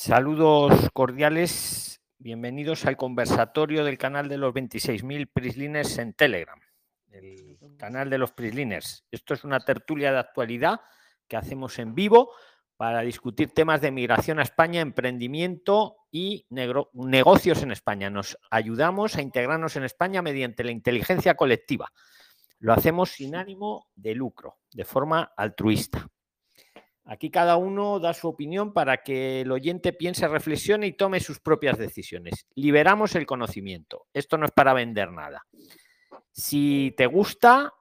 [0.00, 6.60] Saludos cordiales, bienvenidos al conversatorio del canal de los 26.000 Prisliners en Telegram,
[7.10, 9.04] el canal de los Prisliners.
[9.10, 10.82] Esto es una tertulia de actualidad
[11.26, 12.30] que hacemos en vivo
[12.76, 18.08] para discutir temas de migración a España, emprendimiento y negocios en España.
[18.08, 21.90] Nos ayudamos a integrarnos en España mediante la inteligencia colectiva.
[22.60, 26.08] Lo hacemos sin ánimo de lucro, de forma altruista.
[27.10, 31.40] Aquí cada uno da su opinión para que el oyente piense, reflexione y tome sus
[31.40, 32.46] propias decisiones.
[32.54, 34.06] Liberamos el conocimiento.
[34.12, 35.46] Esto no es para vender nada.
[36.32, 37.72] Si te gusta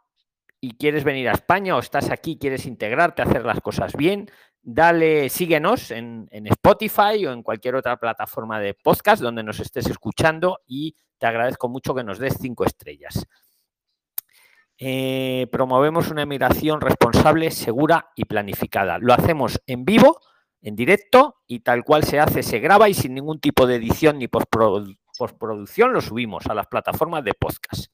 [0.62, 4.32] y quieres venir a España o estás aquí, quieres integrarte, hacer las cosas bien,
[4.62, 9.88] dale, síguenos en, en Spotify o en cualquier otra plataforma de podcast donde nos estés
[9.88, 13.28] escuchando y te agradezco mucho que nos des cinco estrellas.
[14.80, 19.00] Eh, promovemos una migración responsable, segura y planificada.
[19.00, 20.20] Lo hacemos en vivo,
[20.62, 24.20] en directo y tal cual se hace, se graba y sin ningún tipo de edición
[24.20, 27.92] ni postproducción lo subimos a las plataformas de podcast.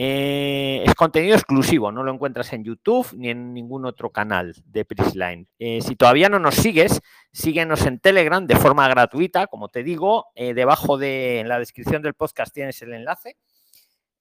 [0.00, 4.84] Eh, es contenido exclusivo, no lo encuentras en YouTube ni en ningún otro canal de
[4.84, 5.48] Prisline.
[5.58, 7.00] Eh, si todavía no nos sigues,
[7.32, 12.14] síguenos en Telegram de forma gratuita, como te digo, debajo de en la descripción del
[12.14, 13.36] podcast tienes el enlace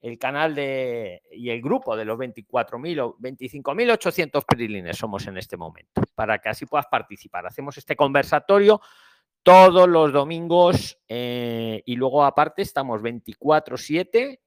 [0.08, 5.58] el canal de, y el grupo de los 24.000 o 25.800 prilines somos en este
[5.58, 7.46] momento, para que así puedas participar.
[7.46, 8.82] Hacemos este conversatorio
[9.44, 14.40] todos los domingos eh, y luego aparte estamos 24/7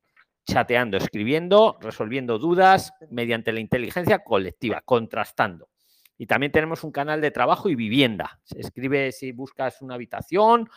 [0.45, 5.69] chateando, escribiendo, resolviendo dudas mediante la inteligencia colectiva, contrastando.
[6.17, 8.41] Y también tenemos un canal de trabajo y vivienda.
[8.45, 10.69] Se escribe si buscas una habitación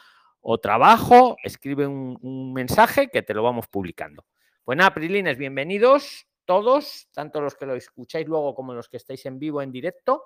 [0.42, 4.26] o trabajo, escribe un mensaje que te lo vamos publicando.
[4.64, 9.25] Pues nada, Prilines, bienvenidos todos, tanto los que lo escucháis luego como los que estáis
[9.25, 10.23] en vivo, en directo.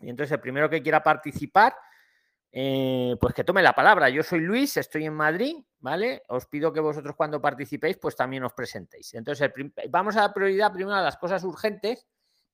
[0.00, 1.74] Y entonces el primero que quiera participar,
[2.52, 4.10] eh, pues que tome la palabra.
[4.10, 6.22] Yo soy Luis, estoy en Madrid, ¿vale?
[6.28, 9.14] Os pido que vosotros cuando participéis, pues también os presentéis.
[9.14, 9.50] Entonces,
[9.88, 12.06] vamos a dar prioridad primero a las cosas urgentes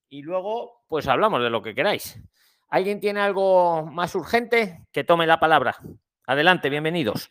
[0.08, 2.20] y luego, pues hablamos de lo que queráis.
[2.68, 4.86] ¿Alguien tiene algo más urgente?
[4.92, 5.76] Que tome la palabra.
[6.26, 7.28] Adelante, bienvenidos.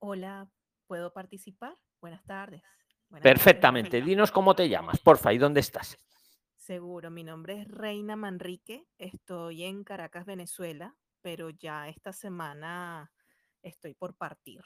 [0.00, 0.48] Hola,
[0.86, 1.76] ¿puedo participar?
[2.00, 2.62] Buenas tardes.
[3.22, 4.02] Perfectamente.
[4.02, 5.98] Dinos cómo te llamas, porfa, y dónde estás.
[6.56, 13.12] Seguro, mi nombre es Reina Manrique, estoy en Caracas, Venezuela, pero ya esta semana
[13.62, 14.62] estoy por partir.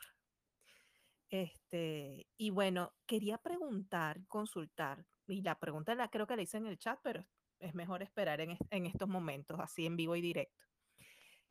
[1.29, 6.67] Este, y bueno, quería preguntar, consultar, y la pregunta la creo que la hice en
[6.67, 7.27] el chat, pero
[7.59, 10.67] es mejor esperar en, en estos momentos, así en vivo y directo.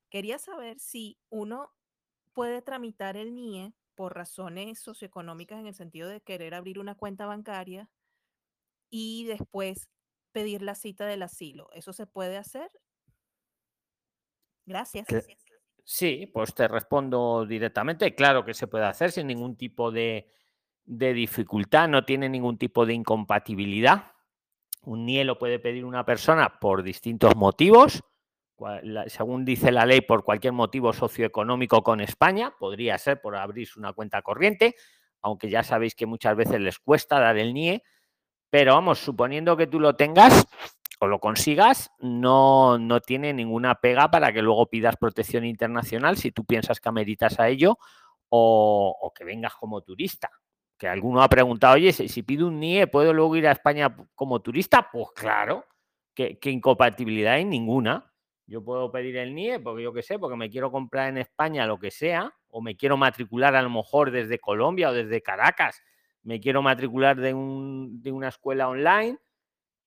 [0.09, 1.73] Quería saber si uno
[2.33, 7.25] puede tramitar el NIE por razones socioeconómicas en el sentido de querer abrir una cuenta
[7.25, 7.89] bancaria
[8.91, 9.89] y después
[10.31, 11.67] pedir la cita del asilo.
[11.73, 12.69] ¿Eso se puede hacer?
[14.67, 15.07] Gracias.
[15.83, 18.13] Sí, pues te respondo directamente.
[18.13, 20.29] Claro que se puede hacer sin ningún tipo de,
[20.85, 24.11] de dificultad, no tiene ningún tipo de incompatibilidad.
[24.83, 28.03] Un NIE lo puede pedir una persona por distintos motivos
[29.07, 33.93] según dice la ley, por cualquier motivo socioeconómico con España, podría ser por abrirse una
[33.93, 34.75] cuenta corriente,
[35.21, 37.83] aunque ya sabéis que muchas veces les cuesta dar el NIE,
[38.49, 40.47] pero vamos, suponiendo que tú lo tengas
[40.99, 46.31] o lo consigas, no, no tiene ninguna pega para que luego pidas protección internacional si
[46.31, 47.77] tú piensas que ameritas a ello
[48.29, 50.29] o, que vengas como turista.
[50.77, 54.41] Que alguno ha preguntado, oye, si, pido un NIE, ¿puedo luego ir a España como
[54.41, 54.89] turista?
[54.91, 55.65] Pues claro,
[56.13, 58.13] que, incompatibilidad hay ninguna.
[58.47, 61.67] Yo puedo pedir el NIE porque yo qué sé, porque me quiero comprar en España
[61.67, 65.83] lo que sea, o me quiero matricular a lo mejor desde Colombia o desde Caracas,
[66.23, 69.17] me quiero matricular de, una escuela online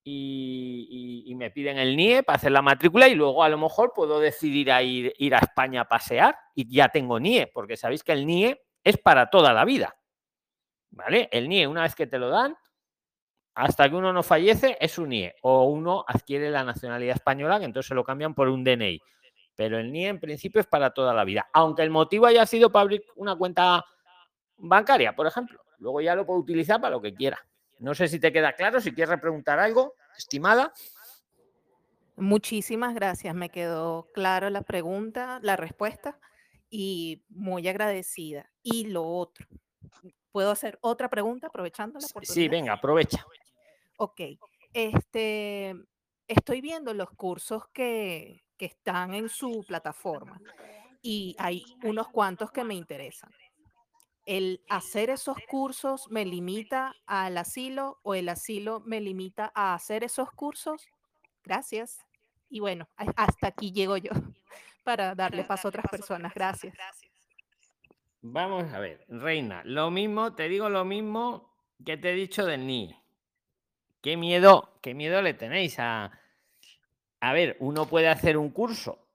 [0.05, 4.21] y, me piden el NIE para hacer la matrícula y luego a lo mejor puedo
[4.21, 8.27] decidir ir, ir a España a pasear y ya tengo NIE, porque sabéis que el
[8.27, 9.97] NIE es para toda la vida.
[10.91, 11.31] ¿Vale?
[11.33, 12.57] El NIE, una vez que te lo dan,
[13.55, 17.65] hasta que uno no fallece es un NIE o uno adquiere la nacionalidad española que
[17.67, 19.01] entonces se lo cambian por un DNI.
[19.57, 22.71] Pero el NIE en principio es para toda la vida, aunque el motivo haya sido
[22.71, 23.85] para abrir una cuenta
[24.57, 25.61] bancaria, por ejemplo.
[25.79, 27.45] Luego ya lo puedo utilizar para lo que quiera.
[27.79, 30.73] No sé si te queda claro, si quieres preguntar algo, estimada.
[32.17, 36.19] Muchísimas gracias, me quedó claro la pregunta, la respuesta
[36.69, 38.51] y muy agradecida.
[38.63, 39.47] Y lo otro,
[40.33, 42.35] ¿Puedo hacer otra pregunta aprovechando la oportunidad?
[42.35, 43.27] Sí, venga, aprovecha.
[43.99, 44.21] Ok.
[44.73, 45.75] Este,
[46.29, 50.41] estoy viendo los cursos que, que están en su plataforma
[51.03, 53.31] y hay unos cuantos que me interesan.
[54.27, 60.05] ¿El hacer esos cursos me limita al asilo o el asilo me limita a hacer
[60.05, 60.87] esos cursos?
[61.43, 61.99] Gracias.
[62.49, 64.11] Y bueno, hasta aquí llego yo.
[64.85, 66.35] para darle paso a otras personas.
[66.35, 66.75] Gracias.
[68.23, 72.67] Vamos a ver, Reina, lo mismo, te digo lo mismo que te he dicho del
[72.67, 72.95] NIE.
[74.03, 76.13] Qué miedo, qué miedo le tenéis a...
[77.21, 79.07] A ver, uno puede hacer un curso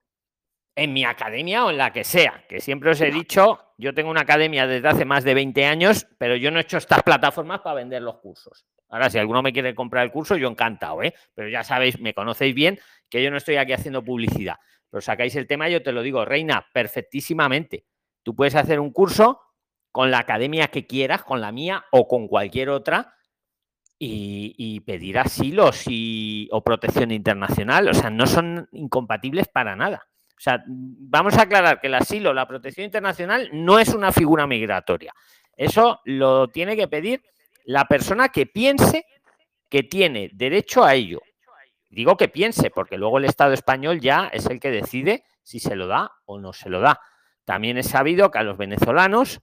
[0.74, 4.10] en mi academia o en la que sea, que siempre os he dicho, yo tengo
[4.10, 7.60] una academia desde hace más de 20 años, pero yo no he hecho estas plataformas
[7.60, 8.66] para vender los cursos.
[8.88, 11.14] Ahora, si alguno me quiere comprar el curso, yo encantado, ¿eh?
[11.34, 14.56] Pero ya sabéis, me conocéis bien, que yo no estoy aquí haciendo publicidad.
[14.90, 17.86] Pero sacáis el tema, yo te lo digo, Reina, perfectísimamente.
[18.26, 19.40] Tú puedes hacer un curso
[19.92, 23.14] con la academia que quieras, con la mía o con cualquier otra,
[24.00, 25.70] y, pedir asilo
[26.50, 27.88] o protección internacional.
[27.88, 30.08] O sea, no son incompatibles para nada.
[30.36, 34.44] O sea, vamos a aclarar que el asilo, la protección internacional no es una figura
[34.48, 35.12] migratoria.
[35.56, 37.22] Eso lo tiene que pedir
[37.64, 39.06] la persona que piense
[39.70, 41.20] que tiene derecho a ello.
[41.90, 45.76] Digo que piense, porque luego el Estado español ya es el que decide si se
[45.76, 47.00] lo da o no se lo da.
[47.46, 49.40] También es sabido que a los venezolanos,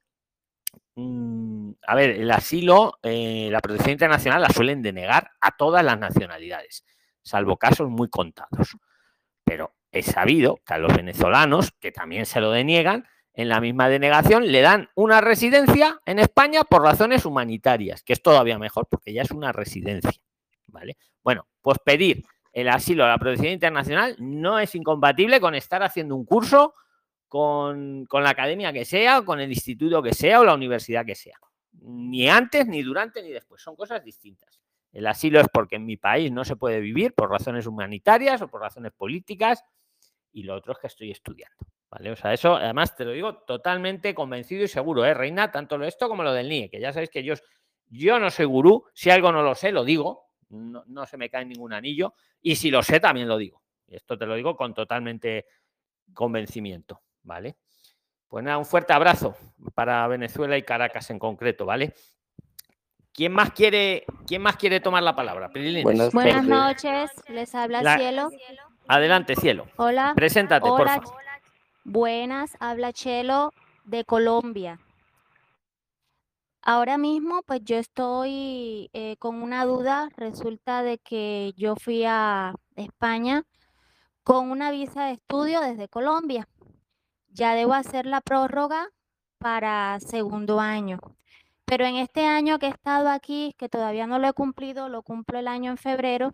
[0.95, 5.97] mmm, a ver, el asilo, eh, la protección internacional la suelen denegar a todas las
[5.97, 6.85] nacionalidades,
[7.21, 8.75] salvo casos muy contados.
[9.45, 13.87] Pero es sabido que a los venezolanos, que también se lo deniegan, en la misma
[13.87, 19.13] denegación le dan una residencia en España por razones humanitarias, que es todavía mejor porque
[19.13, 20.21] ya es una residencia.
[20.67, 20.97] ¿Vale?
[21.23, 26.15] Bueno, pues pedir el asilo a la protección internacional no es incompatible con estar haciendo
[26.17, 26.73] un curso
[27.33, 31.15] con, con la academia que sea, con el instituto que sea o la universidad que
[31.15, 31.35] sea.
[31.81, 33.59] Ni antes, ni durante, ni después.
[33.59, 34.61] Son cosas distintas.
[34.91, 38.49] El asilo es porque en mi país no se puede vivir por razones humanitarias o
[38.49, 39.63] por razones políticas
[40.31, 41.57] y lo otro es que estoy estudiando.
[41.89, 42.11] ¿Vale?
[42.11, 45.49] O sea, eso además te lo digo totalmente convencido y seguro, ¿eh, Reina?
[45.49, 47.33] Tanto lo esto como lo del NIE, que ya sabéis que yo,
[47.89, 51.31] yo no soy gurú, si algo no lo sé, lo digo, no, no se me
[51.31, 52.13] cae ningún anillo,
[52.43, 53.63] y si lo sé, también lo digo.
[53.87, 55.47] Y esto te lo digo con totalmente
[56.13, 57.57] convencimiento, ¿vale?
[58.27, 59.35] Pues nada, un fuerte abrazo
[59.75, 61.93] para Venezuela y Caracas en concreto, ¿vale?
[63.13, 65.51] ¿Quién más quiere, quién más quiere tomar la palabra?
[65.83, 68.29] Buenas, Buenas noches, les habla La- Cielo.
[68.87, 69.67] Adelante, cielo.
[69.77, 70.13] Hola.
[70.15, 71.21] Preséntate, Hola, por favor.
[71.85, 73.53] buenas, habla Chelo
[73.85, 74.79] de Colombia.
[76.61, 80.09] Ahora mismo, pues yo estoy eh, con una duda.
[80.17, 83.43] Resulta de que yo fui a España
[84.23, 86.47] con una visa de estudio desde Colombia.
[87.33, 88.87] Ya debo hacer la prórroga
[89.39, 90.99] para segundo año.
[91.65, 95.01] Pero en este año que he estado aquí, que todavía no lo he cumplido, lo
[95.01, 96.31] cumplo el año en febrero,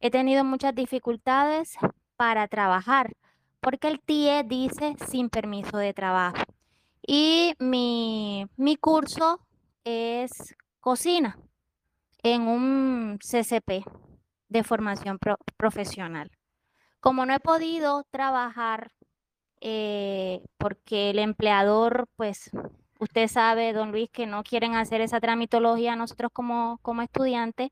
[0.00, 1.76] he tenido muchas dificultades
[2.16, 3.12] para trabajar,
[3.60, 6.42] porque el TIE dice sin permiso de trabajo.
[7.06, 9.40] Y mi, mi curso
[9.84, 11.38] es cocina
[12.22, 13.84] en un CCP
[14.48, 16.30] de formación pro- profesional.
[17.00, 18.90] Como no he podido trabajar
[19.60, 22.50] eh, porque el empleador, pues,
[23.00, 27.70] usted sabe, don Luis, que no quieren hacer esa tramitología nosotros como, como estudiantes,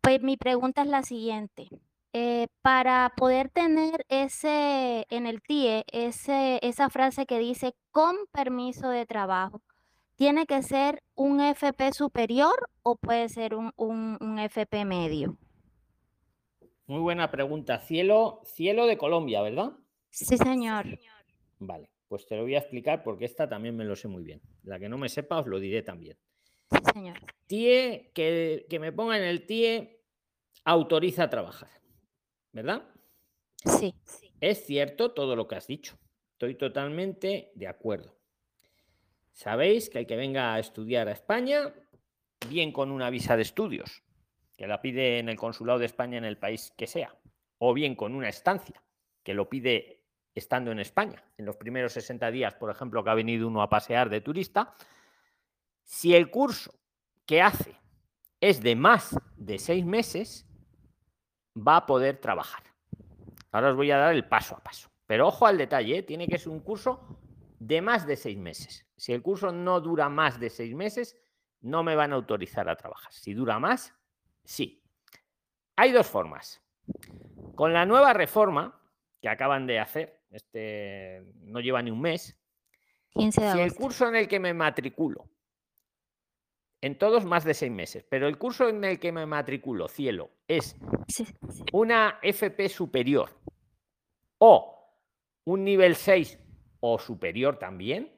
[0.00, 1.68] pues mi pregunta es la siguiente.
[2.14, 9.04] Eh, para poder tener ese en el TIE, esa frase que dice con permiso de
[9.06, 9.60] trabajo,
[10.16, 15.38] ¿tiene que ser un FP superior o puede ser un, un- un FP medio?
[16.86, 17.78] Muy buena pregunta.
[17.78, 19.74] Cielo, cielo de Colombia, ¿verdad?
[20.10, 20.98] Sí, señor.
[21.58, 24.40] Vale, pues te lo voy a explicar porque esta también me lo sé muy bien.
[24.62, 26.16] La que no me sepa os lo diré también.
[26.70, 27.18] Sí, señor.
[27.46, 30.02] TIE, que, que me ponga en el TIE,
[30.64, 31.70] autoriza a trabajar,
[32.52, 32.88] ¿verdad?
[33.64, 33.94] Sí.
[34.40, 35.98] Es cierto todo lo que has dicho.
[36.32, 38.16] Estoy totalmente de acuerdo.
[39.32, 41.72] Sabéis que el que venga a estudiar a España,
[42.48, 44.02] bien con una visa de estudios,
[44.56, 47.16] que la pide en el consulado de España en el país que sea,
[47.58, 48.82] o bien con una estancia,
[49.22, 49.97] que lo pide
[50.38, 53.68] estando en España, en los primeros 60 días, por ejemplo, que ha venido uno a
[53.68, 54.74] pasear de turista,
[55.82, 56.72] si el curso
[57.26, 57.76] que hace
[58.40, 60.46] es de más de seis meses,
[61.56, 62.62] va a poder trabajar.
[63.50, 64.90] Ahora os voy a dar el paso a paso.
[65.06, 66.02] Pero ojo al detalle, ¿eh?
[66.02, 67.18] tiene que ser un curso
[67.58, 68.86] de más de seis meses.
[68.96, 71.16] Si el curso no dura más de seis meses,
[71.60, 73.12] no me van a autorizar a trabajar.
[73.12, 73.94] Si dura más,
[74.44, 74.84] sí.
[75.76, 76.62] Hay dos formas.
[77.54, 78.80] Con la nueva reforma
[79.20, 82.36] que acaban de hacer, este no lleva ni un mes,
[83.10, 85.28] 15 de si el curso en el que me matriculo,
[86.80, 90.30] en todos más de seis meses, pero el curso en el que me matriculo, cielo,
[90.46, 90.76] es
[91.08, 91.64] Sí, sí.
[91.72, 93.30] una FP superior
[94.38, 94.78] o
[95.44, 96.38] un nivel 6
[96.80, 98.12] o superior también,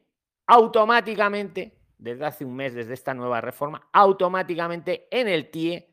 [0.47, 5.89] automáticamente, desde hace un mes, desde esta nueva reforma, automáticamente en el TIE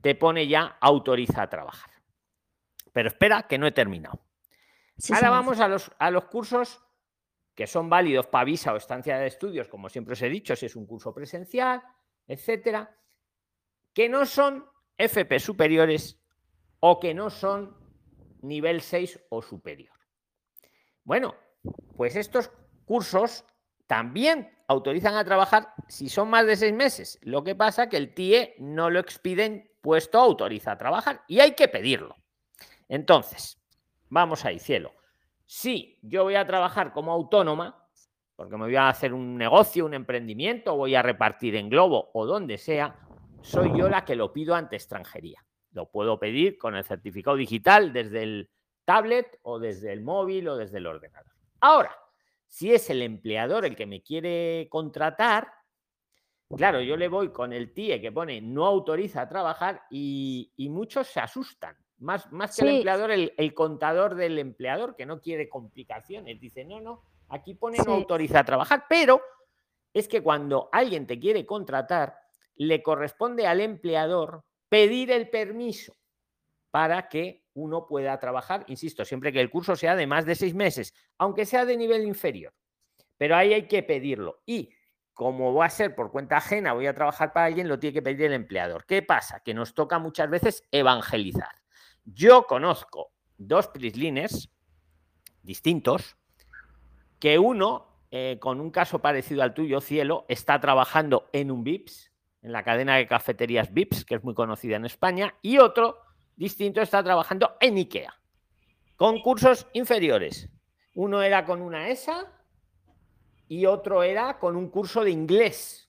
[0.00, 1.90] te pone ya autoriza a trabajar.
[2.92, 4.20] Pero espera, que no he terminado.
[5.12, 6.80] Ahora vamos a los, a los cursos
[7.54, 10.66] que son válidos para visa o estancia de estudios, como siempre os he dicho, si
[10.66, 11.82] es un curso presencial,
[12.26, 12.96] etcétera,
[13.92, 16.18] que no son FP superiores
[16.80, 17.76] o que no son
[18.42, 19.96] nivel 6 o superior.
[21.04, 21.34] Bueno,
[21.96, 22.50] pues estos
[22.84, 23.44] cursos
[23.86, 27.18] también autorizan a trabajar si son más de seis meses.
[27.22, 31.52] Lo que pasa que el TIE no lo expiden puesto autoriza a trabajar y hay
[31.52, 32.16] que pedirlo.
[32.88, 33.61] Entonces,
[34.12, 34.92] vamos ahí, cielo.
[35.46, 37.88] Si yo voy a trabajar como autónoma,
[38.36, 42.26] porque me voy a hacer un negocio, un emprendimiento, voy a repartir en globo o
[42.26, 42.98] donde sea,
[43.40, 45.44] soy yo la que lo pido ante extranjería.
[45.72, 48.50] Lo puedo pedir con el certificado digital desde el
[48.84, 51.32] tablet o desde el móvil o desde el ordenador.
[51.60, 51.96] Ahora,
[52.46, 55.50] si es el empleador el que me quiere contratar,
[56.54, 61.06] claro, yo le voy con el TIE que pone no autoriza a trabajar y, muchos
[61.06, 61.74] se asustan.
[62.02, 66.40] Más, más que el empleador, el, contador del empleador que no quiere complicaciones.
[66.40, 69.22] Dice, no, no, aquí pone no autoriza a trabajar, pero
[69.94, 72.18] es que cuando alguien te quiere contratar,
[72.56, 75.94] le corresponde al empleador pedir el permiso
[76.70, 80.54] para que uno pueda trabajar, insisto, siempre que el curso sea de más de seis
[80.54, 82.52] meses, aunque sea de nivel inferior.
[83.16, 84.42] Pero ahí hay que pedirlo.
[84.44, 84.74] Y
[85.12, 88.02] como va a ser por cuenta ajena, voy a trabajar para alguien, lo tiene que
[88.02, 88.86] pedir el empleador.
[88.86, 89.40] ¿Qué pasa?
[89.40, 91.61] Que nos toca muchas veces evangelizar.
[92.04, 94.50] Yo conozco dos prislines
[95.42, 96.16] distintos,
[97.18, 102.12] que uno, eh, con un caso parecido al tuyo, Cielo, está trabajando en un VIPS,
[102.42, 106.00] en la cadena de cafeterías VIPS, que es muy conocida en España, y otro
[106.36, 108.18] distinto está trabajando en IKEA,
[108.96, 110.48] con cursos inferiores.
[110.94, 112.26] Uno era con una ESA
[113.48, 115.88] y otro era con un curso de inglés,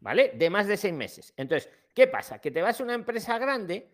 [0.00, 0.32] ¿vale?
[0.34, 1.32] De más de seis meses.
[1.36, 2.40] Entonces, ¿qué pasa?
[2.40, 3.90] Que te vas a una empresa grande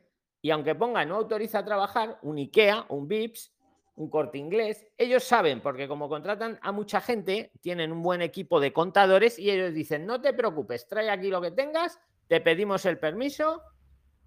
[0.46, 3.52] y aunque ponga no autoriza a trabajar, un IKEA, un VIPS,
[3.96, 8.60] un corte inglés, ellos saben, porque como contratan a mucha gente, tienen un buen equipo
[8.60, 11.98] de contadores y ellos dicen, no te preocupes, trae aquí lo que tengas,
[12.28, 13.60] te pedimos el permiso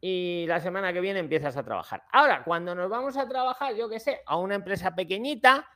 [0.01, 2.03] y la semana que viene empiezas a trabajar.
[2.11, 5.69] Ahora, cuando nos vamos a trabajar, yo qué sé, a una empresa pequeñita,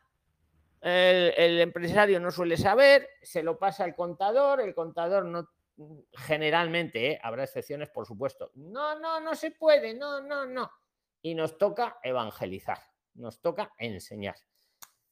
[0.82, 5.48] el, empresario no suele saber, se lo pasa al contador, el contador no,
[6.12, 7.20] generalmente, ¿eh?
[7.22, 10.72] habrá excepciones, por supuesto, no, no, no se puede, no, no, no.
[11.22, 12.80] Y nos toca evangelizar,
[13.16, 14.36] nos toca enseñar.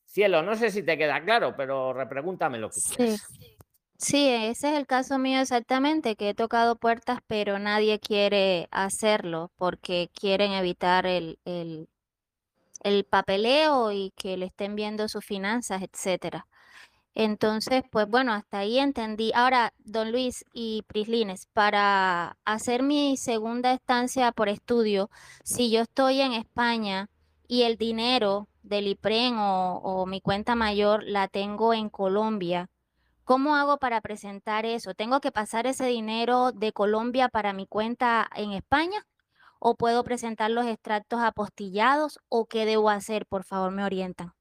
[0.06, 3.28] Cielo, no sé si te queda claro, pero repregúntame lo que quieras.
[3.98, 9.52] Sí, ese es el caso mío exactamente, que he tocado puertas, pero nadie quiere hacerlo
[9.58, 11.88] porque quieren evitar el, el,
[12.84, 16.48] el papeleo y que le estén viendo sus finanzas, etcétera.
[17.14, 19.32] Entonces, pues bueno, hasta ahí entendí.
[19.36, 25.10] Ahora, don Luis y Prislines, para hacer mi segunda estancia por estudio,
[25.44, 27.10] si yo estoy en España
[27.48, 32.70] y el dinero del IPREN o, o mi cuenta mayor la tengo en Colombia,
[33.24, 34.94] ¿Cómo hago para presentar eso?
[34.94, 39.08] ¿Tengo que pasar ese dinero de Colombia para mi cuenta en España?
[39.60, 42.20] ¿O puedo presentar los extractos apostillados?
[42.30, 43.26] ¿O qué debo hacer?
[43.26, 44.34] Por favor, me orientan.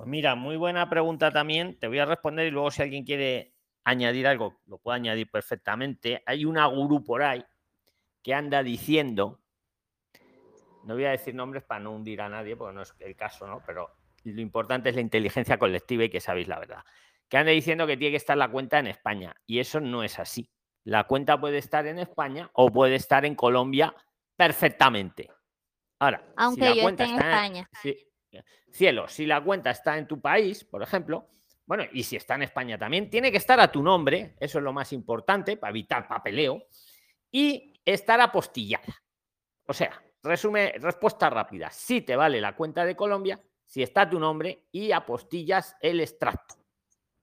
[0.00, 1.78] Pues mira, muy buena pregunta también.
[1.78, 3.52] Te voy a responder y luego si alguien quiere
[3.84, 6.22] añadir algo, lo puede añadir perfectamente.
[6.24, 7.44] Hay una gurú por ahí
[8.22, 9.42] que anda diciendo,
[10.84, 13.46] no voy a decir nombres para no hundir a nadie, porque no es el caso,
[13.46, 13.62] ¿no?
[13.66, 13.90] Pero
[14.24, 16.82] lo importante es la inteligencia colectiva y que sabéis la verdad
[17.28, 19.36] que anda diciendo que tiene que estar la cuenta en España.
[19.46, 20.50] Y eso no es así.
[20.84, 23.94] La cuenta puede estar en España o puede estar en Colombia
[24.34, 25.28] perfectamente.
[25.98, 27.70] Ahora, aunque si la cuenta esté en España.
[28.70, 31.28] Cielo, si la cuenta está en tu país, por ejemplo,
[31.66, 34.64] bueno, y si está en España también, tiene que estar a tu nombre, eso es
[34.64, 36.64] lo más importante para evitar papeleo,
[37.30, 39.02] y estar apostillada.
[39.66, 41.70] O sea, resume, respuesta rápida.
[41.70, 46.00] Si te vale la cuenta de Colombia, si está a tu nombre y apostillas el
[46.00, 46.56] extracto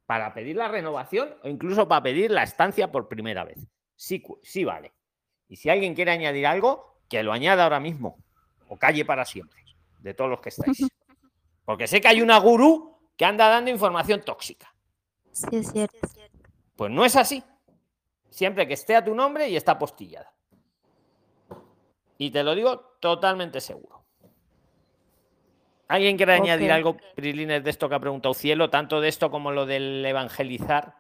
[0.05, 3.67] para pedir la renovación o incluso para pedir la estancia por primera vez.
[3.95, 4.93] Sí, sí vale.
[5.49, 8.23] Y si alguien quiere añadir algo, que lo añada ahora mismo
[8.69, 9.61] o calle para siempre,
[9.99, 10.87] de todos los que estáis.
[11.67, 14.73] Porque sé que hay una gurú que anda dando información tóxica.
[15.33, 15.97] Sí, es cierto.
[16.77, 17.43] Pues no es así.
[18.29, 20.31] Siempre que esté a tu nombre y está postillada.
[22.17, 24.05] Y te lo digo totalmente seguro.
[25.89, 29.51] ¿Alguien quiere añadir algo, Prilines, de esto que ha preguntado Cielo, tanto de esto como
[29.51, 30.95] lo del evangelizar?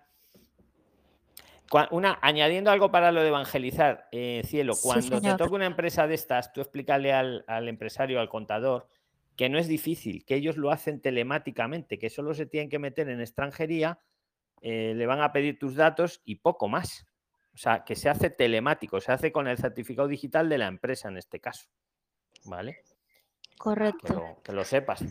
[1.91, 6.15] Una, añadiendo algo para lo de evangelizar, eh, Cielo, cuando te toca una empresa de
[6.15, 8.89] estas, tú explícale al, empresario, al contador,
[9.37, 13.07] que no es difícil, que ellos lo hacen telemáticamente, que solo se tienen que meter
[13.07, 13.99] en extranjería,
[14.61, 17.05] eh, le van a pedir tus datos y poco más.
[17.53, 21.07] O sea, que se hace telemático, se hace con el certificado digital de la empresa
[21.07, 21.69] en este caso.
[22.45, 22.79] ¿Vale?
[23.57, 24.39] Correcto.
[24.43, 25.03] Que lo, sepas.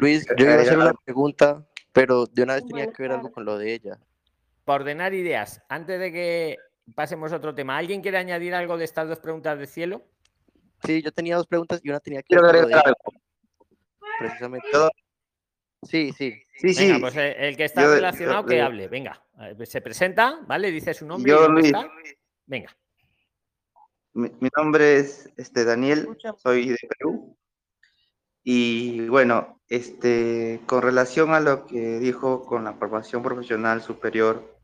[0.00, 3.30] Luis, yo iba a hacer una pregunta, pero de una vez tenía que ver algo
[3.30, 3.98] con lo de ella.
[4.64, 6.58] Para ordenar ideas, antes de que
[6.94, 10.02] pasemos a otro tema, ¿alguien quiere añadir algo de estas dos preguntas de cielo?
[10.84, 12.36] Sí, yo tenía dos preguntas y una tenía que.
[14.18, 14.68] Precisamente.
[15.82, 16.42] Sí, sí.
[16.54, 16.94] Sí, sí.
[17.00, 18.88] Pues eh, el que está relacionado que hable.
[18.88, 19.22] Venga,
[19.64, 20.70] se presenta, ¿vale?
[20.70, 21.30] Dice su nombre.
[21.30, 21.72] Yo, Luis.
[22.46, 22.76] Venga.
[24.14, 27.36] Mi, nombre es este, Daniel, soy de Perú.
[28.44, 34.58] Y bueno, este, con relación a lo que dijo con la formación profesional superior,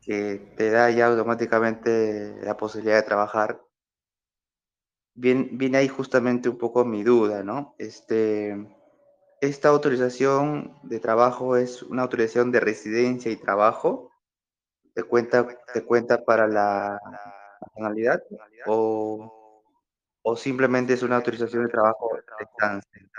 [0.00, 3.60] que te da ya automáticamente la posibilidad de trabajar,
[5.14, 7.74] viene, viene ahí justamente un poco mi duda, ¿no?
[7.78, 8.56] Este,
[9.40, 14.10] esta autorización de trabajo es una autorización de residencia y trabajo.
[14.94, 17.00] ¿Te cuenta, te cuenta para la
[17.60, 18.22] nacionalidad
[18.66, 19.64] o,
[20.22, 23.10] o simplemente es una autorización de trabajo de estancia?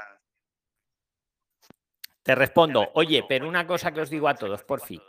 [2.22, 5.02] Te respondo, oye, pero una cosa que os digo a todos, por fin.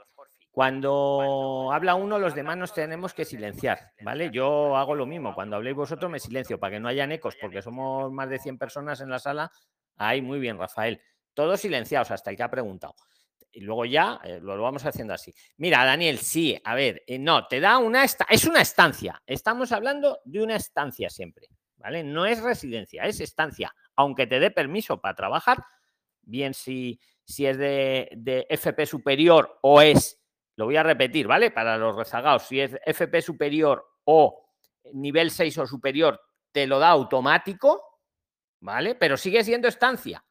[0.55, 4.31] Cuando habla uno, los demás nos tenemos que silenciar, ¿vale?
[4.31, 5.35] Yo hago lo mismo.
[5.35, 8.57] Cuando habléis vosotros, me silencio para que no hayan ecos, porque somos más de 100
[8.57, 9.51] personas en la sala.
[9.97, 11.01] Ahí, muy bien, Rafael.
[11.35, 12.95] Todos silenciados hasta el que ha preguntado
[13.51, 15.35] y luego ya eh, lo, vamos haciendo así.
[15.57, 19.23] Mira, Daniel, sí, a ver, eh, no, te da una, es una estancia.
[19.27, 22.03] Estamos hablando de una estancia siempre, ¿vale?
[22.03, 23.75] No es residencia, es estancia.
[23.97, 25.65] Aunque te dé permiso para trabajar,
[26.23, 30.24] bien si, si es de, de FP superior o es,
[30.57, 31.51] lo voy a repetir, ¿vale?
[31.51, 34.47] Para los rezagados, si es FP superior o
[34.93, 36.21] nivel 6 o superior,
[36.53, 38.01] te lo da automático,
[38.61, 38.95] ¿vale?
[38.95, 40.25] Pero sigue siendo estancia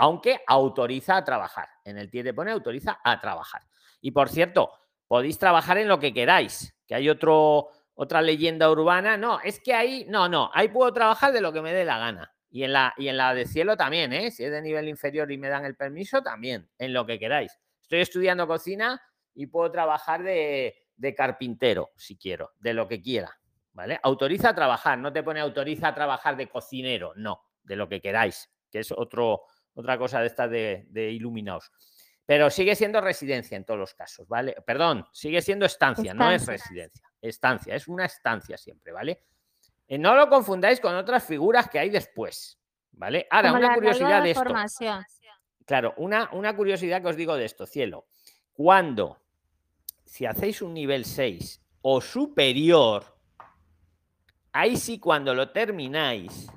[0.00, 1.68] aunque autoriza a trabajar.
[1.84, 3.60] En el TIE pone autoriza a trabajar.
[4.00, 4.72] Y por cierto,
[5.06, 9.18] podéis trabajar en lo que queráis, que hay otro, otra leyenda urbana.
[9.18, 11.98] No, es que ahí, no, no, ahí puedo trabajar de lo que me dé la
[11.98, 12.32] gana.
[12.50, 14.30] Y en la, y en la de cielo también, ¿eh?
[14.30, 17.58] Si es de nivel inferior y me dan el permiso, también, en lo que queráis.
[17.82, 19.02] Estoy estudiando cocina
[19.40, 23.38] y puedo trabajar de, de carpintero, si quiero, de lo que quiera.
[23.72, 23.98] ¿Vale?
[24.02, 28.02] Autoriza a trabajar, no te pone autoriza a trabajar de cocinero, no, de lo que
[28.02, 31.72] queráis, que es otro, otra cosa de esta de, iluminados.
[32.26, 34.56] Pero sigue siendo residencia en todos los casos, ¿vale?
[34.66, 37.08] Perdón, sigue siendo estancia, no es residencia.
[37.22, 39.22] Estancia, es una estancia siempre, ¿vale?
[39.88, 43.26] Eh, no lo confundáis con otras figuras que hay después, ¿vale?
[43.30, 44.44] Ahora, una curiosidad de, esto.
[45.64, 48.08] Claro, una, una curiosidad que os digo de esto, cielo.
[48.52, 49.19] Cuando,
[50.10, 53.16] si hacéis un nivel 6 o superior,
[54.52, 56.50] ahí sí cuando lo termináis,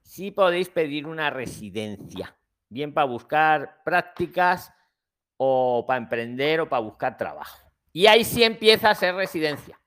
[0.00, 2.34] sí podéis pedir una residencia
[2.70, 4.72] bien para buscar prácticas
[5.36, 7.70] o para emprender o para buscar trabajo.
[7.92, 9.78] Y ahí sí empieza a ser residencia.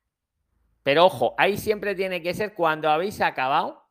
[0.83, 3.89] Pero ojo, ahí siempre tiene que ser cuando habéis acabado,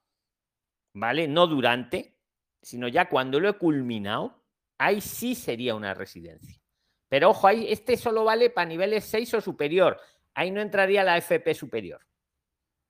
[0.95, 1.27] ¿vale?
[1.27, 2.17] No durante,
[2.63, 4.45] sino ya cuando lo he culminado,
[4.79, 6.63] ahí sí sería una residencia.
[7.09, 10.01] Pero ojo, ahí este solo vale para niveles 6 o superior.
[10.35, 12.07] Ahí no entraría la FP superior,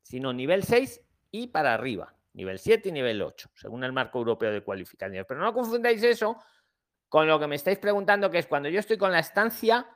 [0.02, 1.00] sino nivel 6
[1.30, 5.26] y para arriba nivel 7 y nivel 8, según el marco europeo de cualificaciones.
[5.26, 6.38] Pero no confundáis eso
[7.08, 9.86] con lo que me estáis preguntando, que es cuando yo estoy con la estancia,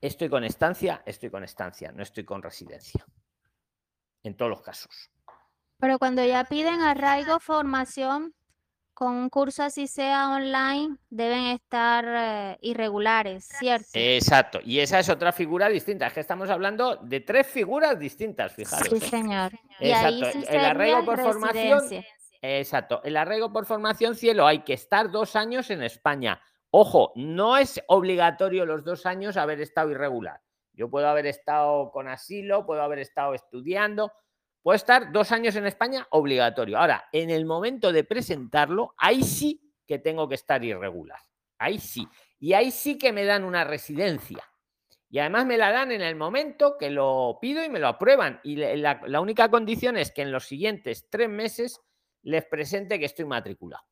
[0.00, 3.06] estoy con estancia, estoy con estancia, no estoy con residencia.
[4.22, 5.10] En todos los casos.
[5.78, 8.34] Pero cuando ya piden arraigo, formación,
[8.94, 13.88] con un curso así sea online, deben estar eh, irregulares, ¿cierto?
[13.92, 14.60] Exacto.
[14.64, 16.06] Y esa es otra figura distinta.
[16.06, 18.88] Es que estamos hablando de tres figuras distintas, fijaros.
[18.88, 19.52] Sí, señor.
[19.80, 20.38] Exacto.
[20.48, 21.82] el arraigo por formación.
[22.40, 23.02] Exacto.
[23.04, 26.40] El arraigo por formación, cielo, hay que estar dos años en España.
[26.70, 30.40] Ojo, no es obligatorio los dos años haber estado irregular.
[30.72, 34.12] Yo puedo haber estado con asilo, puedo haber estado estudiando,
[34.64, 36.78] Puede estar dos años en España obligatorio.
[36.78, 41.20] Ahora, en el momento de presentarlo, ahí sí que tengo que estar irregular.
[41.58, 42.08] Ahí sí.
[42.40, 44.42] Y ahí sí que me dan una residencia.
[45.10, 48.40] Y además me la dan en el momento que lo pido y me lo aprueban.
[48.42, 51.82] Y la, única condición es que en los siguientes tres meses
[52.22, 53.84] les presente que estoy matriculado.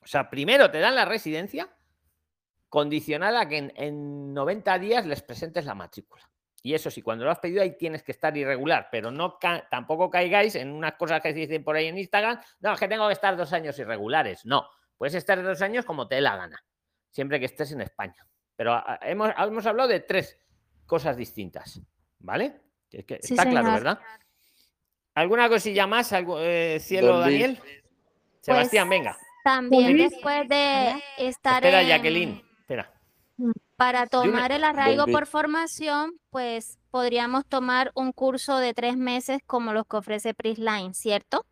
[0.00, 1.76] O sea, primero te dan la residencia
[2.68, 6.30] condicionada a que en, en 90 días les presentes la matrícula.
[6.62, 9.38] Y eso sí, cuando lo has pedido ahí tienes que estar irregular, pero no
[9.70, 12.88] tampoco caigáis en unas cosas que se dicen por ahí en Instagram, no, es que
[12.88, 14.44] tengo que estar dos años irregulares.
[14.44, 16.64] No, puedes estar dos años como te dé la gana,
[17.10, 18.26] siempre que estés en España.
[18.56, 20.36] Pero ah, ah, hemos, hemos hablado de tres
[20.84, 21.80] cosas distintas,
[22.18, 22.60] ¿vale?
[22.90, 23.98] está claro, ¿verdad?
[25.14, 27.60] ¿Alguna cosilla más, algo, eh, Cielo, Daniel?
[28.40, 29.18] Sebastián, pues, venga.
[29.44, 32.47] También después de estar Espera, Jacqueline.
[33.76, 39.72] Para tomar el arraigo por formación, pues podríamos tomar un curso de tres meses como
[39.72, 41.46] los que ofrece Prisline, ¿cierto?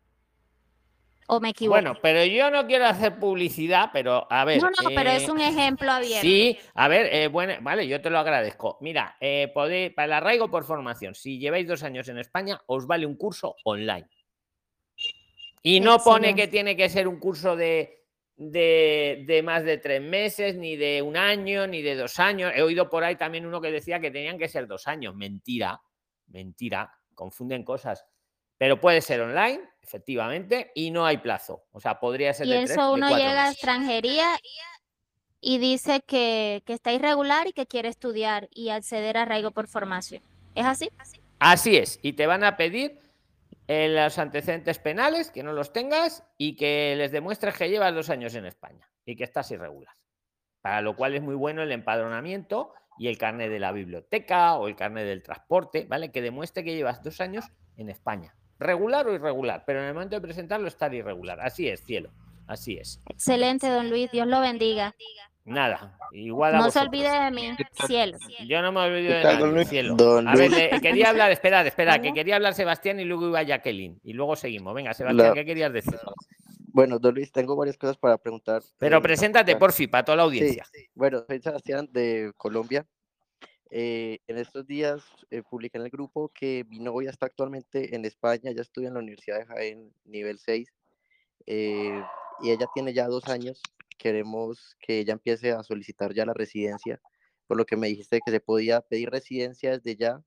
[1.29, 1.75] ¿O me equivoco?
[1.75, 4.61] Bueno, pero yo no quiero hacer publicidad, pero a ver.
[4.61, 6.21] no, no, pero es eh, un ejemplo abierto.
[6.21, 8.77] Sí, a ver, eh, bueno, vale, yo te lo agradezco.
[8.79, 12.87] Mira, eh, podéis, para el arraigo por formación, si lleváis dos años en España, os
[12.87, 14.07] vale un curso online.
[15.61, 17.96] Y no pone que tiene que ser un curso de,
[18.37, 22.53] de, de más de tres meses, ni de un año, ni de dos años.
[22.55, 25.15] He oído por ahí también uno que decía que tenían que ser dos años.
[25.15, 25.81] Mentira,
[26.27, 28.05] mentira, confunden cosas.
[28.57, 31.65] Pero puede ser online, efectivamente, y no hay plazo.
[31.71, 34.37] O sea, podría ser Y de eso uno llega a extranjería
[35.41, 39.67] y dice que, que está irregular y que quiere estudiar y acceder a arraigo por
[39.67, 40.23] formación.
[40.55, 40.89] ¿Es así?
[41.39, 42.99] Así es, y te van a pedir
[43.67, 48.09] eh, los antecedentes penales, que no los tengas, y que les demuestres que llevas dos
[48.09, 49.93] años en España y que estás irregular.
[50.61, 54.67] Para lo cual es muy bueno el empadronamiento y el carnet de la biblioteca o
[54.67, 56.11] el carnet del transporte, ¿vale?
[56.11, 58.35] Que demuestre que llevas dos años en España.
[58.59, 61.39] Regular o irregular, pero en el momento de presentarlo estar irregular.
[61.41, 62.11] Así es, cielo.
[62.47, 63.01] Así es.
[63.07, 64.09] Excelente, don Luis.
[64.11, 64.95] Dios lo bendiga.
[65.47, 65.97] Nada.
[66.11, 67.55] Igual a No se olvide de mí,
[67.87, 68.17] cielo.
[68.45, 69.67] Yo no me olvido de ¿Qué tal, nadie, don Luis?
[69.69, 69.95] cielo.
[69.95, 73.41] Don A ver, le- quería hablar, espera, espera, que quería hablar Sebastián y luego iba
[73.43, 73.97] Jacqueline.
[74.03, 74.73] Y luego seguimos.
[74.73, 75.97] Venga, Sebastián, La- ¿qué querías decir?
[76.73, 78.61] Bueno, don Luis, tengo varias cosas para preguntar.
[78.77, 80.65] Pero eh, preséntate, acerca- porfi, para toda la Sí, audiencia.
[80.93, 82.85] bueno, soy Sebastián de Colombia.
[83.69, 88.03] Eh, en estos días eh, publiqué en el grupo que mi novia está actualmente en
[88.05, 90.71] España, ya estudia en la Universidad de Jaén, nivel 6,
[91.45, 92.01] eh,
[92.41, 93.61] y ella tiene ya dos años.
[93.97, 96.99] Queremos que ella empiece a solicitar ya la residencia,
[97.47, 100.23] por lo que me dijiste que se podía pedir residencia desde ya,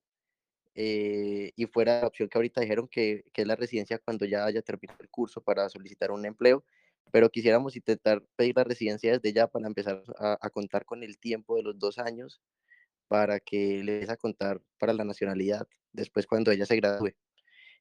[0.74, 4.44] eh, y fuera la opción que ahorita dijeron que, que es la residencia cuando ya
[4.44, 6.64] haya terminado el curso para solicitar un empleo,
[7.10, 11.56] pero quisiéramos intentar pedir la residencia desde ya para empezar a, contar con el tiempo
[11.56, 12.40] de los dos años
[13.08, 17.10] para que les a contar para la nacionalidad después cuando ella se gradúe.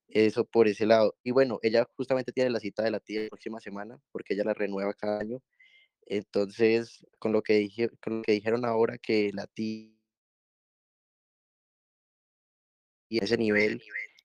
[0.08, 1.15] Eso por ese lado.
[1.23, 4.43] Y bueno, ella justamente tiene la cita de la tía la próxima semana porque ella
[4.43, 5.41] la renueva cada año.
[6.10, 9.91] Entonces, con lo que, dije, con lo que dijeron ahora que la tía
[13.10, 13.82] y ese nivel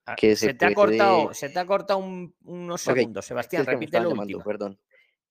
[0.06, 2.96] Ah, que se, se te ha cortado, puede- se te ha cortado un- unos Ok,
[2.96, 4.44] segundos, Sebastián, es que repite lo llamando, último.
[4.44, 4.78] perdón.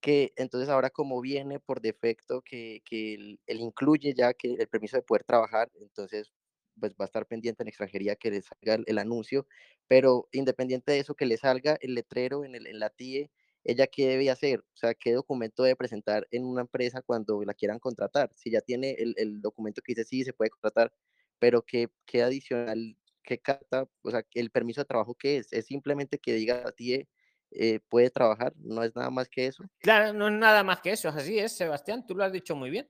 [0.01, 4.67] Que entonces ahora como viene por defecto que, que él, él incluye ya que el
[4.67, 6.33] permiso de poder trabajar, entonces
[6.79, 9.45] pues va a estar pendiente en extranjería que le salga el, el anuncio,
[9.87, 13.29] pero independiente de eso, que le salga el letrero en, el, en la TIE,
[13.63, 17.53] ella qué debe hacer, o sea, qué documento debe presentar en una empresa cuando la
[17.53, 20.91] quieran contratar, si ya tiene el, el documento que dice sí, se puede contratar,
[21.39, 25.65] pero qué, qué adicional, qué carta, o sea, el permiso de trabajo qué es, es
[25.65, 27.07] simplemente que diga la TIE
[27.51, 29.63] eh, puede trabajar, no es nada más que eso.
[29.79, 32.69] Claro, no es nada más que eso, así es, Sebastián, tú lo has dicho muy
[32.69, 32.89] bien.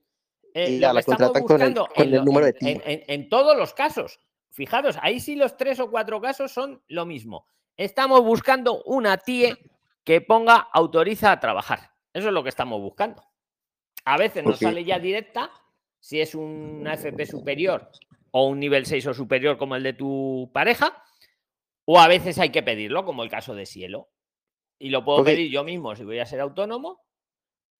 [0.54, 2.24] Eh, Y lo ya que la estamos contratan con el- buscando con en, el lo-
[2.24, 2.70] número de en- TIE.
[2.72, 4.18] en- en- en todos los casos,
[4.50, 7.46] fijaros, ahí sí los tres o cuatro casos son lo mismo.
[7.76, 9.56] Estamos buscando una TIE
[10.04, 11.92] que ponga autoriza a trabajar.
[12.12, 13.24] Eso es lo que estamos buscando.
[14.04, 15.50] A veces nos sale ya directa,
[15.98, 17.90] si es una FP superior
[18.30, 21.02] o un nivel 6 o superior como el de tu pareja,
[21.86, 24.10] o a veces hay que pedirlo, como el caso de Cielo.
[24.78, 27.02] Y lo puedo pedir yo mismo si voy a ser autónomo,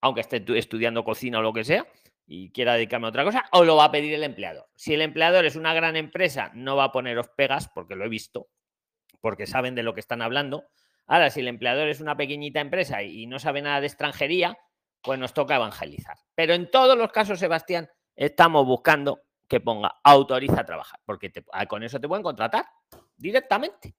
[0.00, 1.86] aunque esté tu- estudiando cocina o lo que sea,
[2.26, 4.66] y quiera dedicarme a otra cosa, o lo va a pedir el empleador.
[4.76, 8.08] Si el empleador es una gran empresa, no va a poneros pegas, porque lo he
[8.08, 8.48] visto,
[9.20, 10.64] porque saben de lo que están hablando.
[11.06, 14.56] Ahora, si el empleador es una pequeñita empresa y no sabe nada de extranjería,
[15.02, 16.16] pues nos toca evangelizar.
[16.34, 21.44] Pero en todos los casos, Sebastián, estamos buscando que ponga autoriza a trabajar, porque te-
[21.52, 22.64] ah, con eso te pueden contratar
[23.16, 23.94] directamente.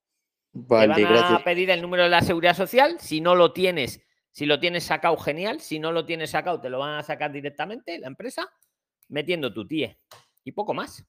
[0.95, 2.95] te van a pedir el número de la seguridad social.
[2.99, 5.59] Si no lo tienes, si lo tienes sacado, genial.
[5.59, 8.47] Si no lo tienes sacado, te lo van a sacar directamente la empresa,
[9.09, 9.99] metiendo tu TIE.
[10.43, 11.05] Y poco más.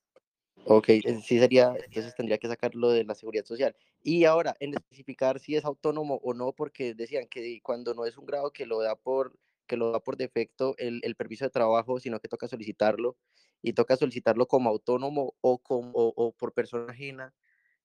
[0.69, 0.89] Ok,
[1.23, 3.77] sí sería, entonces tendría que sacarlo de la seguridad social.
[4.03, 8.17] Y ahora, en especificar si es autónomo o no, porque decían que cuando no es
[8.19, 11.51] un grado que lo da por, que lo da por defecto el, el permiso de
[11.51, 13.17] trabajo, sino que toca solicitarlo,
[13.63, 17.33] y toca solicitarlo como autónomo o, como, o, o por persona ajena.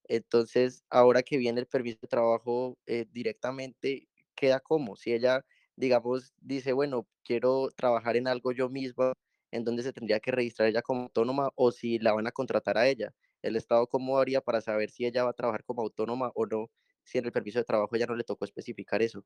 [0.05, 6.33] Entonces, ahora que viene el permiso de trabajo eh, directamente, queda como si ella, digamos,
[6.39, 9.13] dice, bueno, quiero trabajar en algo yo misma,
[9.51, 12.77] en donde se tendría que registrar ella como autónoma o si la van a contratar
[12.77, 13.13] a ella.
[13.41, 16.69] El Estado, ¿cómo haría para saber si ella va a trabajar como autónoma o no?
[17.03, 19.23] Si en el permiso de trabajo ya no le tocó especificar eso.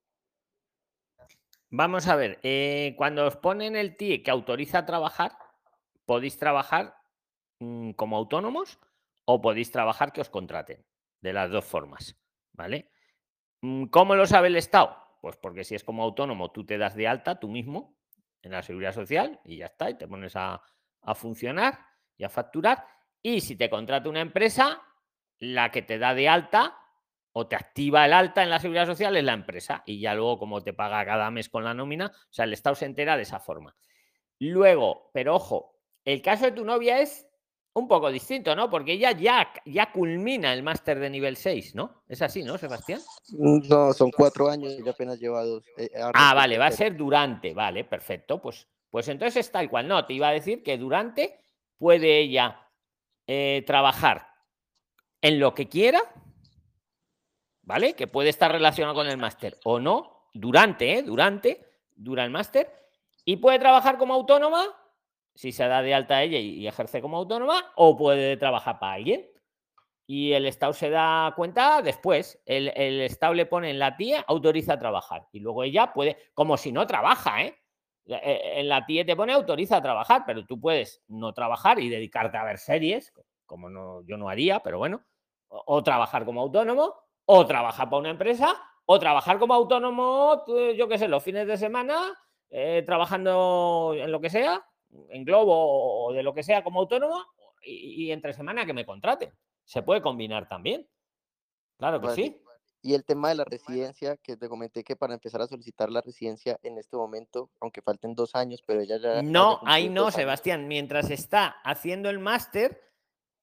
[1.69, 5.33] Vamos a ver, eh, cuando os ponen el TIE que autoriza a trabajar,
[6.05, 6.95] podéis trabajar
[7.59, 8.79] mm, como autónomos
[9.25, 10.85] o podéis trabajar que os contraten.
[11.21, 12.15] De las dos formas,
[12.53, 12.91] ¿vale?
[13.61, 14.95] Mm, ¿Cómo lo sabe el Estado?
[15.21, 17.97] Pues porque si es como autónomo, tú te das de alta tú mismo
[18.45, 20.61] en la seguridad social y ya está, y te pones a,
[21.01, 21.79] a funcionar
[22.15, 22.85] y a facturar.
[23.21, 24.81] Y si te contrata una empresa,
[25.39, 26.77] la que te da de alta
[27.33, 30.39] o te activa el alta en la seguridad social es la empresa y ya luego
[30.39, 33.23] como te paga cada mes con la nómina, o sea, el Estado se entera de
[33.23, 33.75] esa forma.
[34.39, 37.24] Luego, pero ojo, el caso de tu novia es
[37.75, 38.69] un poco distinto, ¿no?
[38.69, 42.03] Porque ella ya, ya culmina el máster de nivel 6, ¿no?
[42.07, 43.01] Es así, ¿no, Sebastián?
[43.31, 45.65] Mm, no, son cuatro años y apenas lleva dos.
[45.77, 48.41] Eh, ah, vale, va a ser durante, vale, perfecto.
[48.41, 49.89] Pues, pues entonces es tal cual.
[49.89, 51.37] No, te iba a decir que durante
[51.77, 52.65] puede ella
[53.27, 54.29] eh, trabajar
[55.21, 55.99] en lo que quiera,
[57.63, 57.93] ¿vale?
[57.93, 61.03] Que puede estar relacionado con el máster o no, durante, ¿eh?
[61.03, 62.71] Durante, dura el máster,
[63.25, 64.65] y puede trabajar como autónoma
[65.35, 68.93] si se da de alta a ella y, ejerce como autónoma, o puede trabajar para
[68.93, 69.29] alguien.
[70.07, 72.41] Y el Estado se da cuenta después.
[72.45, 72.69] El,
[73.01, 75.27] Estado le pone en la tía, autoriza a trabajar.
[75.31, 77.57] Y luego ella puede, como si no trabaja, ¿eh?
[78.05, 81.89] eh, en la tía te pone autoriza a trabajar, pero tú puedes no trabajar y
[81.89, 83.13] dedicarte a ver series,
[83.45, 85.03] como no, yo no haría, pero bueno,
[85.49, 86.93] o, trabajar como autónomo,
[87.25, 90.45] o trabajar para una empresa, o trabajar como autónomo,
[90.75, 92.13] yo qué sé, los fines de semana,
[92.49, 94.63] eh, trabajando en lo que sea,
[95.09, 97.23] en Globo o de lo que sea como autónomo
[97.61, 99.31] y, entre semana que me contraten.
[99.63, 100.87] Se puede combinar también.
[101.77, 102.41] Claro que sí.
[102.81, 106.01] Y el tema de la residencia, que te comenté que para empezar a solicitar la
[106.01, 109.23] residencia en este momento, aunque falten dos años, pero ella ya...
[109.23, 110.67] No, ahí no, Sebastián.
[110.67, 112.79] Mientras está haciendo el máster,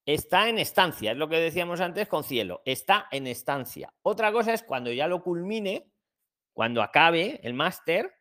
[0.06, 1.10] está en estancia.
[1.10, 2.62] Es lo que decíamos antes con cielo.
[2.64, 3.92] Está en estancia.
[4.02, 5.90] Otra cosa es cuando ya lo culmine,
[6.52, 8.14] cuando acabe el máster,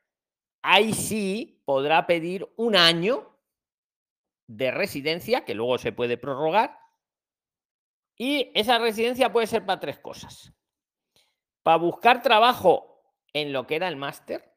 [0.62, 3.38] ahí sí podrá pedir un año
[4.48, 6.78] de residencia, que luego se puede prorrogar,
[8.18, 10.54] y esa residencia puede ser para tres cosas.
[11.64, 14.54] Para buscar trabajo en lo que era el máster,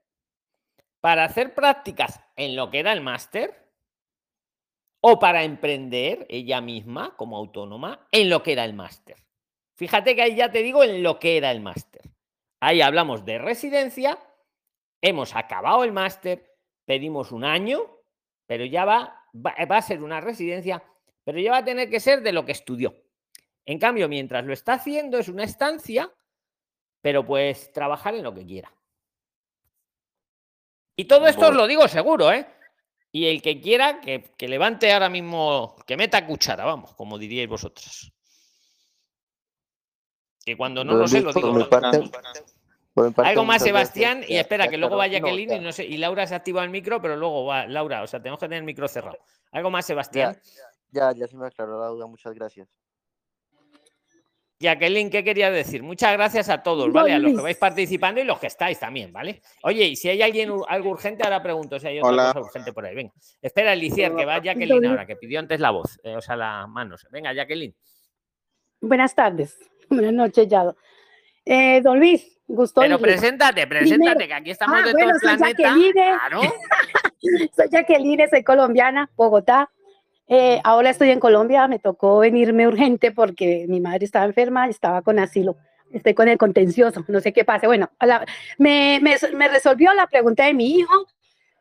[1.00, 3.64] para hacer prácticas en lo que era el máster,
[5.06, 9.22] o para emprender ella misma como autónoma en lo que era el máster.
[9.76, 12.10] Fíjate que ahí ya te digo en lo que era el máster.
[12.58, 14.18] Ahí hablamos de residencia
[15.04, 17.78] hemos acabado el máster, pedimos un año,
[18.46, 20.82] pero ya va, va, a ser una residencia,
[21.22, 22.96] pero ya va a tener que ser de lo que estudió.
[23.66, 26.10] En cambio, mientras lo está haciendo, es una estancia,
[27.02, 28.74] pero pues trabajar en lo que quiera.
[30.96, 32.46] Y todo esto os lo digo seguro, ¿eh?
[33.12, 38.10] Y el que quiera, que, levante ahora mismo, que meta cuchara, vamos, como diríais vosotros.
[40.44, 41.68] Que cuando no lo sé, lo digo.
[43.16, 46.34] Algo más, Sebastián, y espera, que luego vaya Jacqueline y, no sé, y Laura se
[46.34, 49.18] activa el micro, pero luego va, Laura, o sea, tenemos que tener el micro cerrado.
[49.50, 50.36] Algo más, Sebastián.
[50.90, 52.68] Ya, ya, se me aclaró la duda, muchas gracias.
[54.60, 55.82] Jacqueline, ¿qué quería decir?
[55.82, 57.12] Muchas gracias a todos, ¿vale?
[57.12, 59.42] A los que vais participando y los que estáis también, ¿vale?
[59.64, 62.86] Oye, y si hay alguien algo urgente, ahora pregunto si hay otra cosa urgente por
[62.86, 62.94] ahí.
[62.94, 66.36] Venga, espera, Elicier, que va Jacqueline ahora, que pidió antes la voz, eh, o sea,
[66.36, 67.04] las manos.
[67.10, 67.74] Venga, Jacqueline.
[68.80, 69.58] Buenas tardes,
[69.90, 70.72] buenas noches, ya.
[71.44, 72.33] Eh, don Luis,
[72.74, 75.62] pero preséntate, preséntate, que aquí estamos ah, de todo el planeta.
[75.62, 76.50] Jacqueline,
[77.56, 79.70] soy Jacqueline, soy colombiana, Bogotá.
[80.26, 85.02] Eh, ahora estoy en Colombia, me tocó venirme urgente porque mi madre estaba enferma, estaba
[85.02, 85.56] con asilo.
[85.92, 87.66] Estoy con el contencioso, no sé qué pase.
[87.66, 87.90] Bueno,
[88.58, 91.06] me, me, me, resolvió la pregunta de mi hijo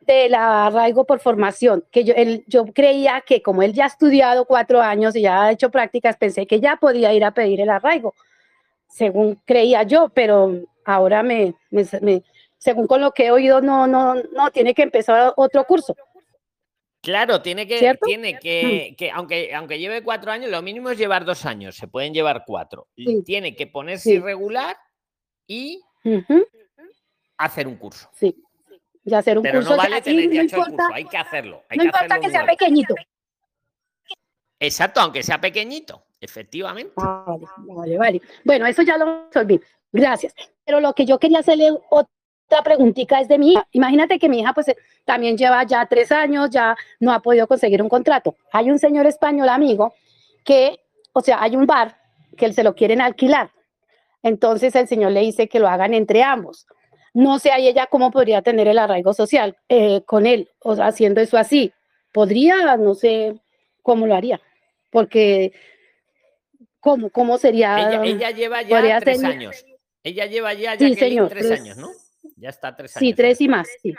[0.02, 4.46] del arraigo por formación, que yo, él, yo creía que como él ya ha estudiado
[4.46, 7.70] cuatro años y ya ha hecho prácticas, pensé que ya podía ir a pedir el
[7.70, 8.14] arraigo,
[8.90, 11.56] según creía yo, pero ahora me,
[12.58, 15.96] según con lo que he oído, no, no, no, tiene que empezar otro curso.
[17.02, 18.96] Claro, tiene que, tiene que, mm.
[18.96, 22.46] que, aunque, aunque lleve cuatro años, lo mínimo es llevar dos años, se pueden llevar
[22.48, 22.88] cuatro.
[23.26, 24.78] Tiene que ponerse irregular
[25.46, 25.82] y
[27.38, 28.10] hacer un curso.
[28.14, 28.42] Sí,
[29.04, 29.72] y hacer un Pero curso.
[29.72, 31.64] no vale tener ya hecho el curso, hay que hacerlo.
[31.76, 32.96] no importa que sea pequeñito.
[34.60, 36.94] Exacto, aunque sea pequeñito, efectivamente.
[36.96, 38.22] Vale, vale, vale.
[38.46, 39.60] Bueno, eso ya lo resolví.
[39.94, 40.34] Gracias.
[40.66, 43.68] Pero lo que yo quería hacerle otra preguntita es de mi hija.
[43.72, 47.48] Imagínate que mi hija pues eh, también lleva ya tres años, ya no ha podido
[47.48, 48.36] conseguir un contrato.
[48.52, 49.94] Hay un señor español amigo
[50.44, 50.80] que,
[51.14, 51.98] o sea, hay un bar
[52.36, 53.52] que él se lo quieren alquilar.
[54.24, 56.66] Entonces el señor le dice que lo hagan entre ambos.
[57.14, 60.88] No sé ahí ella cómo podría tener el arraigo social eh, con él, o sea,
[60.88, 61.72] haciendo eso así.
[62.12, 63.36] Podría, no sé
[63.84, 64.42] cómo lo haría,
[64.90, 65.52] porque
[66.80, 68.04] ¿cómo, cómo sería?
[68.04, 69.64] Ella, lleva ya tres años.
[70.04, 71.02] Ella lleva ya, ya tres,
[71.52, 71.90] años, ¿no?
[72.36, 73.08] Ya está tres años.
[73.08, 73.96] Sí, tres y más, sí.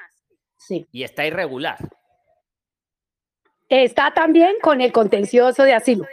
[0.59, 0.87] sí.
[0.93, 1.79] Y está irregular.
[3.69, 6.07] Está también con el contencioso de asilo.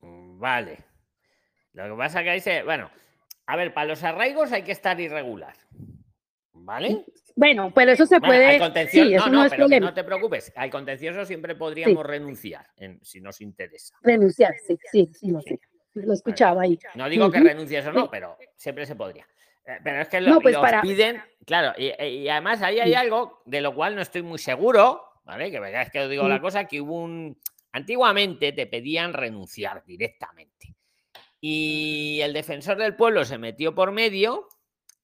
[0.00, 0.84] Vale.
[1.72, 2.62] Lo que pasa que ahí se.
[2.62, 2.90] Bueno,
[3.46, 5.54] a ver, para los arraigos hay que estar irregular.
[6.52, 7.04] ¿Vale?
[7.34, 8.58] Bueno, pero eso se puede.
[8.88, 10.52] Sí, eso no, es pero no te preocupes.
[10.56, 12.66] Al contencioso siempre podríamos renunciar
[13.02, 13.96] si nos interesa.
[14.02, 15.58] Renunciar, sí, sí, sí, lo sé.
[16.06, 16.78] Lo escuchaba ahí.
[16.94, 19.26] No digo que renuncies o no, pero siempre se podría.
[19.66, 22.80] Eh, Pero es que lo, No, pues los para- piden, claro, y, y además ahí
[22.80, 25.50] hay algo de lo cual no estoy muy seguro, ¿vale?
[25.50, 27.38] Que verdad es que os digo la cosa, que hubo un...
[27.72, 30.74] Antiguamente te pedían renunciar directamente.
[31.40, 34.48] Y el defensor del pueblo se metió por medio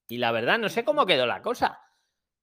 [0.09, 1.79] y la verdad no sé cómo quedó la cosa.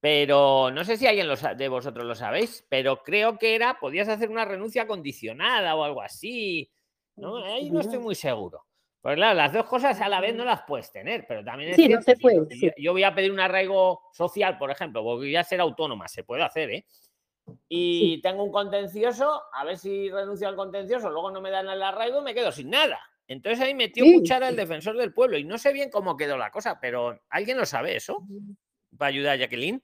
[0.00, 4.08] Pero no sé si alguien lo de vosotros lo sabéis, pero creo que era, podías
[4.08, 6.70] hacer una renuncia condicionada o algo así.
[7.16, 7.36] ¿No?
[7.44, 8.64] Ahí no estoy muy seguro.
[9.00, 11.76] Pues claro, las dos cosas a la vez no las puedes tener, pero también es
[11.76, 12.66] Sí, no se puede, yo- sí.
[12.66, 16.06] Yo, yo voy a pedir un arraigo social, por ejemplo, porque voy a ser autónoma,
[16.06, 16.86] se puede hacer, ¿eh?
[17.68, 21.82] Y tengo un contencioso, a ver si renuncio al contencioso, luego no me dan el
[21.82, 23.00] arraigo y me quedo sin nada.
[23.26, 26.36] Entonces ahí metió Sí, cuchara el defensor del pueblo y no sé bien cómo quedó
[26.36, 28.24] la cosa, pero ¿alguien lo sabe eso?
[28.96, 29.82] ¿Para ayudar a Jacqueline?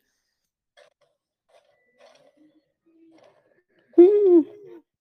[3.96, 4.40] Mm,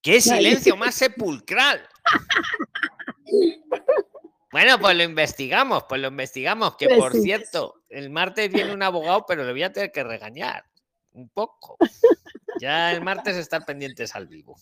[0.01, 1.87] ¡Qué silencio más sepulcral!
[4.51, 6.75] Bueno, pues lo investigamos, pues lo investigamos.
[6.77, 7.21] Que Pues por sí.
[7.21, 10.63] cierto, el martes viene un abogado, pero le voy a tener que regañar
[11.11, 11.77] un poco.
[12.59, 14.55] Ya el martes estar pendientes al vivo.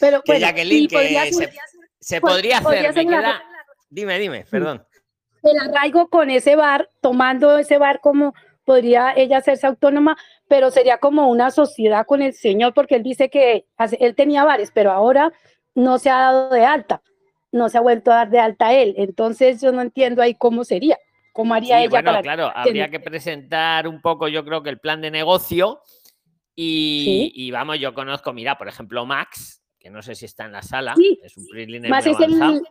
[0.00, 1.52] Pero Que bueno, Jacqueline, podría que se,
[2.00, 3.06] se pod- podría podría hacer.
[3.06, 3.22] me
[3.88, 4.84] Dime, dime, perdón.
[5.42, 8.34] el arraigo con ese bar, tomando ese bar como
[8.64, 10.16] podría ella hacerse autónoma,
[10.48, 13.66] pero sería como una sociedad con el señor, porque él dice que
[14.00, 15.32] él tenía bares, pero ahora
[15.74, 17.02] no se ha dado de alta,
[17.52, 18.94] no se ha vuelto a dar de alta él.
[18.96, 20.98] Entonces yo no entiendo ahí cómo sería,
[21.32, 24.70] cómo haría Sí, ella bueno, para claro, habría que presentar un poco, yo creo que
[24.70, 25.80] el plan de negocio.
[26.56, 30.52] Y, y vamos, yo conozco, mira, por ejemplo, Max, que no sé si está en
[30.52, 32.62] la sala, Sí, es un es el, avanzado.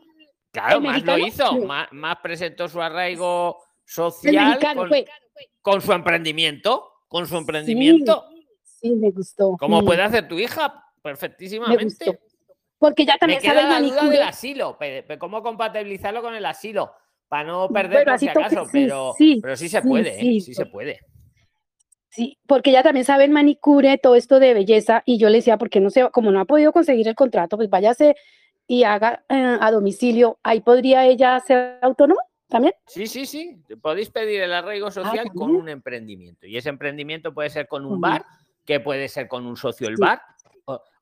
[0.51, 1.51] Claro, el más lo hizo,
[1.91, 5.05] más presentó su arraigo social mexicano con, fue.
[5.61, 8.25] con su emprendimiento, con su emprendimiento,
[8.63, 9.57] Sí, me gustó.
[9.57, 12.19] como puede hacer tu hija, me perfectísimamente.
[12.77, 14.77] Porque Me también sabe queda el la duda del asilo,
[15.19, 16.93] cómo compatibilizarlo con el asilo,
[17.27, 20.19] para no perder por si acaso, sí, pero, sí, pero sí se sí, puede, ¿eh?
[20.19, 20.99] sí, sí se puede.
[22.09, 25.57] Sí, porque ella también sabe el manicure, todo esto de belleza, y yo le decía,
[25.57, 28.15] porque no sé, como no ha podido conseguir el contrato, pues váyase
[28.67, 32.75] y haga eh, a domicilio, ahí podría ella ser autónoma también.
[32.85, 33.57] Sí, sí, sí.
[33.81, 36.45] Podéis pedir el arraigo social con un emprendimiento.
[36.45, 38.01] Y ese emprendimiento puede ser con un Ujú.
[38.01, 38.25] bar,
[38.63, 40.01] que puede ser con un socio el Sí.
[40.01, 40.21] bar,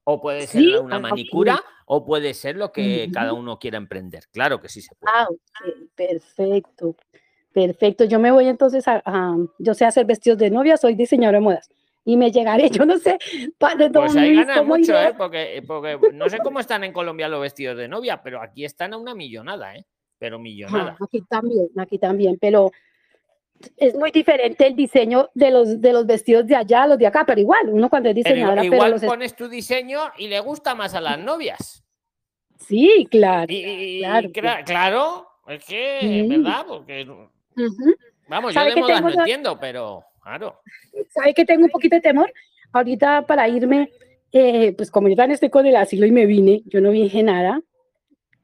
[0.03, 3.13] o, puede ser Sí, una ah, manicura, o puede ser lo que Ujú.
[3.13, 4.23] cada uno quiera emprender.
[4.31, 5.13] Claro que sí se puede.
[5.15, 6.95] Ah, ok, perfecto,
[7.53, 8.03] perfecto.
[8.05, 11.43] Yo me voy entonces a, a- yo sé hacer vestidos de novia, soy diseñadora de
[11.43, 11.69] modas,
[12.03, 13.17] y me llegaré, yo no sé,
[13.57, 14.99] para Pues ahí ganan mucho.
[14.99, 15.13] ¿eh?
[15.17, 18.93] Porque, porque no sé cómo están en Colombia los vestidos de novia, pero aquí están
[18.93, 19.85] a una millonada, ¿eh?
[20.17, 20.91] Pero millonada.
[20.91, 22.71] Ajá, aquí también, aquí también, pero
[23.77, 27.07] es muy diferente el diseño de los, de los vestidos de allá a los de
[27.07, 29.99] acá, pero igual, uno cuando es Pero diseñadora, pero, igual los es- pones tu diseño
[30.17, 31.83] y le gusta más a las novias.
[32.59, 33.51] sí, claro.
[33.51, 36.29] Y, y- y claro, claro, es que, Mm.
[36.43, 36.65] ¿verdad?
[36.67, 37.95] Porque, Ujú.
[38.27, 40.61] vamos, yo ¿Sabe de modas tengo no entiendo, pero, claro.
[41.09, 42.31] ¿Sabe que tengo un poquito de temor?
[42.73, 43.89] Ahorita para irme,
[44.31, 47.21] eh, pues como yo también estoy con el asilo y me vine, yo no dije
[47.23, 47.59] nada,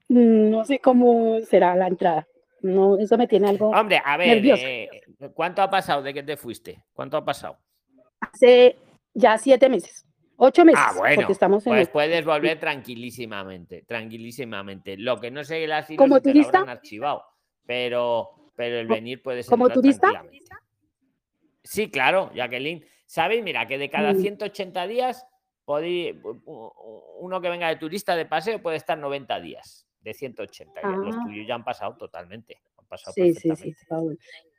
[0.10, 2.28] mm, no sé cómo será la entrada.
[2.62, 3.70] No, eso me tiene algo.
[3.70, 4.64] Hombre, a ver, nerviosa.
[4.68, 4.90] eh,
[5.34, 6.84] ¿cuánto ha pasado de que te fuiste?
[6.94, 7.58] ¿Cuánto ha pasado?
[8.20, 8.78] Hace
[9.14, 10.06] ya siete meses,
[10.38, 14.98] ocho meses, Ah, bueno, porque estamos en pues el- puedes volver tranquilísimamente, tranquilísimamente.
[14.98, 16.60] Lo que no sé el asilo ¿Como si lo turista?
[16.60, 17.24] habrán archivado,
[17.66, 20.12] pero, pero el venir puede ser como turista?
[21.64, 22.86] Sí, claro, Jacqueline.
[23.06, 23.44] ¿Sabéis?
[23.44, 24.20] Mira, que de cada Mm.
[24.22, 25.26] 180 días,
[25.66, 30.14] podí- u- u- uno que venga de turista de paseo puede estar 90 días, de
[30.14, 30.82] 180.
[30.82, 31.22] ya Los Ah.
[31.26, 32.62] tuyos ya han pasado totalmente.
[32.88, 33.76] Pasado Sí, sí, sí.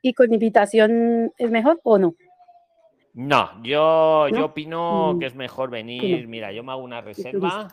[0.01, 2.15] ¿Y con invitación es mejor o no?
[3.13, 4.45] No, yo, yo ¿No?
[4.45, 6.27] opino Mm, que es mejor venir.
[6.27, 7.67] Mira, yo me hago una reserva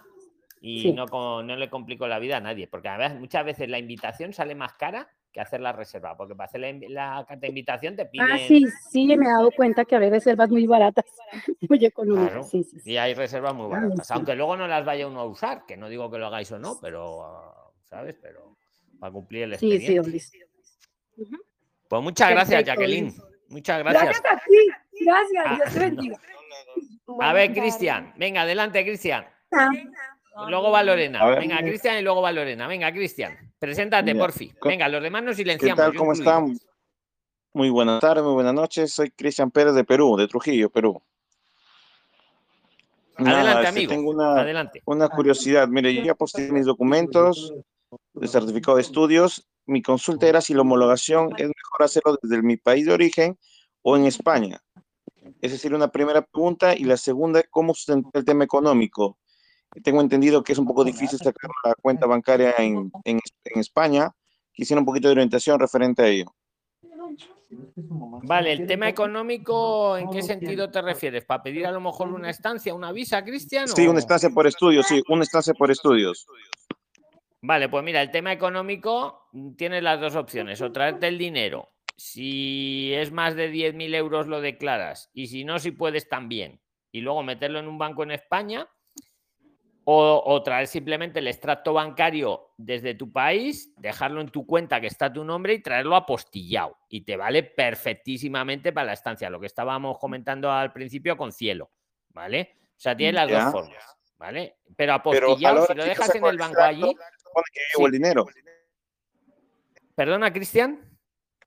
[0.61, 0.93] y Sí.
[0.93, 3.79] no, con- no le complico la vida a nadie, porque a veces, muchas veces la
[3.79, 7.95] invitación sale más cara que hacer la reserva, porque para hacer la, carta de invitación
[7.95, 8.27] te piden.
[8.33, 11.05] Ah, sí, sí, me he dado cuenta que hay reservas muy baratas,
[11.69, 12.31] muy económicas.
[12.31, 12.93] Claro, Sí, sí, sí.
[12.93, 14.13] Y hay reservas muy Ah, baratas, sí.
[14.15, 16.59] aunque luego no las vaya uno a usar, que no digo que lo hagáis o
[16.59, 18.17] no, pero, ah, ¿sabes?
[18.23, 18.57] Pero
[18.99, 20.19] para cumplir el Sí, expediente.
[20.19, 20.39] sí,
[21.89, 23.15] Pues muchas gracias, Perfecto, Jacqueline.
[23.49, 24.05] Muchas gracias.
[24.05, 25.85] Gracias a ti, gracias, Ah, Dios te no.
[25.87, 26.21] bendiga.
[27.21, 27.53] A ver.
[27.53, 29.27] Cristian, venga, adelante, Cristian.
[29.53, 29.71] Ah,
[30.49, 31.25] Luego va Lorena.
[31.25, 31.39] Ver.
[31.41, 32.67] Venga, Cristian y luego va Lorena.
[32.67, 33.37] Venga, Cristian.
[33.59, 34.53] Preséntate, porfi.
[34.63, 35.77] Venga, los demás nos ¿Qué silenciamos.
[35.83, 35.93] tal?
[35.93, 36.59] yo ¿Cómo están?
[37.55, 38.93] Muy buenas tardes, muy buenas noches.
[38.93, 41.01] Soy Cristian Pérez de Perú, de Trujillo, Perú.
[43.19, 43.91] Nada, Adelante, este, amigo.
[43.93, 44.83] Tengo una, Adelante.
[44.85, 45.67] una curiosidad.
[45.69, 47.55] Mire, yo ya posté mis documentos
[48.13, 49.49] de certificado de estudios.
[49.67, 53.39] Mi consulta era si la homologación es mejor hacerlo desde mi país de origen
[53.83, 54.61] o en España.
[55.41, 56.75] Esa sería una primera pregunta.
[56.77, 59.19] Y la segunda, ¿cómo sustentar el tema económico?
[59.83, 64.11] Tengo entendido que es un poco difícil sacar la cuenta bancaria en, en, en España.
[64.53, 66.35] Quisiera un poquito de orientación referente a ello.
[68.23, 71.25] Vale, el tema económico, ¿en qué sentido te refieres?
[71.25, 73.69] ¿Para pedir a lo mejor una estancia, una visa, Cristian?
[73.69, 76.27] Sí, una estancia por estudios, sí, una estancia por estudios.
[77.47, 81.71] Vale, pues mira, el tema económico mm, tiene las dos opciones, o traerte el dinero.
[81.97, 86.61] Si es más de 10.000 euros lo declaras y si no, si puedes también.
[86.91, 88.69] Y luego meterlo en un banco en España
[89.85, 95.13] o, traer simplemente el extracto bancario desde tu país, dejarlo en tu cuenta que está
[95.13, 96.77] tu nombre y traerlo apostillado.
[96.89, 101.71] Y te vale perfectísimamente para la estancia, lo que estábamos comentando al principio con cielo.
[102.09, 102.57] ¿Vale?
[102.71, 103.97] O sea, tiene las dos formas.
[104.19, 104.57] ¿Vale?
[104.77, 106.97] Pero apostillado, si lo dejas en el banco allí.
[107.79, 108.27] El dinero.
[109.95, 110.97] Perdona, Cristian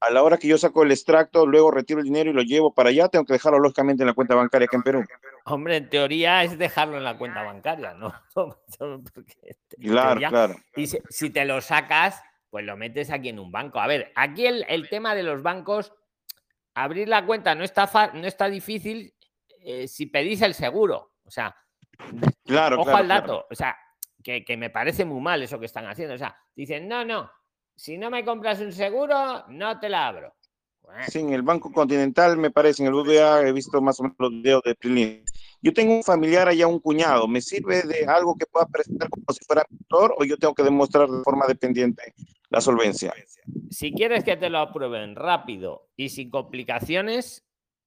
[0.02, 2.74] a la hora que yo saco el extracto, luego retiro el dinero y lo llevo
[2.74, 5.04] para allá, tengo que dejarlo lógicamente en la cuenta bancaria aquí en Perú.
[5.46, 8.14] Hombre, en teoría es dejarlo en la cuenta bancaria, ¿no?
[9.82, 10.56] claro, claro.
[10.76, 13.80] Y si, te lo sacas, pues lo metes aquí en un banco.
[13.80, 15.94] A ver, aquí el, tema de los bancos,
[16.74, 19.14] abrir la cuenta no está, no está difícil
[19.64, 21.14] eh, si pedís el seguro.
[21.26, 21.56] O sea,
[22.46, 23.48] claro, ojo al dato.
[23.50, 23.78] O sea,
[24.24, 26.16] que, que me parece muy mal eso que están haciendo.
[26.16, 27.30] O sea, dicen, no, no,
[27.76, 30.36] si no me compras un seguro, no te la abro.
[31.08, 34.18] Sí, en el Banco Continental, me parece, en el UBA he visto más o menos
[34.20, 35.24] los videos de Prilín.
[35.62, 37.28] Yo tengo un familiar allá, un cuñado.
[37.28, 40.64] ¿Me sirve de algo que pueda presentar como si fuera actor o yo tengo que
[40.64, 42.14] demostrar de forma dependiente
[42.50, 43.14] la solvencia?
[43.70, 47.46] Si quieres que te lo aprueben rápido y sin complicaciones,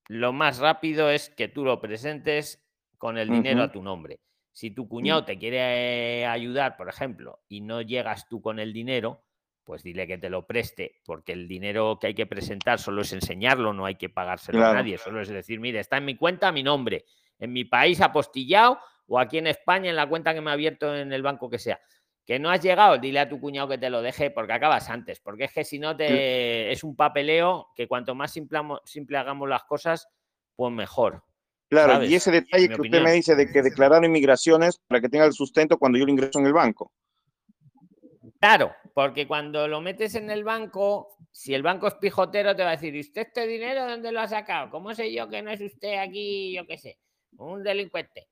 [0.09, 2.63] lo más rápido es que tú lo presentes
[2.99, 4.21] con el dinero a tu nombre.
[4.53, 9.25] Si tu cuñado te quiere ayudar, por ejemplo, y no llegas tú con el dinero,
[9.65, 13.13] pues dile que te lo preste, porque el dinero que hay que presentar solo es
[13.13, 16.53] enseñarlo, no hay que pagárselo a nadie, solo es decir, mire, está en mi cuenta
[16.53, 17.07] mi nombre,
[17.39, 20.95] en mi país apostillado o aquí en España en la cuenta que me ha abierto
[20.95, 21.81] en el banco que sea.
[22.25, 25.21] Que no has llegado, dile a tu cuñado que te lo deje porque acabas antes,
[25.21, 29.49] porque es que si no te es un papeleo que cuanto más simple, simple hagamos
[29.49, 30.09] las cosas,
[30.55, 31.25] pues mejor.
[31.73, 35.25] Claro, y ese detalle que usted me dice de que declarar inmigraciones para que tenga
[35.25, 36.93] el sustento cuando yo lo ingreso en el banco.
[38.39, 42.69] Claro, porque cuando lo metes en el banco, si el banco es pijotero, te va
[42.69, 44.69] a decir, ¿y usted este dinero dónde lo ha sacado?
[44.69, 46.99] ¿Cómo sé yo que no es usted aquí, yo qué sé,
[47.39, 48.29] un delincuente?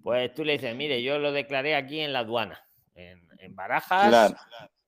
[0.00, 2.64] Pues tú le dices, mire, yo lo declaré aquí en la aduana,
[2.94, 3.26] en,
[3.56, 4.36] Barajas,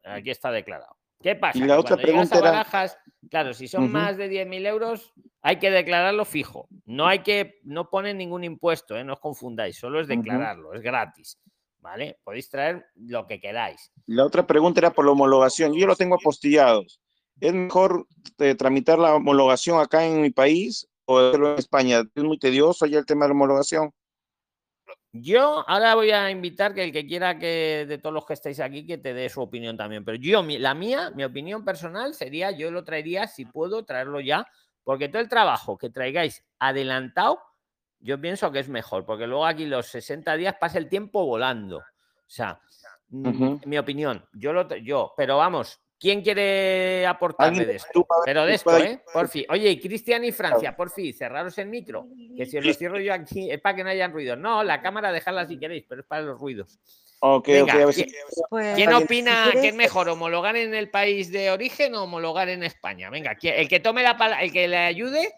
[0.04, 0.96] aquí está declarado.
[1.22, 1.58] ¿Qué pasa?
[1.58, 2.98] Y la otra pregunta Barajas,
[3.30, 5.12] claro, si son más de 10.000 euros,
[5.42, 6.68] hay que declararlo fijo.
[6.84, 9.04] No hay que, no ponen ningún impuesto, ¿eh?
[9.04, 11.38] no os confundáis, solo es declararlo, es gratis.
[11.86, 12.18] ¿vale?
[12.24, 13.92] Podéis traer lo que queráis.
[14.06, 15.72] La otra pregunta era por la homologación.
[15.72, 17.00] Yo lo tengo apostillados.
[17.40, 18.08] ¿Es mejor
[18.38, 22.02] eh, tramitar la homologación acá en mi país o hacerlo en España?
[22.12, 23.92] ¿Es muy tedioso ya el tema de la homologación?
[25.22, 28.60] Yo ahora voy a invitar que el que quiera que de todos los que estáis
[28.60, 30.04] aquí que te dé su opinión también.
[30.04, 34.46] Pero yo, la mía, mi opinión personal sería, yo lo traería, si puedo, traerlo ya,
[34.84, 37.40] porque todo el trabajo que traigáis adelantado
[38.00, 41.78] yo pienso que es mejor, porque luego aquí los 60 días pasa el tiempo volando.
[41.78, 42.60] O sea,
[43.08, 48.06] mm, mi opinión, yo lo yo, pero vamos, ¿quién quiere aportarme de esto?
[48.24, 49.02] Pero de esto, ¿eh?
[49.12, 49.44] Por fin.
[49.48, 52.06] Oye, Cristian y Francia, por fin, cerraros el micro.
[52.36, 54.38] Que si os lo cierro yo aquí es para que no hayan ruidos.
[54.38, 56.78] No, la cámara dejadla si queréis, pero es para los ruidos.
[57.20, 57.48] Ok,
[58.50, 62.62] pues, ¿Quién, opina que es mejor homologar en el país de origen o homologar en
[62.62, 63.08] España?
[63.08, 65.32] Venga, el que tome la palabra, el que le ayude,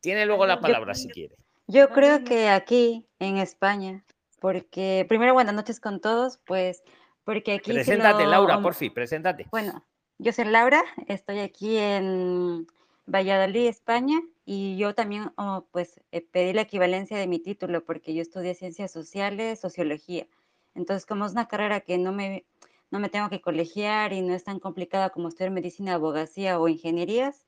[0.00, 1.36] tiene luego la palabra si quiere.
[1.68, 4.04] Yo creo que aquí en España,
[4.40, 6.82] porque primero buenas noches con todos, pues
[7.22, 7.72] porque aquí...
[7.72, 9.46] Preséntate, Laura, por fin, preséntate.
[9.52, 9.86] Bueno,
[10.20, 12.66] yo soy Laura, estoy aquí en
[13.06, 18.14] Valladolid, España, y yo también oh, pues eh, pedí la equivalencia de mi título porque
[18.14, 20.26] yo estudié ciencias sociales, sociología.
[20.74, 22.44] Entonces, como es una carrera que no me,
[22.90, 26.68] no me tengo que colegiar y no es tan complicada como estudiar medicina, abogacía o
[26.68, 27.46] ingenierías,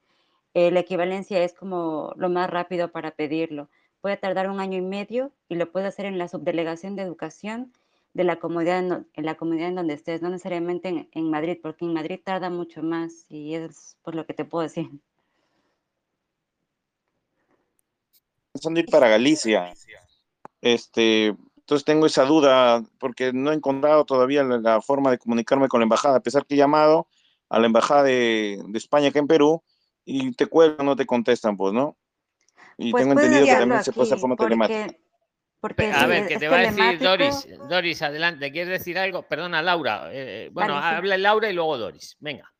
[0.54, 3.68] eh, la equivalencia es como lo más rápido para pedirlo
[4.02, 7.72] puede tardar un año y medio y lo puede hacer en la subdelegación de educación
[8.14, 11.94] de la comunidad en, la comunidad en donde estés, no necesariamente en, Madrid, porque en
[11.94, 14.88] Madrid tarda mucho más y es por lo que te puedo decir.
[18.52, 19.72] De ir para Galicia.
[20.60, 25.80] Este, entonces tengo esa duda porque no he encontrado todavía la, forma de comunicarme con
[25.80, 27.08] la embajada, a pesar que he llamado
[27.48, 29.62] a la embajada de, de España acá en Perú
[30.04, 31.96] y te cuelgan, no te contestan, pues, ¿no?
[32.76, 34.96] Y pues tengo entendido que también se puede hacer forma telemática.
[35.62, 37.46] A ver, que te va a decir Doris.
[37.68, 38.50] Doris, adelante.
[38.50, 39.22] ¿Quieres decir algo?
[39.22, 40.08] Perdona, Laura.
[40.12, 42.16] Eh, bueno, habla Laura y luego Doris.
[42.20, 42.52] Venga.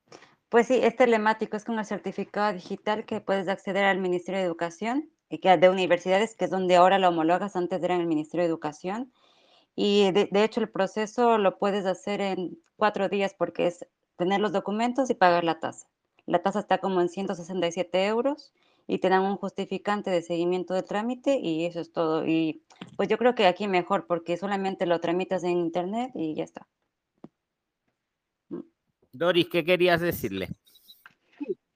[0.48, 4.46] Pues sí, es telemático, es con el certificado digital que puedes acceder al Ministerio de
[4.46, 8.06] Educación y que de universidades, que es donde ahora lo homologas, antes era en el
[8.06, 9.12] Ministerio de Educación.
[9.74, 13.86] Y de, de hecho el proceso lo puedes hacer en cuatro días porque es
[14.16, 15.88] tener los documentos y pagar la tasa.
[16.26, 18.52] La tasa está como en 167 euros
[18.86, 22.26] y te dan un justificante de seguimiento de trámite y eso es todo.
[22.26, 22.62] Y
[22.96, 26.68] pues yo creo que aquí mejor porque solamente lo tramitas en internet y ya está.
[29.12, 30.48] Doris, ¿qué querías decirle?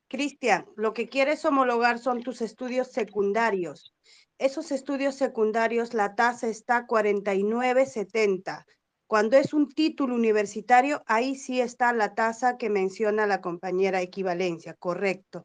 [0.09, 3.93] Cristian, lo que quieres homologar son tus estudios secundarios.
[4.39, 8.65] Esos estudios secundarios, la tasa está 49.70.
[9.07, 14.75] Cuando es un título universitario, ahí sí está la tasa que menciona la compañera equivalencia,
[14.75, 15.45] correcto.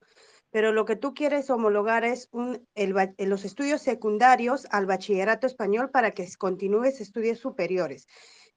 [0.51, 5.89] Pero lo que tú quieres homologar es un, el, los estudios secundarios al bachillerato español
[5.89, 8.07] para que continúes estudios superiores.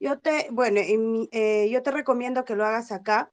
[0.00, 3.32] Yo te, bueno, eh, yo te recomiendo que lo hagas acá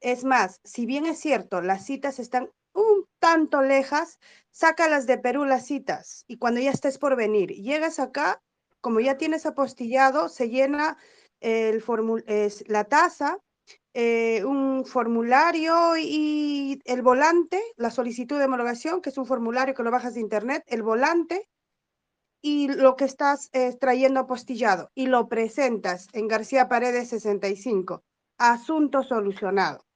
[0.00, 4.18] es más, si bien es cierto, las citas están un tanto lejas,
[4.50, 8.42] sácalas de Perú las citas y cuando ya estés por venir, llegas acá,
[8.80, 10.98] como ya tienes apostillado, se llena
[11.40, 11.82] el
[12.26, 13.38] es, la tasa,
[13.98, 19.82] eh, un formulario y el volante, la solicitud de homologación, que es un formulario que
[19.82, 21.48] lo bajas de internet, el volante
[22.42, 28.04] y lo que estás trayendo apostillado y lo presentas en García Paredes 65.
[28.36, 29.86] Asunto solucionado.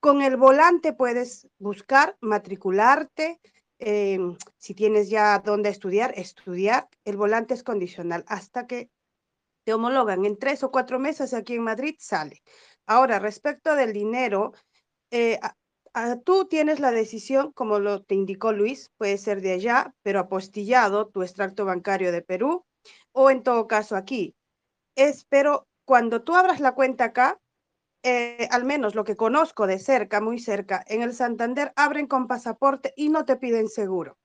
[0.00, 3.40] Con el volante puedes buscar, matricularte,
[3.78, 4.18] eh,
[4.58, 6.88] si tienes ya dónde estudiar, estudiar.
[7.04, 8.90] El volante es condicional hasta que
[9.64, 12.42] te homologan en tres o cuatro meses aquí en Madrid, sale.
[12.86, 14.52] Ahora, respecto del dinero,
[15.10, 15.38] eh,
[16.24, 21.08] tú tienes la decisión, como lo te indicó Luis, puede ser de allá, pero apostillado
[21.08, 22.64] tu extracto bancario de Perú,
[23.12, 24.34] o en todo caso aquí.
[24.96, 27.38] Es, pero cuando tú abras la cuenta acá,
[28.02, 32.26] eh, al menos lo que conozco de cerca, muy cerca, en el Santander abren con
[32.26, 34.18] pasaporte y no te piden seguro.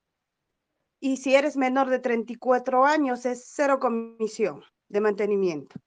[0.99, 5.79] Y si eres menor de 34 años es cero comisión de mantenimiento.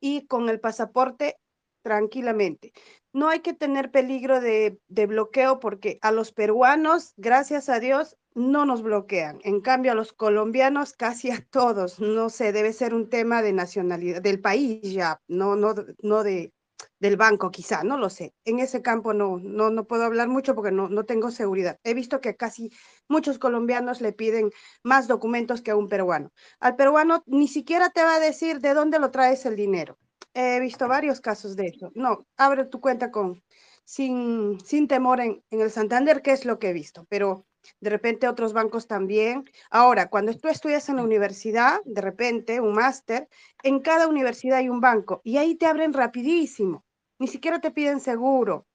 [0.00, 1.38] Y con el pasaporte
[1.82, 2.72] tranquilamente.
[3.12, 8.16] No hay que tener peligro de, de, bloqueo porque a los peruanos, gracias a Dios,
[8.34, 9.40] no nos bloquean.
[9.42, 13.52] En cambio, a los colombianos, casi a todos, no sé, debe ser un tema de
[13.52, 16.52] nacionalidad, del país ya, no, no, no de,
[16.98, 18.34] del banco, quizá, no lo sé.
[18.44, 21.78] En ese campo no, no, no puedo hablar mucho porque no, no tengo seguridad.
[21.84, 22.70] He visto que casi
[23.08, 24.50] muchos colombianos le piden
[24.82, 26.32] más documentos que a un peruano.
[26.60, 29.98] Al peruano ni siquiera te va a decir de dónde lo traes el dinero.
[30.34, 31.90] He visto varios casos de eso.
[31.94, 33.42] No, abre tu cuenta con
[33.84, 37.46] sin, sin temor en, en el Santander, que es lo que he visto, pero
[37.80, 39.44] de repente otros bancos también.
[39.70, 43.28] Ahora, cuando tú estudias en la universidad, de repente un máster,
[43.62, 46.84] en cada universidad hay un banco y ahí te abren rapidísimo,
[47.18, 48.66] ni siquiera te piden seguro.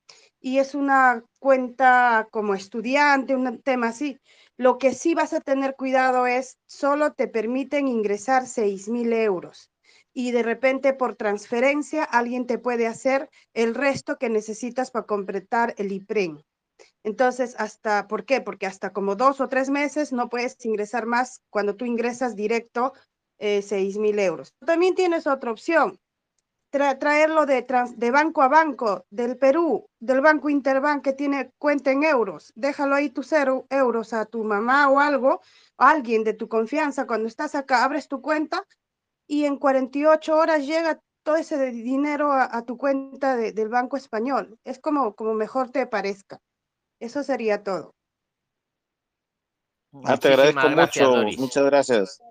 [0.42, 4.20] Y es una cuenta como estudiante, un tema así.
[4.58, 9.72] Lo que sí vas a tener cuidado es, solo te permiten ingresar 6 mil euros
[10.16, 15.76] y de repente por transferencia alguien te puede hacer el resto que necesitas para completar
[15.78, 16.42] el IPREN.
[17.04, 18.42] Entonces, hasta, ¿por qué?
[18.42, 22.94] Porque hasta como dos o tres meses no puedes ingresar más cuando tú ingresas directo
[23.38, 24.54] eh, 6 mil euros.
[24.66, 26.00] También tienes otra opción,
[26.70, 32.04] traerlo de, de banco a banco del Perú, del Banco Interbank que tiene cuenta en
[32.04, 32.54] euros.
[32.56, 35.42] Déjalo ahí tus cero euros a tu mamá o algo,
[35.78, 37.06] a alguien de tu confianza.
[37.06, 38.66] Cuando estás acá, abres tu cuenta
[39.28, 44.60] y en 48 horas llega todo ese dinero a, tu cuenta del Banco Español.
[44.64, 46.40] Es como, como mejor te parezca.
[47.00, 47.96] Eso sería todo.
[50.04, 52.22] Ah, te agradezco mucho, muchas gracias.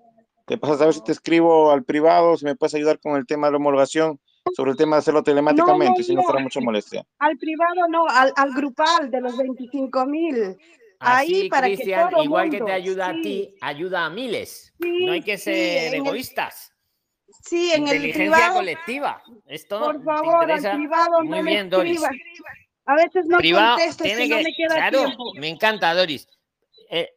[0.45, 3.25] Te pasas a ver si te escribo al privado, si me puedes ayudar con el
[3.25, 4.19] tema de la homologación,
[4.55, 7.03] sobre el tema de hacerlo telemáticamente, si no fuera mucha molestia.
[7.19, 10.57] Al privado no, al, al grupal de los 25 mil.
[10.99, 14.73] Ahí para que todo igual que te ayuda a ti, ayuda a miles.
[14.79, 16.74] no hay que ser egoístas.
[17.45, 18.55] Sí, en el privado.
[18.55, 19.21] colectiva.
[19.45, 22.01] Esto por favor, al privado Muy no bien, Doris.
[22.87, 25.33] A veces no Privado, contesto, tiene si que, no me queda claro, tiempo.
[25.35, 26.27] me encanta, Doris.
[26.91, 27.09] Eh,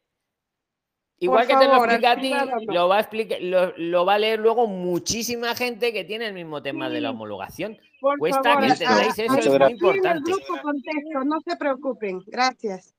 [1.19, 2.31] igual Por que te lo explica a ti,
[2.65, 2.73] no.
[2.73, 6.33] lo va a, explicar, lo, lo va a leer luego muchísima gente que tiene el
[6.33, 7.77] mismo tema de la homologación.
[8.01, 10.31] Por Cuesta favor, que entendáis eso, es muy importante.
[10.31, 12.19] grupo contesto, no se preocupen.
[12.27, 12.95] Gracias.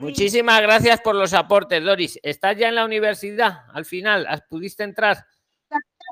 [0.00, 2.18] Muchísimas gracias por los aportes, Doris.
[2.22, 3.60] ¿Estás ya en la universidad?
[3.72, 5.24] Al final, ¿has- ¿pudiste entrar?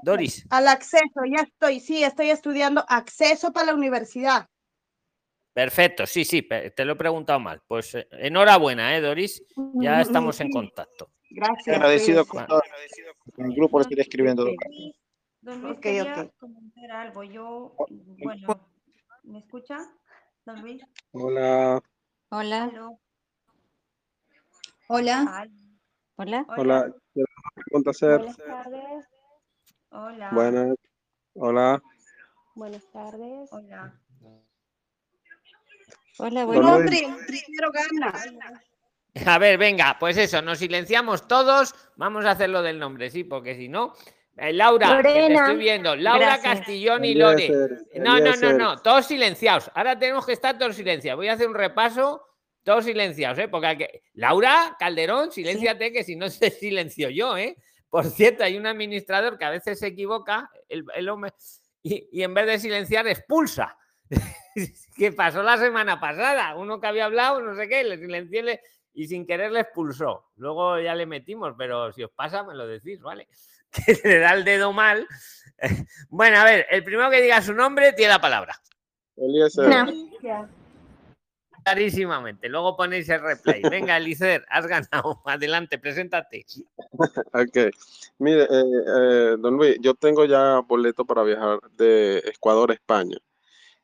[0.02, 4.46] Doris, Al acceso, ya estoy, sí, estoy estudiando acceso para la universidad.
[5.54, 7.62] perfecto, sí, sí, te lo he preguntado mal.
[7.68, 9.42] Pues eh, enhorabuena, ¿eh, Doris?
[9.74, 11.10] Ya estamos en contacto.
[11.30, 11.76] Gracias.
[11.76, 12.30] Agradecido cuídense.
[12.30, 12.62] con todo,
[13.34, 14.44] con el grupo, lo estoy escribiendo.
[14.44, 14.96] Don Luis,
[15.40, 16.34] don Luis, Ok, quería ok.
[16.38, 17.22] comentar algo.
[17.22, 17.76] Yo,
[18.18, 18.68] bueno,
[19.22, 19.78] ¿me escucha?
[20.44, 20.82] Don Luis.
[21.12, 21.80] Hola,
[22.30, 22.70] Hola.
[24.88, 25.46] Hola,
[26.16, 26.44] Hola.
[26.48, 26.94] hola.
[27.86, 28.18] Hacer.
[28.18, 29.06] Buenas tardes.
[29.92, 30.30] Hola.
[30.32, 30.76] Buenas.
[31.34, 31.82] Hola.
[32.54, 33.52] Buenas tardes.
[33.52, 33.94] Hola.
[36.18, 36.64] Hola, buenas.
[36.64, 38.12] Nombre, primero gana.
[39.26, 41.74] A ver, venga, pues eso, nos silenciamos todos.
[41.96, 43.92] Vamos a hacer lo del nombre, sí, porque si no.
[44.38, 45.40] Eh, Laura, que te Lorena.
[45.40, 45.94] estoy viendo.
[45.94, 46.58] Laura Gracias.
[46.58, 47.50] Castillón y Lore.
[47.96, 49.70] No, no, no, no, todos silenciados.
[49.74, 51.18] Ahora tenemos que estar todos silenciados.
[51.18, 52.26] Voy a hacer un repaso,
[52.62, 53.48] todos silenciados, ¿eh?
[53.48, 54.02] Porque hay que...
[54.14, 57.58] Laura Calderón, silénciate, que si no se silencio yo, ¿eh?
[57.92, 61.34] Por cierto, hay un administrador que a veces se equivoca, el, el hombre,
[61.82, 63.76] y, y en vez de silenciar, expulsa.
[64.96, 66.54] que pasó la semana pasada.
[66.56, 68.60] Uno que había hablado, no sé qué, le silencié le-
[68.94, 70.30] y sin querer le expulsó.
[70.36, 73.28] Luego ya le metimos, pero si os pasa, me lo decís, ¿vale?
[73.84, 75.06] Que le da el dedo mal.
[76.08, 78.58] Bueno, a ver, el primero que diga su nombre tiene la palabra.
[79.16, 79.68] Eliezer.
[79.68, 80.48] No.
[81.64, 82.48] Clarísimamente.
[82.48, 83.62] Luego ponéis el replay.
[83.62, 85.20] Venga, Elicer, has ganado.
[85.24, 86.44] Adelante, preséntate.
[87.34, 87.74] Ok.
[88.18, 93.16] Mire, eh, eh, don Luis, yo tengo ya boleto para viajar de Ecuador a España.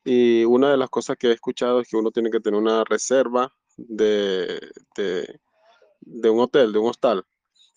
[0.04, 2.84] Y una de las cosas que he escuchado es que uno tiene que tener una
[2.84, 4.60] reserva de,
[4.96, 7.24] de, un hotel, de un hostal.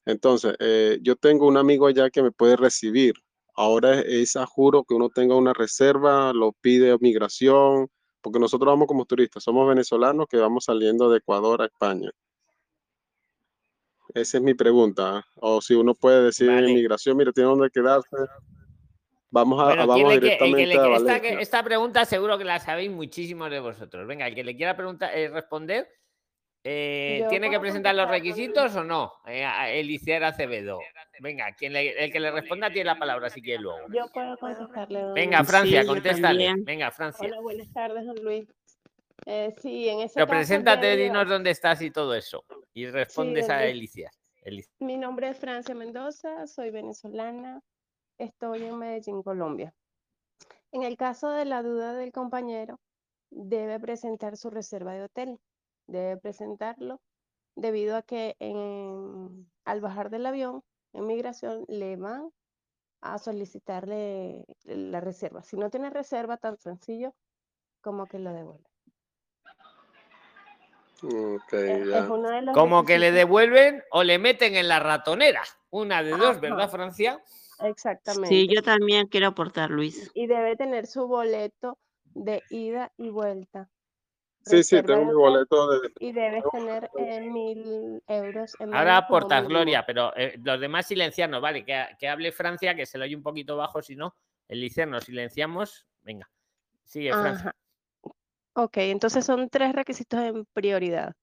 [0.05, 3.13] Entonces, eh, yo tengo un amigo allá que me puede recibir.
[3.55, 7.89] Ahora es a juro que uno tenga una reserva, lo pide migración,
[8.21, 12.11] porque nosotros vamos como turistas, somos venezolanos que vamos saliendo de Ecuador a España.
[14.13, 15.25] Esa es mi pregunta.
[15.35, 16.69] O si uno puede decir Vale.
[16.69, 18.15] inmigración, mire, tiene dónde quedarse.
[19.29, 22.59] Vamos a, Bueno, vamos ¿quién le que- que directamente a esta pregunta seguro que la
[22.59, 24.05] sabéis muchísimos de vosotros.
[24.05, 25.87] Venga, el que le quiera preguntar, eh, responder,
[26.63, 29.13] eh, ¿tiene que presentar los requisitos o no?
[29.25, 29.45] Eh,
[29.79, 30.79] Elicier Acevedo.
[31.19, 33.87] Venga, quien le- el que le responda tiene la palabra si quiere luego.
[33.93, 35.01] Yo puedo contestarle.
[35.01, 35.43] don Venga.
[35.43, 36.53] Francia, Sí, contéstale.
[36.59, 37.27] Venga, Francia.
[37.27, 38.47] Hola, buenas tardes, don Luis.
[39.25, 42.43] Eh, sí, en ese Pero caso preséntate, dinos dónde estás y todo eso.
[42.73, 43.71] Y respondes a Luis.
[43.71, 44.09] Elicier.
[44.43, 47.61] Eli- Mi nombre es Francia Mendoza, soy venezolana,
[48.17, 49.73] estoy en Medellín, Colombia.
[50.71, 52.79] En el caso de la duda del compañero,
[53.29, 55.37] debe presentar su reserva de hotel.
[55.91, 57.01] Debe presentarlo
[57.55, 60.63] debido a que en- al bajar del avión,
[60.93, 62.29] en migración, le van
[63.01, 65.43] a solicitarle la reserva.
[65.43, 67.13] Si no tiene reserva, tan sencillo
[67.81, 68.63] como que lo devuelve.
[71.03, 72.07] Ok, Es, es ya.
[72.09, 75.41] uno de los Como que le devuelven o le meten en la ratonera.
[75.71, 76.69] Una de dos, ¿verdad.
[76.69, 77.21] Francia?
[77.25, 78.53] Sí, Exactamente.
[78.53, 80.09] yo también quiero aportar, Luis.
[80.13, 81.77] y debe tener su boleto
[82.13, 83.69] de ida y vuelta.
[84.43, 85.91] Sí, sí, tengo mi boleto de...
[85.99, 89.47] y debes tener eh, mil euros en Ahora aportas.
[89.47, 93.15] Gloria, pero eh, los demás silenciarnos, vale, que, que hable Francia, que se lo oye
[93.15, 94.15] un poquito bajo, si no,
[94.47, 95.85] Elicier, nos silenciamos.
[96.01, 96.29] Venga,
[96.83, 97.49] sigue, Francia.
[97.49, 97.55] Ajá.
[98.53, 101.13] Ok, entonces son tres requisitos en prioridad.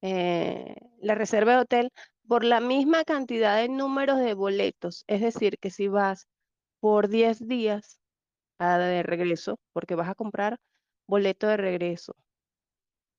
[0.00, 1.92] Eh, la reserva de hotel
[2.26, 5.04] por la misma cantidad de números de boletos.
[5.06, 6.26] Es decir, que si vas
[6.80, 8.00] por 10 días
[8.58, 10.58] a de regreso, porque vas a comprar
[11.06, 12.14] boleto de regreso.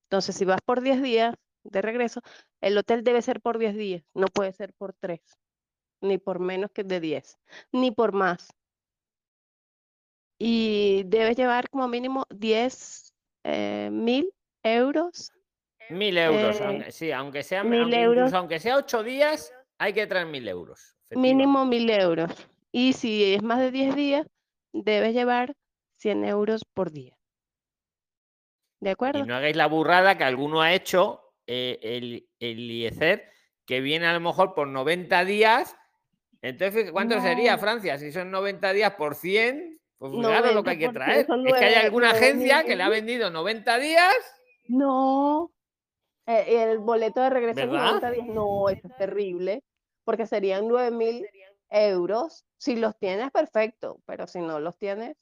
[0.05, 2.21] Entonces, si vas por 10 días de regreso,
[2.61, 5.19] el hotel debe ser por 10 días, no puede ser por 3,
[6.01, 7.39] ni por menos que de 10,
[7.71, 8.53] ni por más.
[10.37, 13.13] Y debes llevar como mínimo 10
[13.45, 14.31] eh, mil
[14.63, 15.31] euros.
[15.89, 18.17] Mil euros, eh, aunque, sí, aunque sea, mil aunque euros.
[18.17, 20.95] incluso aunque sea ocho días, hay que traer mil euros.
[21.11, 22.31] Mínimo mil euros.
[22.71, 24.27] Y si es más de 10 días,
[24.73, 25.55] debes llevar
[25.97, 27.17] 100 euros por día.
[28.85, 29.25] ¿De Y acuerdo?
[29.25, 33.27] no hagáis la burrada que alguno ha hecho, eh, el, el IECER,
[33.65, 35.75] que viene a lo mejor por 90 días.
[36.43, 37.57] Entonces, ¿cuánto sería.
[37.57, 37.97] Francia?
[37.97, 41.25] Si son 90 días por 100, pues fijaros lo que hay que 90 por traer.
[41.25, 44.13] 100 son Es que hay alguna agencia que le ha vendido 90 días.
[44.67, 45.51] No.
[46.27, 47.85] Eh, el boleto de regreso en ¿Verdad?
[48.01, 48.27] 90 días.
[48.27, 49.63] No, eso es terrible.
[50.03, 51.27] Porque serían 9 mil
[51.71, 52.45] euros.
[52.57, 53.97] Si los tienes, perfecto.
[54.05, 55.17] Pero si no los tienes,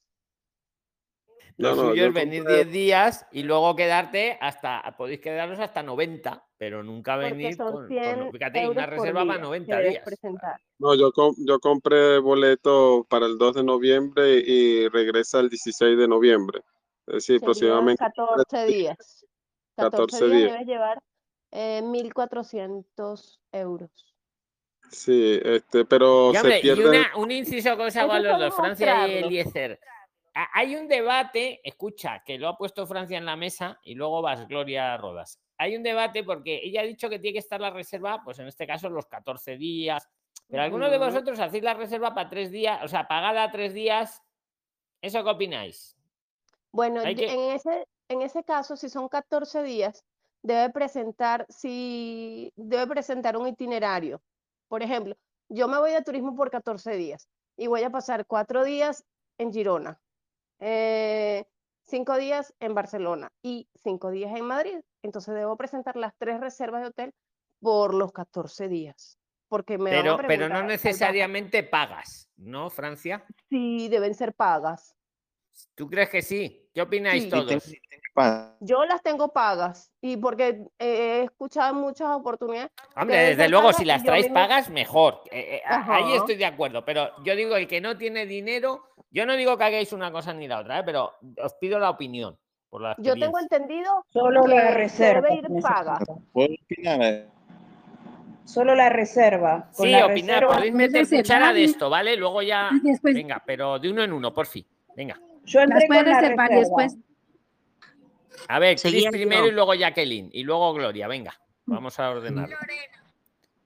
[1.58, 5.60] Lo No, suyo yo es venir compré- 10 días y luego quedarte hasta, podéis quedaros
[5.60, 9.34] hasta 90, pero nunca porque venir son con, con- 100 fíjate, euros una reserva para
[9.36, 10.04] día 90 que debes días.
[10.06, 10.62] presentar.
[10.80, 15.98] No, yo, com- yo compré boleto para el 2 de noviembre y regresa el 16
[15.98, 16.62] de noviembre.
[17.06, 19.26] Es decir, aproximadamente 14 días.
[19.76, 21.00] 14 14 días debes llevar
[21.52, 23.92] eh, 1.400 euros.
[24.90, 26.90] Sí, este, pero Y, se hombre, y pierde.
[26.90, 29.12] una- un inciso que os hago a los dos, Francia y.
[29.24, 29.80] Eliezer.
[30.34, 34.22] Ha- Hay un debate, escucha, que lo ha puesto Francia en la mesa y luego
[34.22, 35.40] vas Gloria Rodas.
[35.58, 38.48] Hay un debate porque ella ha dicho que tiene que estar la reserva, pues en
[38.48, 40.10] este caso los 14 días.
[40.50, 44.22] Pero algunos de vosotros hacéis la reserva para tres días, o sea, pagada tres días.
[45.02, 45.96] ¿Eso qué opináis?
[46.72, 50.04] Bueno, que- en ese, en ese caso, si son 14 días,
[50.42, 54.22] debe presentar, si, debe presentar un itinerario.
[54.68, 55.16] Por ejemplo,
[55.50, 57.28] yo me voy de turismo por 14 días.
[57.56, 59.06] y voy a pasar cuatro días
[59.38, 60.02] en Girona,
[60.66, 61.46] eh,
[61.82, 64.80] cinco días en Barcelona y cinco días en Madrid.
[65.02, 67.14] Entonces debo presentar las tres reservas de hotel
[67.60, 69.20] por los 14 días.
[69.50, 73.26] Porque me van a Pero, pero no necesariamente pagas, ¿no, Francia?
[73.50, 74.96] si deben ser pagas.
[75.76, 76.70] ¿Tú crees que sí?
[76.74, 77.30] ¿Qué opináis Sí.
[77.30, 77.64] todos?
[78.60, 82.72] Yo las tengo pagas y porque eh, he escuchado muchas oportunidades.
[82.96, 85.22] Hombre, desde luego, pagas si las traéis mismo- pagas, mejor.
[85.32, 89.26] Eh, eh, ahí estoy de acuerdo, pero yo digo, el que no tiene dinero, yo
[89.26, 90.84] no digo que hagáis una cosa ni la otra, ¿eh?
[90.86, 91.12] pero
[91.44, 92.38] os pido la opinión.
[92.70, 96.00] Por la Yo tengo entendido Solo que la se reserva debe ir paga.
[96.32, 97.28] ¿Puedo opinar?
[98.46, 99.70] Solo la reserva.
[99.76, 102.16] Con Sí, la opinar, reserva- podéis meter cuchara de esto, ¿vale?
[102.16, 102.70] Luego ya.
[103.02, 104.66] Venga, pero de uno en uno, por fin.
[104.96, 105.20] Venga.
[105.46, 106.98] Yo Las entré puedes con la reservar y después
[108.48, 110.30] A ver, Seguía primero y luego Jacqueline.
[110.32, 111.34] Y luego Gloria, venga.
[111.66, 112.50] Vamos a ordenar.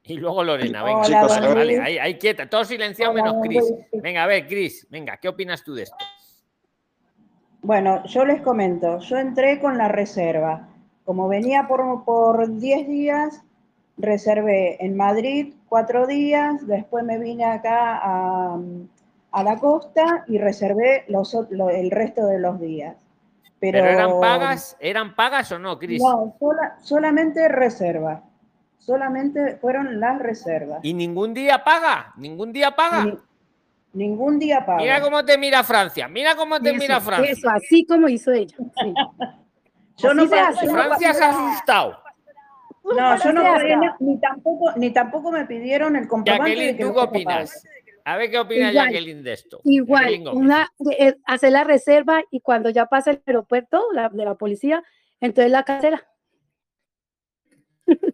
[0.03, 0.99] Y luego Lorena, venga.
[0.99, 1.39] Hola, Chicos.
[1.39, 1.79] Vale, Luis.
[1.79, 3.45] ahí, ahí quieta, todos silenciados Hola, menos.
[3.45, 4.01] Luis.
[4.01, 5.97] Venga, a ver, Chris, venga, ¿qué opinas tú de esto?
[7.61, 10.69] Bueno, yo les comento, yo entré con la reserva.
[11.03, 13.43] Como venía por, por 10 días,
[13.97, 18.59] reservé en Madrid cuatro días, después me vine acá a,
[19.37, 22.95] a la costa y reservé los, lo- el resto de los días.
[23.59, 24.75] Pero, ¿Pero eran pagas?
[24.79, 26.01] ¿Eran pagas o no, Chris?
[26.01, 28.23] No, sola- solamente reserva.
[28.79, 30.79] Solamente fueron las reservas.
[30.83, 32.13] ¿Y ningún día paga?
[32.17, 33.05] ¿Ningún día paga?
[33.05, 33.17] Ni-
[33.93, 34.79] ningún día paga.
[34.79, 37.31] Mira cómo te mira Francia, mira cómo te mira Francia.
[37.31, 38.55] eso, así como hizo ella.
[38.81, 38.93] sí.
[39.97, 40.65] Yo Así no se pa- hace.
[40.67, 41.97] yo no Francia se ha asustado.
[42.83, 46.83] No, yo no pagué ni tampoco, ni tampoco me pidieron el comprobante de Jacqueline, que
[46.85, 47.63] ¿tú qué opinas?
[48.09, 49.59] A ver qué opina Igual, Jacqueline de esto.
[49.65, 54.35] Igual, una, eh, hacer la reserva y cuando ya pasa el aeropuerto la, de la
[54.35, 54.81] policía,
[55.19, 56.07] entonces la cancela.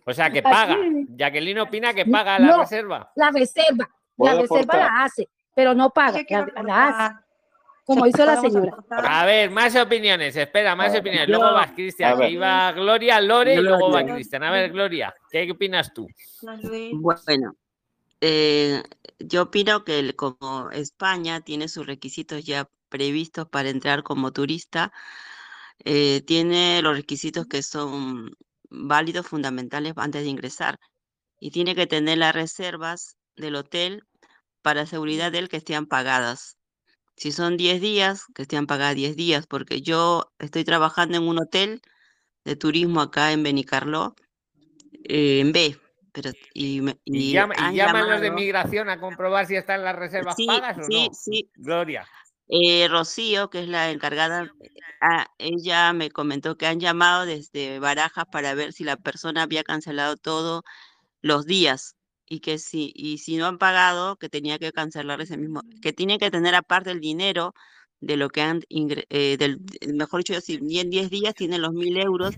[0.06, 0.52] O sea, que Así.
[0.52, 0.78] paga.
[1.10, 2.60] Jacqueline opina que paga la No.
[2.62, 3.12] reserva.
[3.16, 7.16] La reserva, la ¿Puedo reserva la hace, pero no paga, la, la hace,
[7.86, 8.78] como hizo la ¿Podemos señora.
[8.98, 10.36] A ver, más opiniones.
[10.36, 11.28] Espera, más ver, opiniones.
[11.28, 12.18] yo- Luego vas, Cristian.
[12.18, 14.04] Que iba Gloria, Lore y luego va.
[14.04, 14.44] Cristian.
[14.44, 16.08] A ver, Gloria, ¿qué opinas tú?
[16.94, 17.56] Bueno,
[18.24, 18.84] eh,
[19.19, 24.91] yo opino que el- como España tiene sus requisitos ya previstos para entrar como turista,
[25.86, 28.32] eh, tiene los requisitos que son
[28.69, 30.80] válidos, fundamentales antes de ingresar.
[31.39, 34.03] Y tiene que tener las reservas del hotel
[34.63, 36.57] para seguridad de él que estén pagadas.
[37.17, 41.39] Si son 10 días, que estén pagadas 10 días, porque yo estoy trabajando en un
[41.39, 41.82] hotel
[42.45, 44.15] de turismo acá en Benicarló,
[45.05, 45.78] eh, en B,
[46.14, 49.84] pero y, me- ¿Y, y llama- y llaman los de migración a comprobar si están
[49.84, 51.14] las reservas Sí, pagas o sí, no?
[51.14, 51.49] sí.
[51.55, 52.07] Gloria.
[52.47, 54.51] Eh, Rocío, que es la encargada,
[55.01, 59.64] ah, ella me comentó que han llamado desde Barajas para ver si la persona había
[59.64, 60.64] cancelado todo
[61.22, 61.95] los días
[62.28, 65.93] y que si, y si no han pagado, que tenía que cancelar ese mismo, que
[65.93, 67.53] tiene que tener aparte el dinero
[68.01, 69.59] de lo que han, ingre- eh, del,
[69.93, 72.36] mejor dicho, si en 10 días tienen los mil euros,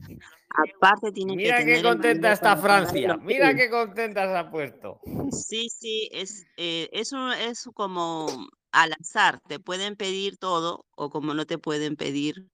[0.57, 3.17] aparte tienen que Mira tener qué contenta está Francia.
[3.21, 4.99] Mira qué contenta se ha puesto.
[5.31, 11.09] Sí, sí, es, eh, es, un- es como al azar, te pueden pedir todo o
[11.09, 12.47] como no te pueden pedir,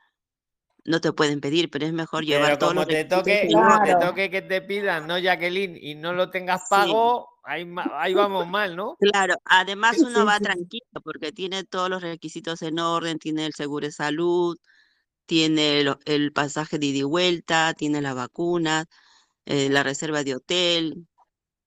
[0.84, 3.42] no te pueden pedir, pero es mejor llevar Pero todos como los te requisitos toque,
[3.48, 4.00] que como te Claro.
[4.08, 6.70] toque que te pidan, no Jacqueline, y no lo tengas Sí.
[6.70, 8.98] pago, ahí, ma- ahí vamos mal, ¿no?
[9.00, 10.44] Claro, además Sí, uno va sí.
[10.44, 14.58] tranquilo porque tiene todos los requisitos en orden, tiene el seguro de salud,
[15.32, 18.88] tiene el pasaje de ida y vuelta, tiene las vacunas,
[19.46, 21.08] eh, la reserva de hotel,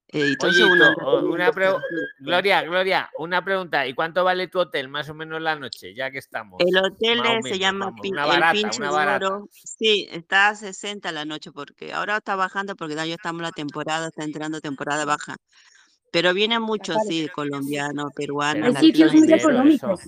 [0.09, 0.95] eh, y entonces Oye, uno
[1.31, 1.51] una.
[2.19, 3.87] Gloria, Gloria, una pregunta.
[3.87, 6.61] ¿Y cuánto vale tu hotel más o menos la noche, ya que estamos?
[6.61, 9.27] El hotel se llama vamos, Pin- una el Pincho una barata.
[9.29, 9.49] Oro.
[9.51, 13.53] Sí, está a 60 la noche porque ahora está bajando porque ya estamos en la
[13.53, 15.37] temporada, está entrando temporada baja.
[16.11, 20.01] Pero vienen muchos, sí, colombianos, peruanos, Hay sitios muy económicos.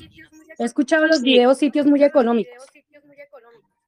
[0.59, 1.24] He escuchado los Sí.
[1.24, 2.54] videos, sitios muy económicos.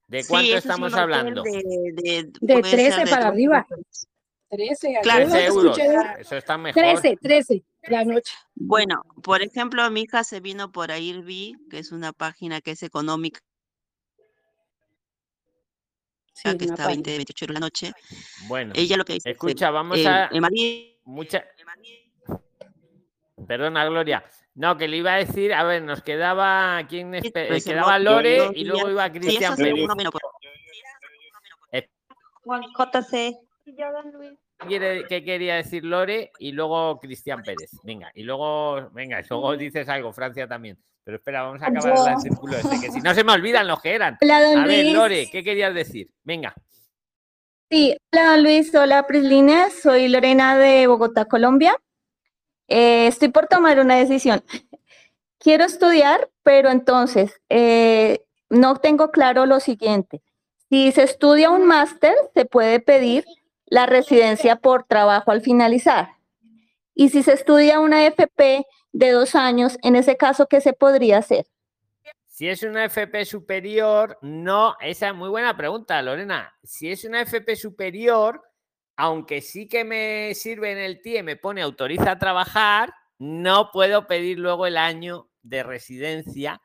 [0.08, 1.42] ¿De Sí, cuánto es estamos hotel hablando?
[1.42, 1.52] de,
[1.94, 3.66] de, De puede ser 13 de para 13 arriba.
[3.68, 4.08] pesos.
[4.50, 5.78] 13, Claro, yo 13 euros.
[6.18, 6.82] Eso está mejor.
[6.82, 8.32] 13, 13 la noche.
[8.54, 12.82] Bueno, por ejemplo, mi hija se vino por Airbnb, que es una página que es
[12.82, 13.40] económica,
[16.32, 17.16] Sí, que está a 20, página.
[17.18, 17.92] 28 euros la noche.
[18.46, 20.28] Bueno, Ella lo que dice, escucha, vamos eh, a.
[20.32, 21.44] en Madrid, Mucha...
[23.46, 24.24] Perdona, Gloria.
[24.58, 28.50] No, que le iba a decir, a ver, nos quedaba quién espe- eh, quedaba Lore
[28.56, 29.86] y luego iba Cristian Pérez.
[32.42, 33.38] Juan JC.
[35.08, 37.70] qué quería decir Lore y luego Cristian Pérez.
[37.84, 40.76] Venga, y luego, venga, y luego dices algo, Francia también.
[41.04, 42.06] Pero espera, vamos a acabar Yo.
[42.08, 44.18] el círculo este, que si no se me olvidan los que eran.
[44.20, 44.94] Hola, don A ver, Luis.
[44.94, 46.10] Lore, ¿qué querías decir?
[46.24, 46.52] Venga.
[47.70, 51.76] Sí, hola don Luis, hola Prislina, soy Lorena de Bogotá, Colombia.
[52.68, 54.42] Eh, estoy por tomar una decisión.
[55.38, 60.22] quiero estudiar, pero entonces eh, no tengo claro lo siguiente.
[60.68, 63.24] Si se estudia un máster, se puede pedir
[63.66, 66.10] la residencia por trabajo al finalizar.
[66.94, 71.18] Y si se estudia una FP de dos años, en ese caso, ¿qué se podría
[71.18, 71.46] hacer?
[72.26, 76.54] Si es una FP superior, no, esa es muy buena pregunta, Lorena.
[76.62, 78.42] Si es una FP superior,
[78.98, 84.08] aunque sí que me sirve en el TIE, me pone autoriza a trabajar, no puedo
[84.08, 86.60] pedir luego el año de residencia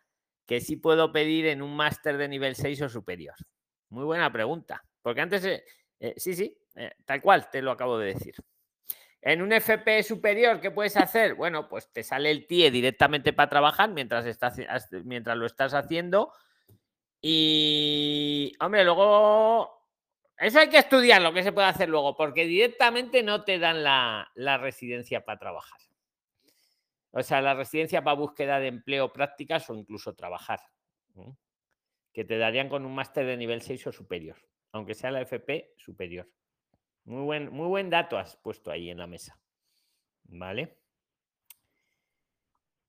[0.48, 3.36] que sí puedo pedir en un máster de nivel 6 o superior.
[3.90, 5.64] Muy buena pregunta, porque antes, eh,
[6.00, 8.34] eh, sí, sí, eh, tal cual te lo acabo de decir.
[9.22, 11.36] En un FP superior, ¿qué puedes hacer?
[11.36, 14.26] Bueno, pues te sale el TIE directamente para trabajar mientras,
[15.06, 16.34] mientras lo estás haciendo.
[17.22, 19.83] Y, hombre, luego
[20.38, 23.84] eso hay que estudiar lo que se puede hacer luego, porque directamente no te dan
[23.84, 24.30] la,
[24.60, 25.80] residencia para trabajar.
[27.12, 30.60] O sea, la residencia para búsqueda de empleo prácticas o incluso trabajar.
[32.12, 34.38] Que te darían con un máster de nivel 6 o superior,
[34.72, 36.28] aunque sea la FP superior.
[37.06, 39.40] Muy buen, muy buen dato has puesto ahí en la mesa.
[40.24, 40.78] ¿Vale?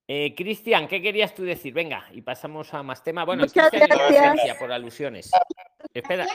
[0.07, 1.73] Eh, Cristian, ¿qué querías tú decir?
[1.73, 3.25] Venga, y pasamos a más temas.
[3.25, 4.57] Bueno, Muchas gracias.
[4.57, 5.31] por alusiones.
[5.93, 6.27] Espera.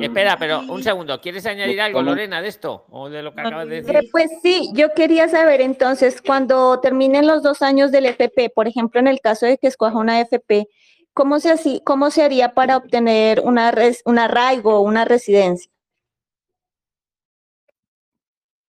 [0.00, 1.20] Espera, pero un segundo.
[1.20, 2.86] ¿Quieres añadir algo, Lorena, de esto?
[2.90, 3.96] ¿O de lo que acabas de decir?
[3.96, 8.68] Eh, pues sí, yo quería saber entonces, cuando terminen los dos años del FP, por
[8.68, 10.68] ejemplo, en el caso de que escoja una FP,
[11.12, 15.70] ¿cómo se, así, cómo se haría para obtener una, res, un arraigo o una residencia?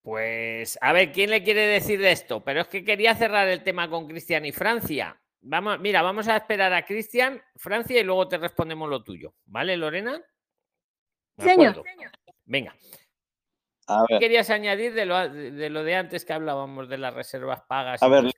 [0.05, 2.43] Pues, a ver, ¿quién le quiere decir de esto?
[2.43, 5.19] Pero es que quería cerrar el tema con Cristian y Francia.
[5.47, 9.35] Vamos, mira, vamos a esperar a Cristian, Francia, y luego te respondemos lo tuyo.
[9.45, 10.21] ¿Vale, Lorena?
[11.37, 11.83] Señor.
[12.45, 12.75] Venga.
[14.07, 15.29] ¿Qué querías añadir de lo,
[15.83, 18.01] de antes que hablábamos de las reservas pagas?
[18.01, 18.31] A ver,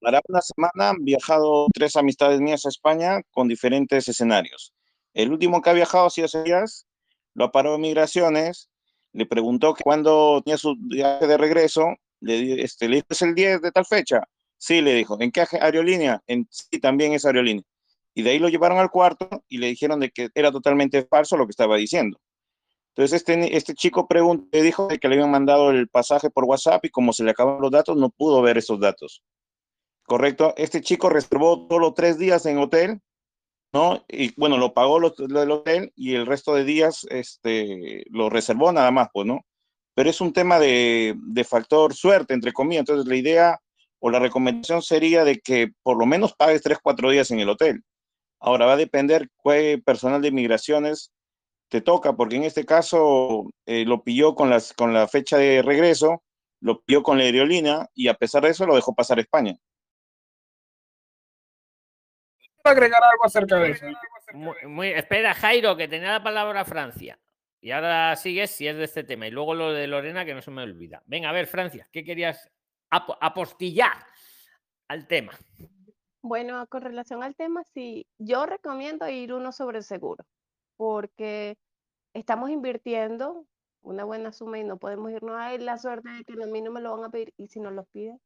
[0.00, 4.72] para una semana han viajado tres amistades mías a España con diferentes escenarios.
[5.12, 6.86] El último que ha viajado hace sido días,
[7.34, 8.70] lo paró Migraciones
[9.16, 13.34] le preguntó que cuando tenía su viaje de regreso, le, este, le dijo, ¿es el
[13.34, 14.22] 10 de tal fecha?
[14.66, 16.20] Sí, le dijo, ¿en qué aerolínea?
[16.26, 17.62] En, sí, también es aerolínea.
[18.14, 21.36] Y de ahí lo llevaron al cuarto y le dijeron de que era totalmente falso
[21.36, 22.18] lo que estaba diciendo.
[22.96, 26.84] Entonces este, este chico preguntó, le dijo que le habían mandado el pasaje por WhatsApp
[26.84, 29.22] y como se le acabaron los datos, no pudo ver esos datos.
[30.04, 30.52] ¿Correcto?
[30.56, 33.00] Este chico reservó solo tres días en hotel
[33.72, 34.04] ¿no?
[34.08, 38.72] Y bueno, lo pagó lo, del hotel y el resto de días este, lo reservó
[38.72, 39.46] nada más, pues, ¿no?
[39.94, 42.80] Pero es un tema de, de factor suerte, entre comillas.
[42.80, 43.60] Entonces, la idea
[44.06, 47.48] o la recomendación sería de que por lo menos pagues tres, cuatro días en el
[47.48, 47.82] hotel.
[48.38, 51.10] Ahora va a depender qué personal de migraciones
[51.68, 55.60] te toca, porque en este caso eh, lo pilló con, las, con la fecha de
[55.60, 56.22] regreso,
[56.60, 59.56] lo pilló con la aerolínea y a pesar de eso lo dejó pasar a España
[62.68, 63.86] agregar algo acerca de eso.
[64.32, 67.16] Muy, espera, Jairo, que tenía la palabra Francia.
[67.60, 69.28] Y ahora sigues si es de este tema.
[69.28, 71.00] Y luego lo de Lorena, que no se me olvida.
[71.06, 72.50] Venga, a ver, Francia, ¿qué querías
[72.90, 73.96] apostillar
[74.88, 75.32] al tema?
[76.22, 80.24] Bueno, con relación al tema, sí, yo recomiendo ir uno sobre seguro,
[80.76, 81.56] porque
[82.14, 83.46] estamos invirtiendo
[83.82, 86.72] una buena suma y no podemos irnos a la suerte de que a mí no
[86.72, 88.20] me lo van a pedir y si nos lo piden.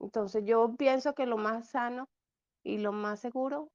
[0.00, 2.08] Entonces yo pienso que lo más sano
[2.62, 3.70] y lo más seguro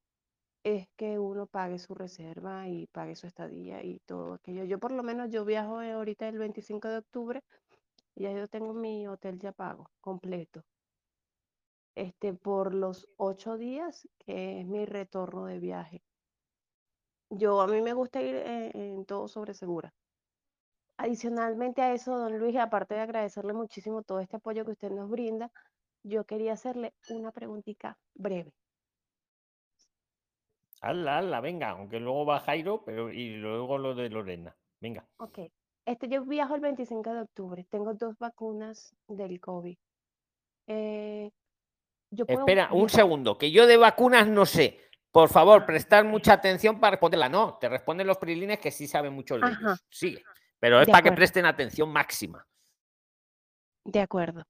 [0.64, 4.64] es que uno pague su reserva y pague su estadía y todo aquello.
[4.64, 7.44] Yo por lo menos yo viajo ahorita el 25 de octubre
[8.16, 10.64] y ya yo tengo mi hotel ya pago completo.
[11.96, 16.04] Este, por los ocho días que es mi retorno de viaje.
[17.30, 19.94] Yo a mí me gusta ir en, en todo sobre segura.
[20.98, 25.10] Adicionalmente a eso, don Luis, aparte de agradecerle muchísimo todo este apoyo que usted nos
[25.10, 25.52] brinda,
[26.04, 28.54] yo quería hacerle una preguntita breve.
[30.82, 34.58] Hala, hala, venga, aunque luego va Jairo, pero y luego lo de Lorena.
[34.80, 35.08] Venga.
[35.18, 35.40] Ok.
[35.90, 37.66] Este, yo viajo el 25 de octubre.
[37.68, 39.76] Tengo dos vacunas del COVID.
[40.68, 41.32] Eh,
[42.28, 44.80] Espera, un segundo, que yo de vacunas no sé.
[45.12, 47.28] Por favor, prestar mucha atención para responderla.
[47.28, 49.84] No, te responden los prilines que sí saben mucho de ellos.
[49.90, 50.24] Sigue.
[50.60, 52.46] Pero es para que presten atención máxima.
[53.84, 54.44] De acuerdo.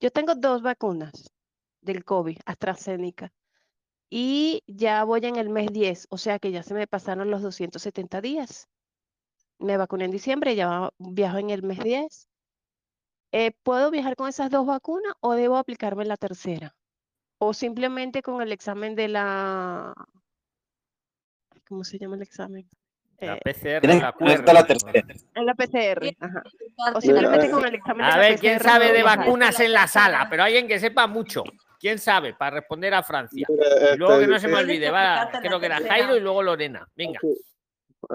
[0.00, 1.30] Yo tengo dos vacunas
[1.80, 3.32] del COVID, AstraZeneca
[4.10, 7.42] y ya voy en el mes 10, o sea que ya se me pasaron los
[7.42, 8.66] 270 días.
[9.60, 12.28] Me vacuné en diciembre, ya viajo en el mes 10.
[13.32, 16.74] Eh, ¿Puedo viajar con esas dos vacunas o debo aplicarme la tercera?
[17.38, 19.94] O simplemente con el examen de la...
[21.68, 22.68] ¿Cómo se llama el examen?
[23.20, 24.14] La Eh, PCR, la
[24.52, 25.04] la tercera.
[25.34, 26.16] en la PCR.
[26.18, 26.42] Ajá.
[26.94, 29.86] O simplemente con el examen de A la ver, ¿quién sabe de vacunas en la
[29.86, 30.26] sala?
[30.30, 31.44] Pero alguien que sepa mucho.
[31.78, 32.34] ¿Quién sabe?
[32.34, 33.46] Para responder a Francia.
[33.48, 35.78] Y luego que este, no se me eh, olvide, va, creo que era.
[35.80, 36.86] Jairo y luego Lorena.
[36.96, 37.20] Venga.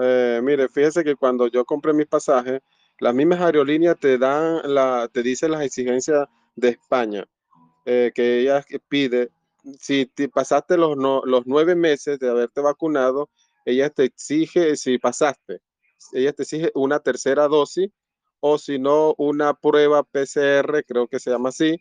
[0.00, 2.60] Eh, mire, fíjese que cuando yo compré mis pasajes,
[2.98, 6.26] las mismas aerolíneas te dan la, te dicen las exigencias
[6.56, 7.24] de España,
[7.86, 9.30] eh, que ella pide,
[9.80, 13.30] si te pasaste los, no- los nueve meses de haberte vacunado,
[13.64, 15.60] ella te exige, si pasaste,
[16.12, 17.90] ella te exige una tercera dosis
[18.40, 21.76] o si no, una prueba PCR, creo que se llama así,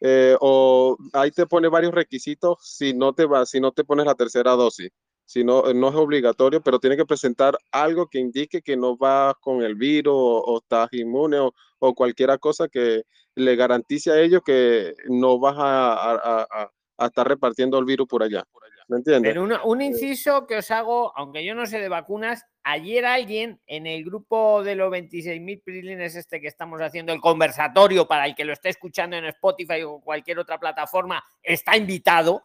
[0.00, 4.06] eh, o ahí te pone varios requisitos si no te va, si no te pones
[4.06, 4.90] la tercera dosis
[5.26, 9.34] si no, no es obligatorio, pero tiene que presentar algo que indique que no vas
[9.40, 13.02] con el virus o, o estás inmune o, o cualquier cosa que
[13.34, 17.84] le garantice a ellos que no vas a, a- a- a- a estar repartiendo el
[17.84, 18.44] virus por allá.
[18.88, 19.30] ¿Me entiendes?
[19.32, 23.60] Pero una- un inciso que os hago, aunque yo no sé de vacunas, ayer alguien
[23.66, 28.36] en el grupo de los 26.000 prilines este que estamos haciendo, el conversatorio para el
[28.36, 32.44] que lo esté escuchando en Spotify o cualquier otra plataforma, está invitado.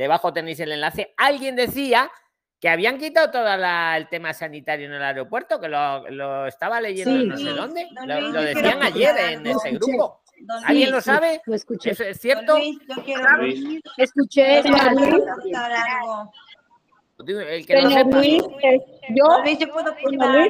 [0.00, 1.12] Debajo tenéis el enlace.
[1.18, 2.10] Alguien decía
[2.58, 6.80] que habían quitado todo la- el tema sanitario en el aeropuerto, que lo, lo estaba
[6.80, 7.26] leyendo Sí.
[7.26, 7.86] no sé dónde.
[7.92, 9.92] Lo, Luis, lo yo quiero decían ayer en ese escuché.
[9.92, 10.20] grupo.
[10.64, 11.42] ¿Alguien Luis, lo sabe?
[11.44, 11.90] Lo escuché.
[11.90, 12.56] ¿Eso es Don cierto?
[12.56, 13.80] Luis, yo quiero Luis.
[13.98, 16.32] Escuché, algo.
[17.28, 18.16] El que Señor sepa.
[18.16, 18.80] Luis, eh,
[19.10, 20.48] yo, Luis, yo puedo Luis, opinar.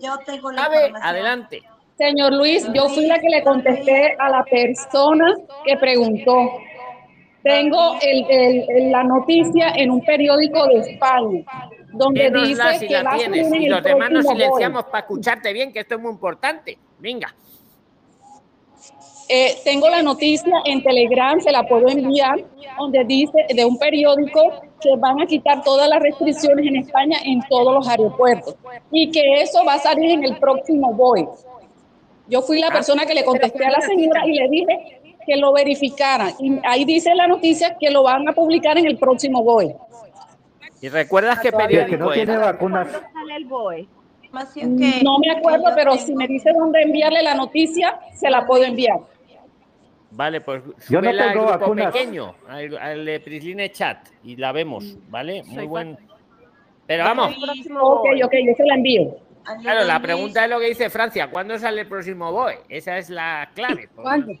[0.00, 0.92] Yo tengo la ¿Sabe?
[1.02, 1.62] Adelante.
[1.98, 5.34] Señor Luis, yo fui la que le contesté a la persona
[5.66, 6.50] que preguntó.
[7.42, 11.44] Tengo el- el- el- la noticia en un periódico de España,
[11.92, 13.52] donde dice si que la tienes.
[13.52, 16.78] Y los demás nos silenciamos para escucharte bien, que esto es muy importante.
[16.98, 17.34] Venga.
[19.28, 22.44] Eh, tengo la noticia en Telegram, se la puedo enviar,
[22.78, 24.40] donde dice de un periódico
[24.80, 28.56] que van a quitar todas las restricciones en España en todos los aeropuertos
[28.90, 31.28] y que eso va a salir en el próximo BOE.
[32.28, 35.52] Yo fui la persona que le contesté a la señora y le dije que lo
[35.52, 36.30] verificara.
[36.38, 39.74] Y ahí dice la noticia que lo van a publicar en el próximo BOE.
[40.80, 42.52] ¿Y recuerdas qué el que periódico no tiene era?
[42.52, 43.86] vacunas, sale el BOE?
[44.22, 46.06] Información que- No me acuerdo, pero tengo.
[46.06, 48.98] si me dice dónde enviarle la noticia, se la puedo enviar.
[50.14, 51.92] Vale, pues Yo no al tengo grupo vacunas.
[51.92, 55.42] pequeño, al, al de Prisline Chat, y la vemos, ¿vale?
[55.44, 55.98] Muy Soy buen.
[56.86, 57.34] Pero vamos,
[57.80, 59.16] Ok, ok, yo se la envío.
[59.62, 62.58] claro, la pregunta es lo que dice Francia, ¿cuándo sale el próximo BOE?
[62.68, 63.88] Esa es la clave.
[63.94, 64.32] ¿cuándo?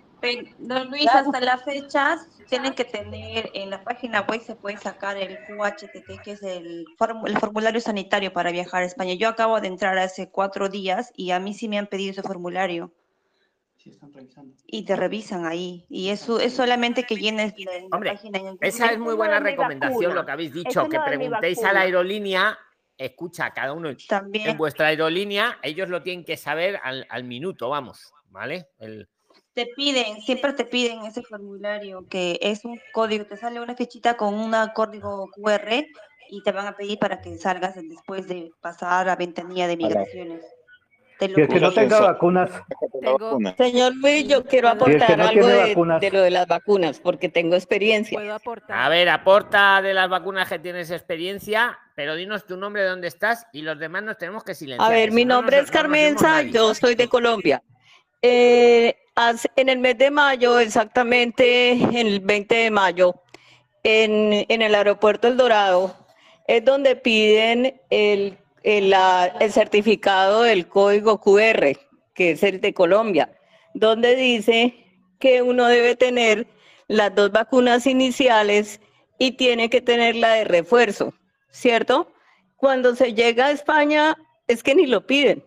[0.58, 2.18] Don Luis, hasta la fecha
[2.48, 6.86] tienen que tener en la página web se puede sacar el QHTT, que es el,
[7.26, 9.14] el formulario sanitario para viajar a España.
[9.14, 12.22] Yo acabo de entrar hace cuatro días y a mí sí me han pedido ese
[12.22, 12.92] formulario.
[14.66, 15.86] Y te revisan ahí.
[15.88, 18.38] Y eso es solamente que llenes la, la Hombre, página.
[18.38, 21.80] en el Esa es muy buena recomendación lo que habéis dicho, que preguntéis a la
[21.80, 22.56] aerolínea,
[22.96, 24.50] escucha, cada uno También.
[24.50, 28.68] en vuestra aerolínea, ellos lo tienen que saber al, al minuto, vamos, ¿vale?
[28.78, 29.08] El,
[29.54, 34.16] Te piden, siempre te piden ese formulario que es un código, te sale una fichita
[34.16, 35.86] con un código QR
[36.30, 40.40] y te van a pedir para que salgas después de pasar a ventanilla de migraciones.
[41.18, 42.50] Te lo y el que no tenga vacunas,
[43.00, 46.22] Tengo, Señor Luis, yo quiero ¿Puedo- Y el que aportar no algo de, de lo
[46.22, 48.18] de las vacunas, porque tengo experiencia.
[48.18, 48.78] puedo aportar.
[48.78, 53.46] A ver, aporta de las vacunas que tienes experiencia, pero dinos tu nombre, dónde estás
[53.52, 54.90] y los demás nos tenemos que silenciar.
[54.90, 57.62] A ver, mi no, nombre nos- es Carmenza, yo soy de Colombia.
[58.22, 58.96] Eh,
[59.56, 63.14] en el mes de mayo, exactamente en el 20 de mayo,
[63.82, 65.94] en, el aeropuerto El Dorado,
[66.46, 68.94] es donde piden el, el,
[69.40, 71.76] el certificado del código QR,
[72.14, 73.30] que es el de Colombia,
[73.74, 74.74] donde dice
[75.18, 76.46] que uno debe tener
[76.88, 78.80] las dos vacunas iniciales
[79.18, 81.14] y tiene que tener la de refuerzo,
[81.50, 82.12] ¿cierto?
[82.56, 84.16] Cuando se llega a España,
[84.48, 85.44] es que ni lo piden.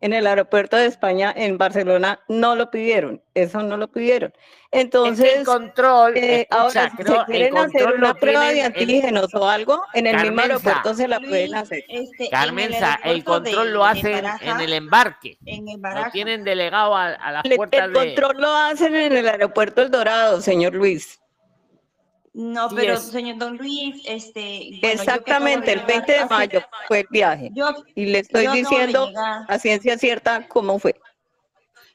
[0.00, 3.22] En el aeropuerto de España, en Barcelona, no lo pidieron.
[3.34, 4.32] Eso no lo pidieron.
[4.72, 8.62] Entonces, el control, eh, escucha, ahora, si creo, se el quieren hacer una prueba de
[8.62, 11.84] antígenos o algo, en el mismo aeropuerto se la pueden hacer.
[11.88, 15.38] este, en Carmenza, el aeropuerto control de- lo de hacen en el embarque.
[15.46, 17.98] en el Lo tienen delegado a, a las puertas el de.
[17.98, 21.20] control lo hacen en el aeropuerto El Dorado, señor Luis.
[22.38, 27.06] No, pero señor Don Luis, este, bueno, Exactamente, el llegar 20 de mayo fue el
[27.08, 27.50] viaje.
[27.54, 31.00] Yo, Y le estoy diciendo a ciencia cierta cómo fue.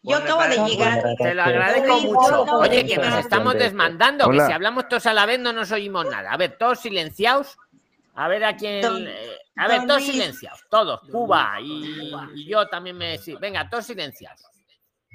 [0.01, 1.03] Yo acabo de llegar.
[1.19, 2.43] Te lo agradezco Luis, mucho.
[2.57, 6.07] Oye, que nos estamos desmandando, que si hablamos todos a la vez no nos oímos
[6.09, 6.31] nada.
[6.31, 7.55] A ver, todos silenciados.
[8.15, 8.81] A ver a quién.
[8.81, 10.11] Don- eh, a ver, todos Luis.
[10.11, 10.59] silenciados.
[10.71, 11.01] Todos.
[11.01, 13.19] Cuba y, y yo también me.
[13.19, 14.41] sí, Venga, todos silenciados.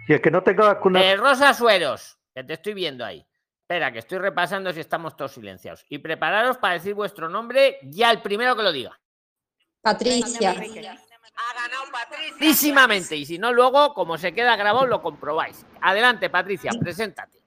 [0.06, 3.25] y el que no tenga vacunas, Eh, Rosa Sueros, que te estoy viendo ahí.
[3.68, 5.84] Espera, que estoy repasando si estamos todos silenciados.
[5.88, 8.96] Y prepararos para decir vuestro nombre ya el primero que lo diga.
[9.82, 10.54] Patricia.
[12.38, 13.16] Clarísimamente.
[13.16, 15.66] Y si no, luego, como se queda grabado, lo comprobáis.
[15.80, 17.40] Adelante, Patricia, preséntate.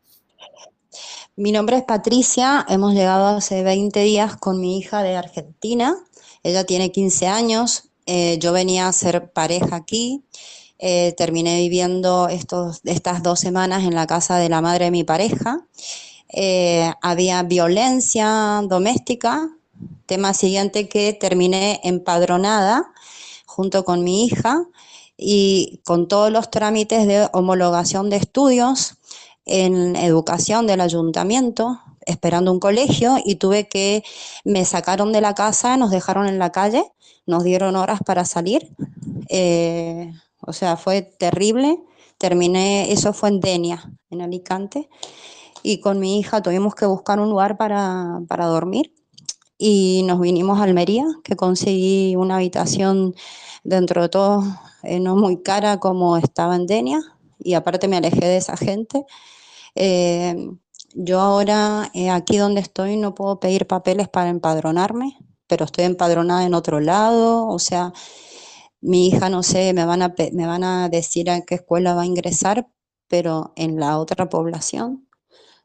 [1.38, 5.96] Mi nombre es Patricia, hemos llegado hace 20 días con mi hija de Argentina,
[6.44, 10.26] ella tiene 15 años, eh, yo venía a ser pareja aquí,
[10.80, 15.06] eh, terminé viviendo estos, estas dos semanas en la casa de la madre de mi
[15.06, 15.66] pareja,
[16.32, 19.50] Eh, había violencia doméstica,
[20.06, 22.92] tema siguiente que terminé empadronada
[23.46, 24.64] junto con mi hija
[25.18, 28.96] y con todos los trámites de homologación de estudios
[29.46, 34.04] en educación del ayuntamiento, esperando un colegio y tuve que,
[34.44, 36.84] me sacaron de la casa, nos dejaron en la calle,
[37.26, 38.72] nos dieron horas para salir,
[39.30, 41.80] eh, o sea, fue terrible.
[42.18, 44.90] Terminé, eso fue en Denia, en Alicante,
[45.64, 48.94] y con mi hija tuvimos que buscar un lugar para, para dormir
[49.58, 53.14] y nos vinimos a Almería, que conseguí una habitación
[53.64, 54.44] dentro de todo
[54.84, 57.02] eh, no muy cara como estaba en Denia
[57.38, 59.06] y aparte me alejé de esa gente.
[59.76, 60.36] Eh,
[60.96, 66.46] yo ahora eh, aquí donde estoy no puedo pedir papeles para empadronarme, pero estoy empadronada
[66.46, 67.94] en otro lado, o sea,
[68.82, 72.04] mi hija no sé, me van a, me van a decir a qué escuela va
[72.04, 72.68] a ingresar,
[73.08, 75.09] pero en la otra población.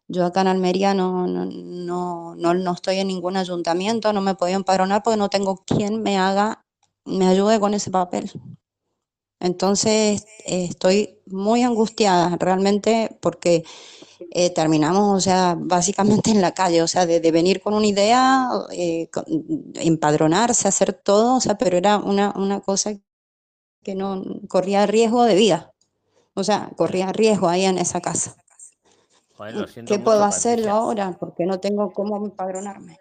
[0.08, 4.34] Yo acá en Almería no, no, no, no, no estoy en ningún ayuntamiento, no me
[4.34, 6.64] podido empadronar porque no tengo quien me haga,
[7.04, 8.30] me ayude con ese papel.
[9.40, 13.64] Entonces estoy muy angustiada realmente porque
[14.32, 17.86] eh, terminamos, o sea, básicamente en la calle, o sea, de, de venir con una
[17.86, 19.08] idea, eh,
[19.76, 22.94] empadronarse, hacer todo, o sea, pero era una, una cosa
[23.84, 25.72] que no corría riesgo de vida,
[26.34, 28.36] o sea, corría riesgo ahí en esa casa.
[29.36, 30.72] Joder, lo siento ¿Qué mucho, puedo hacer yo Patricia.
[30.72, 31.16] ahora?
[31.18, 32.98] Porque no tengo cómo empadronarme.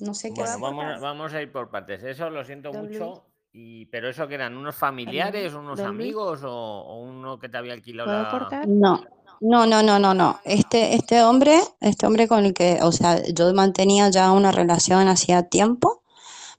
[0.00, 0.60] No sé qué Bueno, hacer.
[0.60, 2.02] vamos, vamos a ir por partes.
[2.02, 2.90] Eso lo siento Luis.
[3.00, 3.24] mucho.
[3.52, 5.88] Y, pero eso que eran unos familiares, unos Luis.
[5.88, 8.28] amigos o, o uno que te había alquilado ¿Puedo la.
[8.28, 8.68] aportar?
[8.68, 9.02] No,
[9.40, 10.40] no, no, no, no, no.
[10.44, 15.08] Este, este hombre, este hombre con el que, o sea, yo mantenía ya una relación
[15.08, 16.02] hacía tiempo,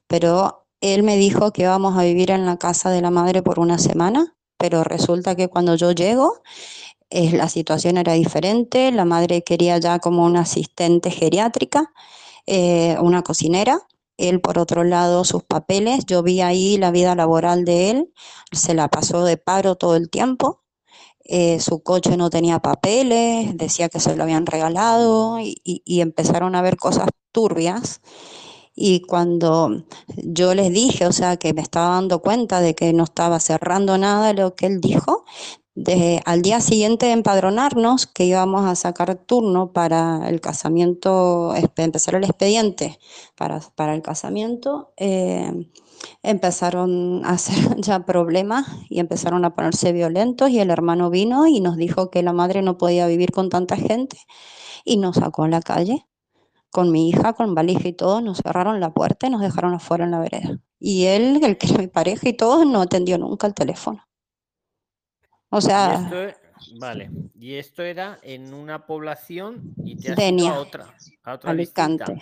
[0.07, 3.59] pero él me dijo que íbamos a vivir en la casa de la madre por
[3.59, 6.41] una semana, pero resulta que cuando yo llego,
[7.09, 11.91] eh, la situación era diferente, la madre quería ya como una asistente geriátrica,
[12.47, 13.81] eh, una cocinera.
[14.17, 18.13] Él, por otro lado, sus papeles, yo vi ahí la vida laboral de él,
[18.51, 20.63] se la pasó de paro todo el tiempo
[21.25, 26.01] eh, su coche no tenía papeles, decía que se lo habían regalado y, y- y
[26.01, 28.01] empezaron a ver cosas turbias.
[28.79, 29.85] Y cuando
[30.17, 33.97] yo les dije, o sea, que me estaba dando cuenta de que no estaba cerrando
[33.97, 35.25] nada lo que él dijo,
[36.25, 42.23] al día siguiente de empadronarnos, que íbamos a sacar turno para el casamiento, empezar el
[42.23, 42.99] expediente
[43.35, 45.51] para, para el casamiento, eh,
[46.23, 51.61] empezaron a hacer ya problemas y empezaron a ponerse violentos y el hermano vino y
[51.61, 54.17] nos dijo que la madre no podía vivir con tanta gente
[54.85, 56.06] y nos sacó a la calle
[56.77, 60.03] con mi hija, con valija y todo, nos cerraron la puerta y nos dejaron afuera
[60.03, 60.59] en la vereda.
[60.79, 64.07] Y él, el que es mi pareja y todo, no atendió nunca el teléfono.
[65.49, 66.37] O Y sea, esto, e-
[66.79, 67.09] vale.
[67.33, 71.49] Y esto era en una población y te has Denia, a otra, a otra.
[71.49, 72.21] Alicante.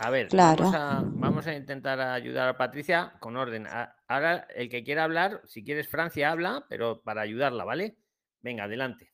[0.00, 0.64] A ver, Claro.
[0.64, 3.68] vamos a, vamos a intentar ayudar a Patricia con orden.
[4.08, 7.96] Ahora, el que quiera hablar, si quieres Francia, habla, pero para ayudarla, ¿vale?
[8.40, 9.12] Venga, adelante.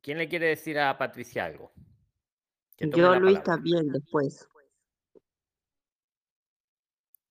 [0.00, 1.72] ¿Quién le quiere decir a Patricia algo?
[2.78, 3.42] Yo, la Luis, palabra.
[3.42, 4.46] también después.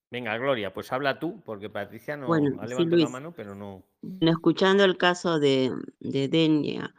[0.09, 3.09] Venga, Gloria, pues habla tú, porque Patricia no Bueno, ha sí, levantado la Luis.
[3.09, 3.83] mano, pero no.
[4.21, 6.93] Escuchando el caso de, de Denia,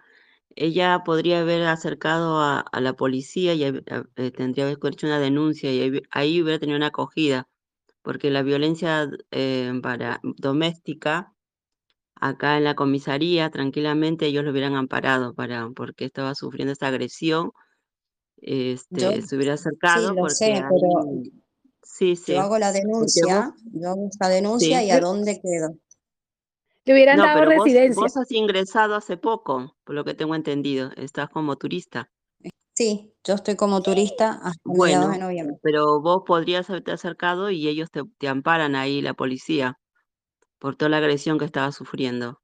[0.56, 3.68] ella podría haber acercado a, a la policía y a-
[4.16, 7.48] eh, tendría que haber hecho una denuncia y ahí, hubiera tenido una acogida,
[8.02, 11.34] porque la violencia eh, para, doméstica,
[12.16, 17.52] acá en la comisaría, tranquilamente ellos lo hubieran amparado para, porque estaba sufriendo esa agresión,
[18.46, 21.32] Yo este, se hubiera sí acercado lo porque sé, pero ahí,
[21.82, 24.86] sí, yo sí, hago la vos, denuncia, yo hago esta denuncia sí.
[24.86, 25.78] y a dónde quedo.
[26.84, 28.02] Le hubieran No, dado pero residencia.
[28.02, 30.90] vos has ingresado hace poco, por lo que tengo entendido.
[30.96, 32.10] Estás como turista.
[32.74, 35.56] Sí, yo estoy como turista hasta mediados de Bueno, noviembre.
[35.62, 39.78] pero vos podrías haberte acercado y ellos te, te amparan ahí, la policía,
[40.58, 42.42] por toda la agresión que estabas sufriendo.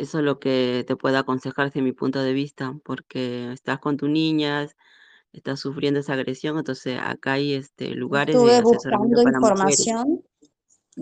[0.00, 3.96] Eso es lo que te puedo aconsejar desde mi punto de vista, porque estás con
[3.96, 4.68] tu niña,
[5.32, 9.88] estás sufriendo esa agresión, entonces acá hay este, lugares de estuve asesoramiento buscando para mujeres.
[9.88, 10.24] información,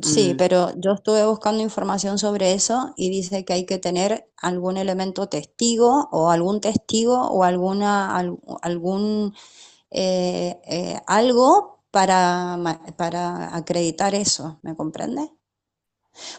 [0.02, 4.30] sí, Mm, pero yo estuve buscando información sobre eso y dice que hay que tener
[4.38, 9.34] algún elemento testigo o algún testigo o alguna, al- algún
[9.92, 12.58] eh, eh, algo para,
[12.98, 15.30] para acreditar eso, ¿me comprende?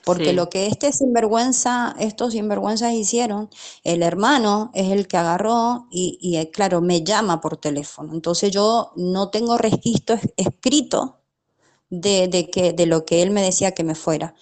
[0.03, 0.35] Porque Sí.
[0.35, 3.49] lo que este sinvergüenza, estos sinvergüenzas hicieron,
[3.83, 8.13] el hermano es el que agarró y, y, eh, claro, me llama por teléfono.
[8.13, 11.17] Entonces yo no tengo registro es- escrito
[11.89, 14.35] de, de que, de lo que él me decía que me fuera.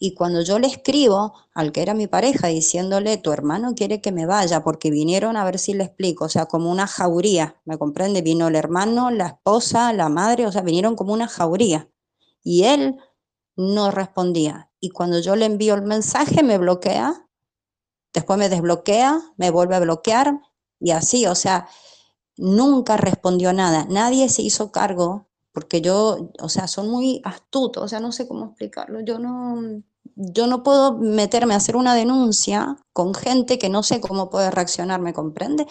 [0.00, 4.12] Y cuando yo le escribo al que era mi pareja diciéndole, tu hermano quiere que
[4.12, 7.78] me vaya, porque vinieron a ver si le explico, o sea, como una jauría, ¿me
[7.78, 8.22] comprende?
[8.22, 11.88] Vino el hermano, la esposa, la madre, o sea, vinieron como una jauría.
[12.44, 12.98] Y él
[13.56, 14.71] no respondía.
[14.84, 17.28] Y cuando yo le envío el mensaje, me bloquea,
[18.12, 20.40] después me desbloquea, me vuelve a bloquear,
[20.80, 21.68] y así, o sea,
[22.36, 23.86] nunca respondió nada.
[23.88, 28.26] Nadie se hizo cargo, porque yo, o sea, son muy astutos, o sea, no sé
[28.26, 29.02] cómo explicarlo.
[29.02, 29.82] Yo no,
[30.16, 34.50] yo no puedo meterme a hacer una denuncia con gente que no sé cómo puede
[34.50, 35.68] reaccionar, ¿me comprende?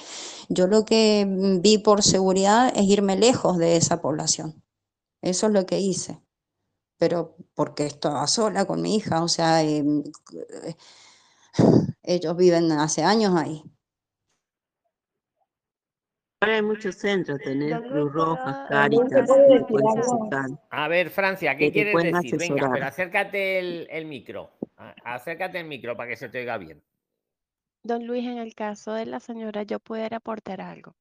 [0.47, 1.27] Yo lo que
[1.61, 4.63] vi por seguridad es irme lejos de esa población.
[5.21, 6.21] Eso es lo que hice.
[7.01, 10.03] Pero porque estaba sola con mi hija, o sea, em,
[10.35, 10.75] eh,
[12.03, 13.63] ellos viven hace años ahí.
[16.39, 22.37] Ahora hay muchos centros, tenés Cruz Roja, acercar, A ver, Francia, ¿qué quieres decir?
[22.37, 22.83] Venga, pero asesorar.
[22.83, 24.51] acércate el, el micro.
[25.03, 26.83] Acércate el micro para que se te oiga bien.
[27.81, 30.95] Don Luis, en el caso de la señora, yo pudiera aportar algo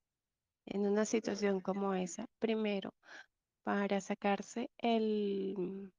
[0.64, 2.26] en una situación como esa.
[2.38, 2.94] Primero,
[3.64, 5.92] para sacarse el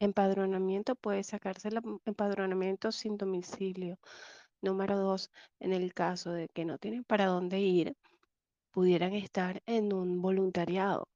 [0.00, 3.98] empadronamiento, puede sacarse el em- empadronamiento sin domicilio.
[4.62, 5.30] Número dos,
[5.60, 7.96] en el caso de que no tienen para dónde ir,
[8.72, 11.08] pudieran estar en un voluntariado.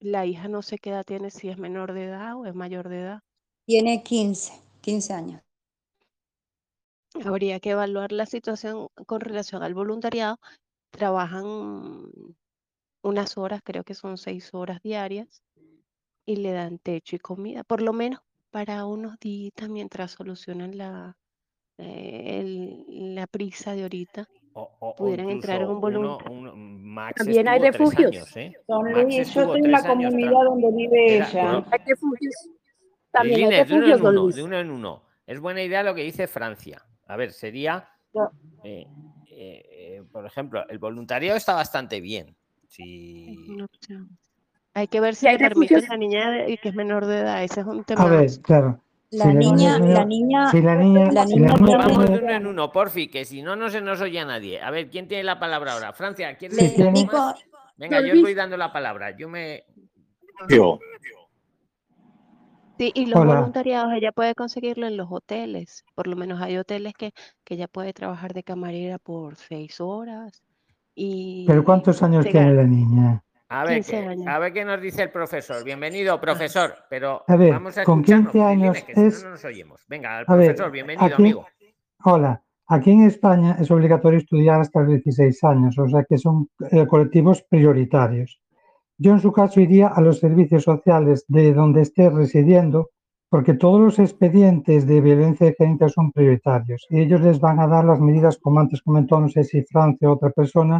[0.00, 2.88] La hija no sé qué edad tiene, si es menor de edad o es mayor
[2.88, 3.20] de edad.
[3.66, 5.42] Tiene 15, 15 años.
[7.24, 10.38] Habría que evaluar la situación con relación al voluntariado.
[10.90, 11.44] Trabajan
[13.04, 15.42] unas horas, creo que son seis horas diarias,
[16.26, 18.20] y le dan techo y comida, por lo menos
[18.50, 21.16] para unos días mientras solucionan la,
[21.78, 24.28] eh, el- la prisa de ahorita.
[24.54, 26.18] O, o- o Pudieran entrar en un uno,
[26.56, 28.12] Max También hay refugios.
[28.12, 28.56] años, ¿eh?
[28.66, 31.42] Don Max Luis, yo en la comunidad tra- donde vive era- ella.
[31.42, 32.34] bueno, Hay refugios.
[33.10, 35.02] También hay Lilines, de uno refugios, uno, de uno en uno.
[35.26, 36.82] Es buena idea lo que dice Francia.
[37.06, 37.88] A ver, sería,
[38.62, 38.86] eh,
[39.26, 42.36] eh, eh, por ejemplo, el voluntariado está bastante bien.
[43.62, 44.08] Opción.
[44.74, 47.06] Hay que ver si hay le permite a la niña de- y que es menor
[47.06, 47.44] de edad.
[47.44, 48.06] Ese es un A tema.
[48.06, 48.80] ver, claro.
[49.10, 51.56] Si La la niña niña, tiene, la niña, si la niña, la si niña la
[51.60, 54.18] niña Vamos de tiene, uno en uno, porfi, que si no, no se nos oye
[54.18, 54.60] a nadie.
[54.60, 55.92] A ver, ¿quién tiene la palabra ahora?
[55.92, 57.44] Francia, ¿quieres le más?
[57.76, 59.16] Venga, yo os voy dando la palabra.
[59.16, 59.64] Yo me...
[60.48, 60.80] Yo.
[62.78, 63.34] Sí, y los hola.
[63.36, 65.84] voluntariados ella puede conseguirlo en los hoteles.
[65.94, 67.12] Por lo menos hay hoteles que,
[67.44, 70.42] que ella puede trabajar de camarera por seis horas
[70.96, 73.22] Pero ¿cuántos años tiene la niña?
[73.48, 74.26] A ver, 15 qué, años.
[74.26, 75.62] a ver qué nos dice el profesor.
[75.64, 76.74] Bienvenido, profesor.
[76.88, 79.84] Pero A ver, vamos a con escucharnos, 15 años que es, no nos oímos.
[79.88, 81.46] Venga, al ver, bienvenido, aquí, amigo.
[82.04, 86.48] hola, aquí en España es obligatorio estudiar hasta los 16 años, o sea que son
[86.70, 88.40] eh, colectivos prioritarios.
[88.96, 92.90] Yo en su caso iría a los servicios sociales de donde esté residiendo,
[93.34, 97.66] porque todos los expedientes de violencia de género son prioritarios y ellos les van a
[97.74, 100.76] dar las medidas, como antes comentó, no sé si Francia o otra persona,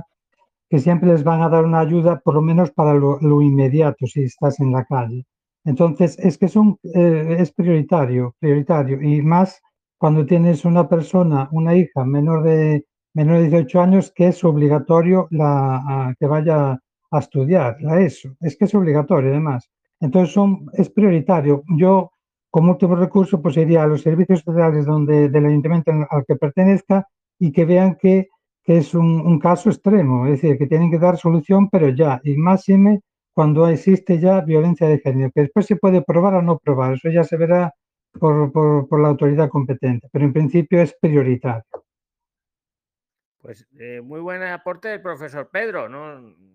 [0.70, 4.06] que siempre les van a dar una ayuda, por lo menos para lo, lo inmediato,
[4.06, 5.26] si estás en la calle.
[5.64, 9.60] Entonces, es que son, eh, es prioritario, prioritario, y más
[9.98, 15.28] cuando tienes una persona, una hija menor de, menor de 18 años, que es obligatorio
[15.31, 16.78] la, a- que vaya
[17.10, 19.70] a estudiar, a eso, es que es obligatorio además.
[20.01, 21.62] Entonces, son, es prioritario.
[21.78, 22.10] Yo,
[22.55, 27.05] como último recurso, pues iría a los servicios sociales donde, del ayuntamiento al que pertenezca
[27.36, 28.28] y que vean que
[28.62, 32.36] que es un, caso extremo, es decir, que tienen que dar solución, pero ya, y
[32.36, 33.01] máxime
[33.35, 37.10] cuando existe ya violencia de género, que después se puede probar o no probar, eso
[37.10, 37.74] ya se verá
[38.20, 41.64] por, por- la autoridad competente, pero en principio es prioritario.
[43.43, 46.53] Pues eh, muy buen aporte profesor Pedro, ¿no?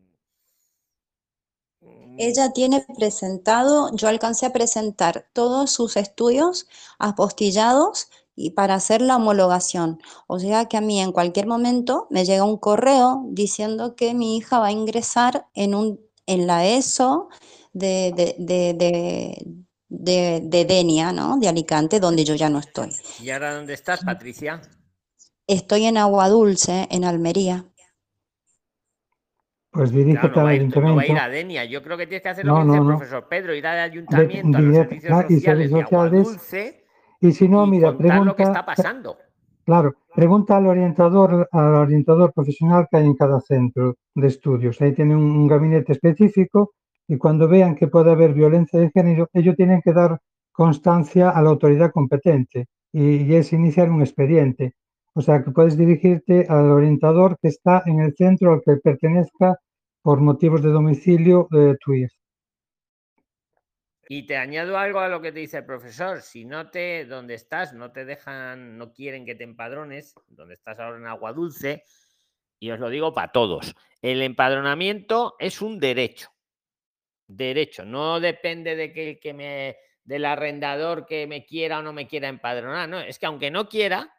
[2.18, 9.16] Ella tiene presentado, yo alcancé a presentar todos sus estudios apostillados y para hacer la
[9.18, 10.00] homologación.
[10.28, 14.38] O sea que a mí en cualquier momento me llega un correo diciendo que mi
[14.38, 17.30] hija va a ingresar en, un, en la ESO
[17.74, 19.46] de, de, de, de,
[19.90, 21.38] de- de Denia, ¿no?
[21.38, 22.90] De Alicante, donde yo ya no estoy.
[23.22, 24.62] ¿Y ahora dónde estás, Patricia?
[25.48, 27.66] Estoy en Agua Dulce, en Almería.
[29.72, 31.12] Pues Claro, dirígete no al va, a ir, no va a ayuntamiento.
[31.14, 31.66] ir a Denia.
[31.66, 33.80] Yo creo que tienes que hacer lo No, que dice el profesor Pedro, ir al
[33.80, 36.86] ayuntamiento, a los servicios claro, y sociales servicios de sociales, Dulce
[37.22, 39.18] y si no, y mira, contar lo que está pregunta, pasando.
[39.66, 44.82] Claro, pregunta al orientador, al orientador profesional que hay en cada centro de estudios.
[44.82, 46.74] Ahí tiene un, un gabinete específico
[47.08, 50.20] y cuando vean que puede haber violencia de género, ellos tienen que dar
[50.52, 54.74] constancia a la autoridad competente y, y es iniciar un expediente.
[55.20, 59.60] O sea que puedes dirigirte al orientador que está en el centro al que pertenezca
[60.02, 62.16] por motivos de domicilio de tu hijo.
[64.08, 66.22] Y te añado algo a lo que te dice el profesor.
[66.22, 70.80] Si no te, donde estás, no te dejan, no quieren que te empadrones, donde estás
[70.80, 71.84] ahora en agua dulce,
[72.58, 76.30] y os lo digo para todos, el empadronamiento es un derecho.
[77.28, 77.84] Derecho.
[77.84, 79.76] No depende de que que me,
[80.06, 82.88] del arrendador que me quiera o no me quiera empadronar.
[82.88, 84.16] No, es que aunque no quiera,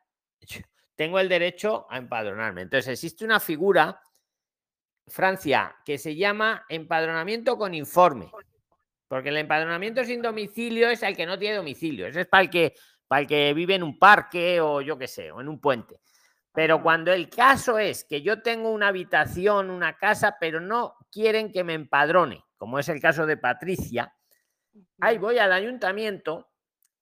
[1.01, 2.61] tengo el derecho a empadronarme.
[2.61, 4.03] Entonces existe una figura,
[5.07, 8.31] Francia, que se llama empadronamiento con informe.
[9.09, 12.07] Porque el empadronamiento sin domicilio es el que no tiene domicilio.
[12.07, 12.75] Ese es para el que,
[13.09, 16.03] para el que vive en un parque o yo qué sé, o en un puente.
[16.53, 21.51] Pero cuando el caso es que yo tengo una habitación, una casa, pero no quieren
[21.51, 24.15] que me empadrone, como es el caso de Patricia,
[25.01, 26.51] ahí voy al ayuntamiento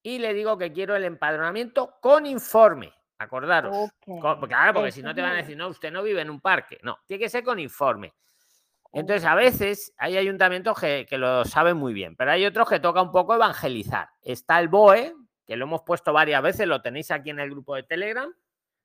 [0.01, 2.93] y le digo que quiero el empadronamiento con informe.
[3.19, 3.91] Acordaros.
[4.03, 6.39] Con- claro, porque si no te van a decir, no, usted no vive en un
[6.39, 6.79] parque.
[6.81, 8.13] No, tiene que ser con informe.
[8.91, 12.79] Entonces, a veces hay ayuntamientos que, que lo saben muy bien, pero hay otros que
[12.79, 14.09] toca un poco evangelizar.
[14.21, 15.13] Está el BOE,
[15.45, 18.33] que lo hemos puesto varias veces, lo tenéis aquí en el grupo de Telegram,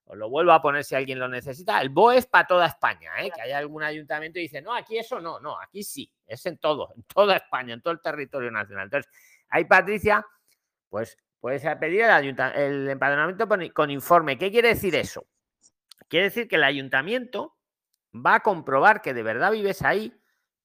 [0.06, 1.81] os lo vuelvo a poner si alguien lo necesita.
[1.81, 3.31] El BOE es para toda España, ¿eh?
[3.35, 6.59] que hay algún ayuntamiento y dice, no, aquí eso no, no, aquí sí, es en
[6.59, 8.85] todo, en toda España, en todo el territorio nacional.
[8.85, 9.11] Entonces,
[9.48, 10.27] ahí Patricia,
[10.90, 14.39] pues puedes pedir el, el empadronamiento con, informe.
[14.39, 15.27] ¿Qué quiere decir eso?
[16.09, 17.55] Quiere decir que el ayuntamiento
[18.15, 20.19] va a comprobar que de verdad vives ahí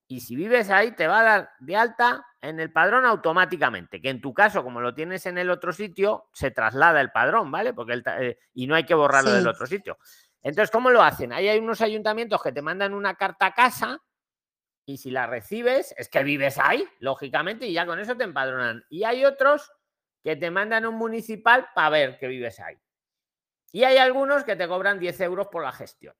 [0.08, 4.10] y si vives ahí te va a dar de alta en el padrón automáticamente, que
[4.10, 7.74] en tu caso, como lo tienes en el otro sitio, se traslada el padrón, ¿vale?
[7.74, 9.98] Porque el eh, y no hay que borrarlo del otro sitio.
[10.42, 11.34] Entonces, ¿cómo lo hacen?
[11.34, 14.02] Ahí hay unos ayuntamientos que te mandan una carta a casa
[14.86, 18.86] y si la recibes, es que vives ahí, lógicamente, y ya con eso te empadronan.
[18.90, 19.70] Y hay otros
[20.24, 22.78] que te mandan un municipal para ver que vives ahí.
[23.72, 26.16] Y hay algunos que te cobran 10 euros por la gestión.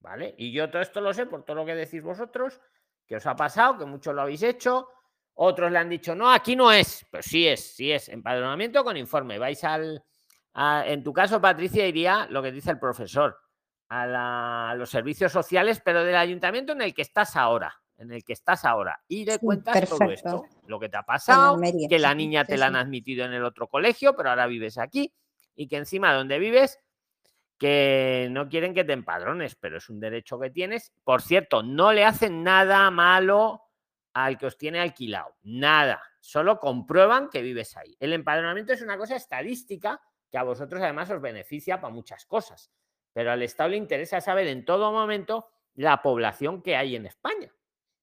[0.00, 0.34] ¿Vale?
[0.38, 2.60] Y yo todo esto lo sé por todo lo que decís vosotros,
[3.06, 4.88] que os ha pasado, que muchos lo habéis hecho.
[5.34, 7.06] Otros le han dicho, no, aquí no es.
[7.10, 8.08] Pues sí es, sí es.
[8.08, 9.38] Empadronamiento con informe.
[9.38, 10.04] Vais al.
[10.54, 13.36] en tu caso, Patricia, iría lo que dice el profesor,
[13.88, 17.83] a los servicios sociales, pero del ayuntamiento en el que estás ahora.
[17.96, 19.00] En el que estás ahora.
[19.06, 20.44] Y le cuentas todo esto.
[20.66, 23.68] Lo que te ha pasado, que la niña te la han admitido en el otro
[23.68, 25.14] colegio, pero ahora vives aquí.
[25.54, 26.80] Y que encima donde vives
[27.58, 30.92] que no quieren que te empadrones, pero es un derecho que tienes.
[31.04, 33.62] Por cierto, no le hacen nada malo
[34.12, 36.02] al que os tiene alquilado, nada.
[36.20, 37.96] Solo comprueban que vives ahí.
[38.00, 40.00] El empadronamiento es una cosa estadística
[40.30, 42.72] que a vosotros además os beneficia para muchas cosas,
[43.12, 47.52] pero al Estado le interesa saber en todo momento la población que hay en España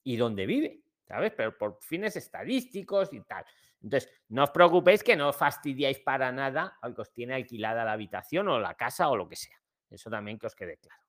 [0.03, 1.33] y dónde vive, ¿sabes?
[1.35, 3.45] Pero por fines estadísticos y tal.
[3.81, 7.83] Entonces, no os preocupéis que no os fastidiáis para nada al que os tiene alquilada
[7.83, 9.57] la habitación o la casa o lo que sea.
[9.89, 11.01] Eso también que os quede claro.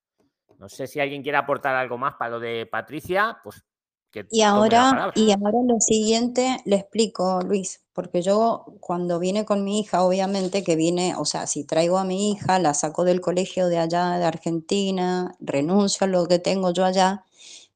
[0.58, 3.64] No sé si alguien quiere aportar algo más para lo de Patricia, pues
[4.10, 9.64] que Y ahora, y ahora lo siguiente le explico, Luis, porque yo cuando vine con
[9.64, 13.22] mi hija, obviamente que vine, o sea, si traigo a mi hija, la saco del
[13.22, 17.24] colegio de allá, de Argentina, renuncio a lo que tengo yo allá,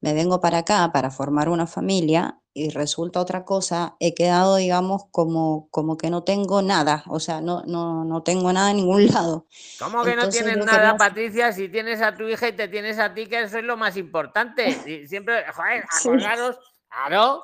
[0.00, 5.04] me vengo para acá para formar una familia y resulta otra cosa, he quedado, digamos,
[5.10, 9.06] como, como que no tengo nada, o sea, no, no, no tengo nada en ningún
[9.12, 9.46] lado.
[9.78, 11.52] ¿Cómo que no tienes nada, quería- Patricia?
[11.52, 13.96] Si tienes a tu hija y te tienes a ti, que eso es lo más
[13.98, 14.68] importante.
[14.86, 16.58] Y siempre, joder, acordaros,
[16.88, 17.42] claro.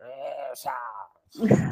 [0.00, 0.74] eh, o sea,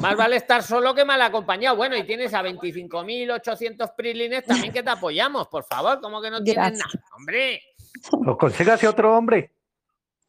[0.01, 1.77] más vale estar solo que mal acompañado.
[1.77, 6.01] Bueno, y tienes a 25.800 prilines también que te apoyamos, por favor.
[6.01, 6.81] ¿Cómo que no tienes Gracias.
[6.95, 7.07] nada?
[7.17, 7.63] Hombre.
[8.27, 9.53] O consígase otro hombre.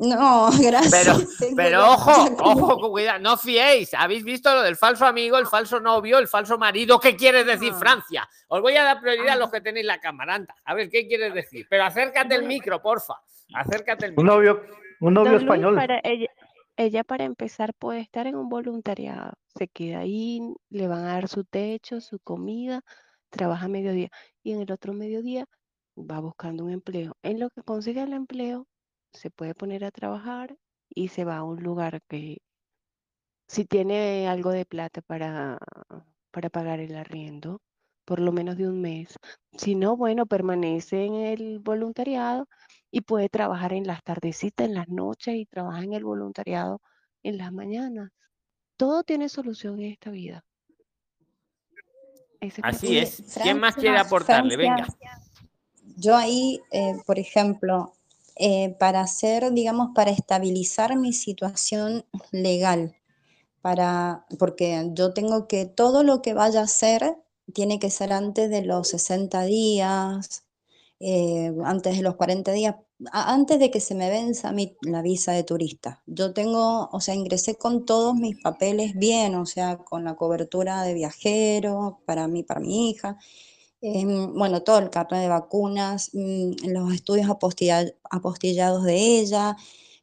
[0.04, 0.92] No, gracias.
[1.40, 2.12] Pero, pero ojo,
[2.44, 3.94] ojo, con cuidado, no fiéis.
[3.94, 7.00] ¿Habéis visto lo del falso amigo, el falso novio, el falso marido?
[7.00, 8.28] ¿Qué quieres decir, Francia?
[8.48, 10.36] Os voy a dar prioridad a los que tenéis la cámara.
[10.36, 10.56] anda.
[10.66, 11.68] A ver, ¿qué quieres decir?
[11.70, 13.16] Pero acércate el micro, porfa.
[13.54, 14.36] Acércate el Un micro.
[14.36, 14.62] novio,
[15.00, 15.76] un novio Don Luis, español.
[15.76, 16.28] para ella,
[16.76, 21.28] ella para empezar puede estar en un voluntariado, se queda ahí, le van a dar
[21.28, 22.82] su techo, su comida,
[23.30, 24.10] trabaja mediodía
[24.44, 25.46] y en el otro mediodía
[25.98, 27.16] va buscando un empleo.
[27.22, 28.68] En lo que consigue el empleo,
[29.14, 30.56] se puede poner a trabajar
[30.90, 32.42] y se va a un lugar que
[33.48, 35.58] si tiene algo de plata para,
[36.32, 37.62] para pagar el arriendo,
[38.06, 39.18] por lo menos de un mes.
[39.58, 42.48] Si no, bueno, permanece en el voluntariado
[42.92, 46.82] y puede trabajar en las tardecitas, en las noches y trabaja en el voluntariado
[47.22, 48.12] en las mañanas.
[48.78, 50.44] Todo tiene solución en esta vida.
[52.40, 53.24] Ese Así es.
[53.42, 54.58] ¿Quién más quiere Francia- aportarle?
[54.58, 54.88] Venga.
[55.96, 57.94] Yo ahí, eh, por ejemplo,
[58.36, 62.96] eh, para hacer, digamos, para estabilizar mi situación legal,
[63.62, 67.18] para, porque yo tengo que, todo lo que vaya a hacer
[67.54, 70.46] tiene que ser antes de los 60 días,
[71.00, 72.76] eh, antes de los 40 días,
[73.12, 76.02] antes de que se me venza mi, la visa de turista.
[76.06, 80.84] Yo tengo, o sea, ingresé con todos mis papeles bien, o sea, con la cobertura
[80.84, 83.18] de viajero para mí, para mi hija,
[83.84, 89.58] em, bueno, todo el carnet de vacunas, mm, los estudios apostilla- apostillados de ella,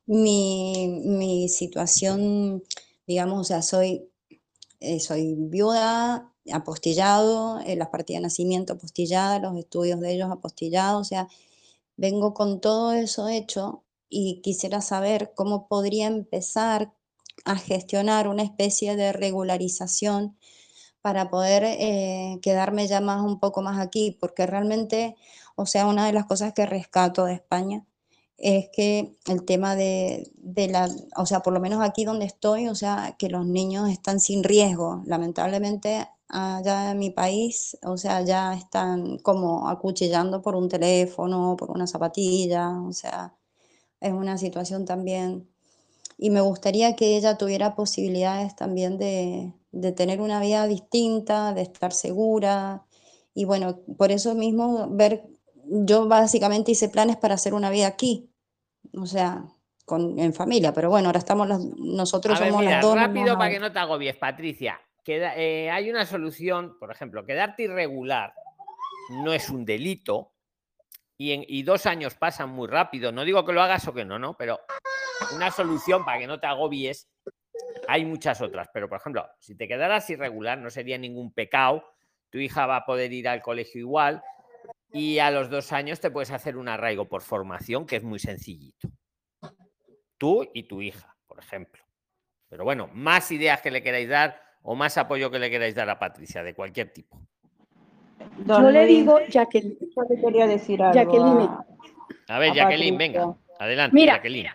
[0.06, 2.62] mi, mi situación,
[3.06, 4.10] digamos, o sea, soy,
[4.80, 11.02] eh, soy viuda, apostillado, eh, las partidas de nacimiento apostilladas, los estudios de ellos apostillados,
[11.02, 11.28] o sea,
[11.96, 16.92] vengo con todo eso hecho y quisiera saber cómo podría empezar
[17.44, 20.36] a gestionar una especie de regularización
[21.02, 25.16] para poder eh, quedarme ya más un poco más aquí, porque realmente,
[25.56, 27.84] o sea, una de las cosas que rescato de España
[28.40, 32.68] es que el tema de, de la, o sea, por lo menos aquí donde estoy,
[32.68, 35.02] o sea, que los niños están sin riesgo.
[35.06, 41.70] Lamentablemente, allá en mi país, o sea, ya están como acuchillando por un teléfono, por
[41.70, 43.34] una zapatilla, o sea,
[44.00, 45.48] es una situación también.
[46.18, 51.62] Y me gustaría que ella tuviera posibilidades también de, de tener una vida distinta, de
[51.62, 52.82] estar segura.
[53.34, 55.24] Y bueno, por eso mismo ver,
[55.64, 58.30] yo básicamente hice planes para hacer una vida aquí,
[58.96, 59.44] o sea,
[59.84, 62.94] con, en familia, pero bueno, ahora estamos las- nosotros A ver, somos mira, las dos.
[62.94, 64.80] rápido para que no te agobies, Patricia.
[65.04, 68.34] Queda- eh, hay una solución, por ejemplo, quedarte irregular
[69.24, 70.32] no es un delito
[71.16, 73.10] y, en, y dos años pasan muy rápido.
[73.10, 74.60] No digo que lo hagas o que no, no, pero
[75.34, 77.08] una solución para que no te agobies.
[77.88, 81.84] Hay muchas otras, pero por ejemplo, si te quedaras irregular no sería ningún pecado.
[82.30, 84.22] Tu hija va a poder ir al colegio igual
[84.92, 88.18] y a los dos años te puedes hacer un arraigo por formación, que es muy
[88.18, 88.88] sencillito.
[90.18, 91.82] Tú y tu hija, por ejemplo.
[92.48, 95.88] Pero bueno, más ideas que le queráis dar o más apoyo que le queráis dar
[95.88, 97.20] a Patricia, de cualquier tipo.
[98.44, 101.64] Don Yo le digo, Jacqueline, yo le quería decir algo Jacqueline, a-
[102.28, 103.20] A ver, a Jacqueline, Patricia.
[103.24, 104.50] venga, adelante, Mira, Jacqueline.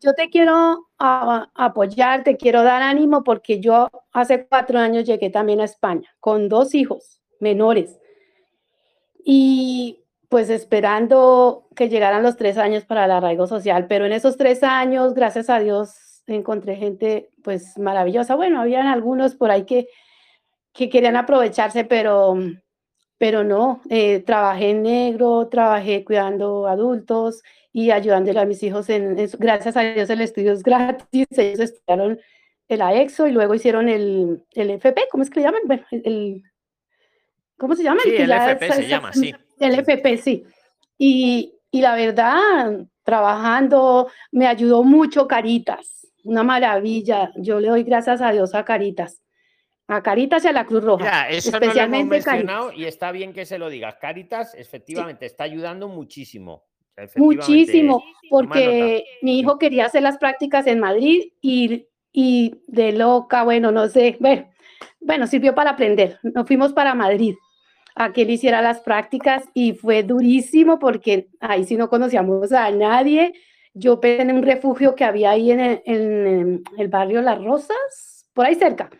[0.00, 5.30] Yo te quiero a- apoyar, te quiero dar ánimo porque yo hace cuatro años llegué
[5.30, 7.98] también a España con dos hijos menores
[9.24, 14.36] y pues esperando que llegaran los tres años para el arraigo social, pero en esos
[14.36, 18.34] tres años, gracias a Dios, encontré gente pues maravillosa.
[18.34, 19.88] Bueno, habían algunos por ahí que,
[20.74, 22.36] que querían aprovecharse, pero,
[23.18, 27.42] pero no, eh, trabajé en negro, trabajé cuidando adultos
[27.80, 31.60] y ayudándole a mis hijos en, en gracias a Dios el estudio es gratis, ellos
[31.60, 32.18] estudiaron
[32.68, 35.62] el AEXO y luego hicieron el, el FP, ¿cómo es que le llaman?
[35.66, 36.42] Bueno, el, el-
[37.56, 38.00] ¿cómo se llama?
[38.02, 39.32] Sí, el ya FP es- se es- llama, sí.
[39.60, 40.44] El FP, sí.
[40.98, 47.30] Y, y la verdad, trabajando, me ayudó mucho Caritas, una maravilla.
[47.36, 49.22] Yo le doy gracias a Dios a Caritas,
[49.86, 52.34] a Caritas y a la Cruz Roja, Mira, eso no lo hemos especialmente Caritas.
[52.34, 53.96] mencionado y está bien que se lo digas.
[54.00, 56.67] Caritas, efectivamente, está ayudando muchísimo.
[57.16, 63.70] Muchísimo, porque mi hijo quería hacer las prácticas en Madrid y, y de loca, bueno,
[63.70, 64.48] no sé, bueno,
[65.00, 66.18] bueno, sirvió para aprender.
[66.22, 67.34] Nos fuimos para Madrid
[67.94, 72.70] a que él hiciera las prácticas y fue durísimo porque ahí sí no conocíamos a
[72.70, 73.32] nadie.
[73.74, 78.28] Yo pensé en un refugio que había ahí en el, en el barrio Las Rosas,
[78.34, 78.90] por ahí cerca.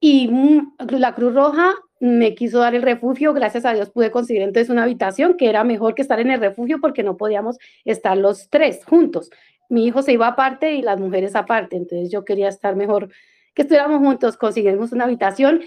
[0.00, 4.42] Y mm, la Cruz Roja me quiso dar el refugio, gracias a Dios pude conseguir
[4.42, 8.16] entonces una habitación que era mejor que estar en el refugio porque no podíamos estar
[8.16, 9.30] los tres juntos.
[9.68, 13.10] Mi hijo se iba aparte y las mujeres aparte, entonces yo quería estar mejor
[13.54, 15.60] que estuviéramos juntos, conseguimos una habitación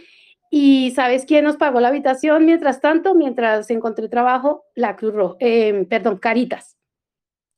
[0.50, 3.16] y ¿sabes quién nos pagó la habitación mientras tanto?
[3.16, 6.78] Mientras encontré trabajo, la Cruz Roja, eh, perdón, Caritas.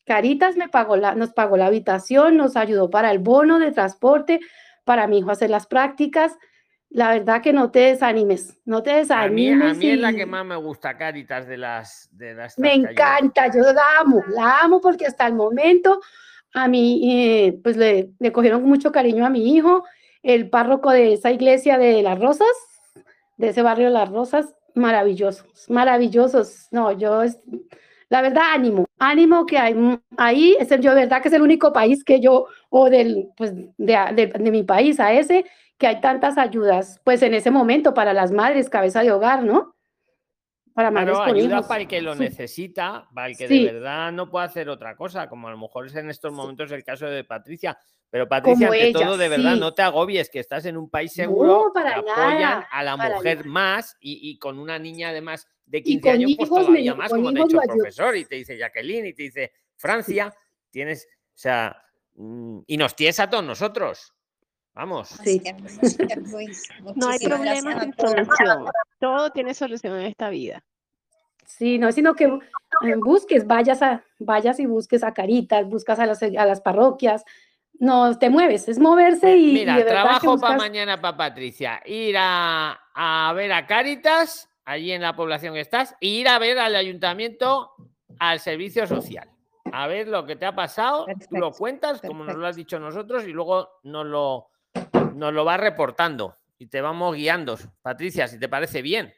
[0.05, 4.39] Caritas me pagó la, nos pagó la habitación, nos ayudó para el bono de transporte,
[4.83, 6.37] para mi hijo hacer las prácticas.
[6.95, 9.77] La verdad que no te desanimes, no te A mí, desanimes.
[9.77, 12.73] a mí es la y que más me gusta, Caritas, de las de las me
[12.73, 15.99] encanta, yo la amo, la amo porque hasta el momento
[16.53, 19.83] a mí eh, pues le, le cogieron mucho cariño a mi hijo,
[20.23, 22.47] el párroco de esa iglesia de Las Rosas,
[23.37, 26.67] de ese barrio de Las Rosas, maravillosos, maravillosos.
[26.71, 27.37] No, yo es,
[28.09, 29.75] la verdad, ánimo, ánimo que hay
[30.17, 33.53] ahí, es el, yo verdad que es el único país que yo, o del, pues,
[33.55, 35.45] de, de- de mi país a ese,
[35.77, 39.75] que hay tantas ayudas, pues en ese momento para las madres, cabeza de hogar, ¿no?
[40.73, 41.67] Para madres Claro, con ayuda hijos.
[41.67, 42.19] para el que lo Sí.
[42.19, 43.63] necesita, para el que Sí.
[43.65, 46.71] de verdad no puede hacer otra cosa, como a lo mejor es en estos momentos
[46.71, 47.77] el caso de Patricia.
[48.09, 49.59] Pero Patricia, Como ante ella, todo, de verdad, sí.
[49.59, 52.83] no te agobies, que estás en un país seguro, No, para que apoyan nada, a
[52.83, 53.49] la mujer nada.
[53.49, 56.95] más y, y con una niña además de Y 15 con años, pues me- todavía
[56.95, 60.33] más, como te ha dicho el profesor, y te dice Jacqueline, y te dice Francia,
[60.69, 61.75] tienes, o sea,
[62.13, 64.13] mm, y nos tienes a todos nosotros.
[64.75, 65.09] Vamos.
[65.23, 65.41] Sí.
[66.95, 68.65] No hay problema sin solución.
[68.99, 70.63] Todo tiene solución en esta vida.
[71.45, 72.39] Sí, no, sino que
[72.97, 77.23] busques, vayas a, vayas y busques a Caritas, buscas a las, a las parroquias,
[77.79, 81.81] no te mueves, es moverse y, y Mira, de trabajo para mañana para Patricia.
[81.85, 86.39] Ir a, a ver a Cáritas, allí en la población que estás, e ir a
[86.39, 87.73] ver al ayuntamiento,
[88.19, 89.29] al servicio social.
[89.71, 92.79] A ver lo que te ha pasado, tú lo cuentas, como nos lo has dicho
[92.79, 94.49] nosotros, y luego nos lo,
[95.15, 97.57] nos lo vas reportando y te vamos guiando.
[97.81, 99.13] Patricia, si te parece bien.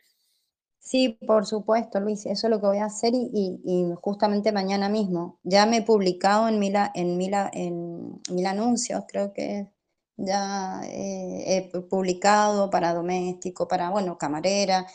[0.79, 4.51] Sí, por supuesto, Luis, eso es lo que voy a hacer y, y- y justamente
[4.53, 5.39] mañana mismo.
[5.43, 9.67] Ya me he publicado en mil, en mil, en mil anuncios, creo que
[10.15, 14.87] ya eh, he pu- publicado para doméstico, para, bueno, camarera,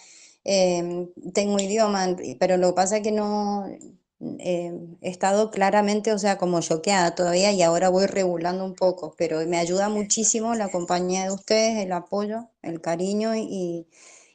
[0.45, 2.07] em, tengo idioma,
[2.41, 3.67] pero lo que pasa es que no
[4.39, 9.15] eh, he estado claramente, o sea, como choqueada todavía y ahora voy regulando un poco,
[9.19, 13.87] pero me ayuda muchísimo la compañía de ustedes, el apoyo, el cariño y,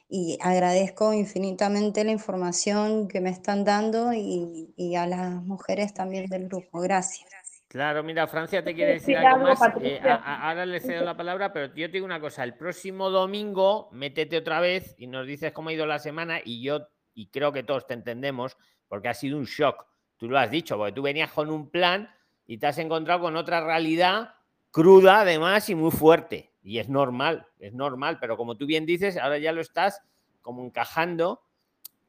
[0.08, 6.26] y agradezco infinitamente la información que me están dando y, y a las mujeres también
[6.26, 6.80] del grupo.
[6.80, 7.26] Gracias.
[7.68, 9.60] Claro, mira, Francia te quiere decir decir algo más.
[9.82, 12.42] eh, a- a- ahora le cedo la palabra, pero yo te digo una cosa.
[12.42, 16.62] El próximo domingo, métete otra vez y nos dices cómo ha ido la semana y
[16.62, 18.56] yo, y creo que todos te entendemos,
[18.88, 19.86] porque ha sido un shock.
[20.16, 22.10] Tú lo has dicho, porque tú venías con un plan
[22.46, 24.34] y te has encontrado con otra realidad
[24.70, 26.52] cruda, además, y muy fuerte.
[26.62, 30.02] Y es normal, es normal, pero como tú bien dices, ahora ya lo estás
[30.42, 31.42] como encajando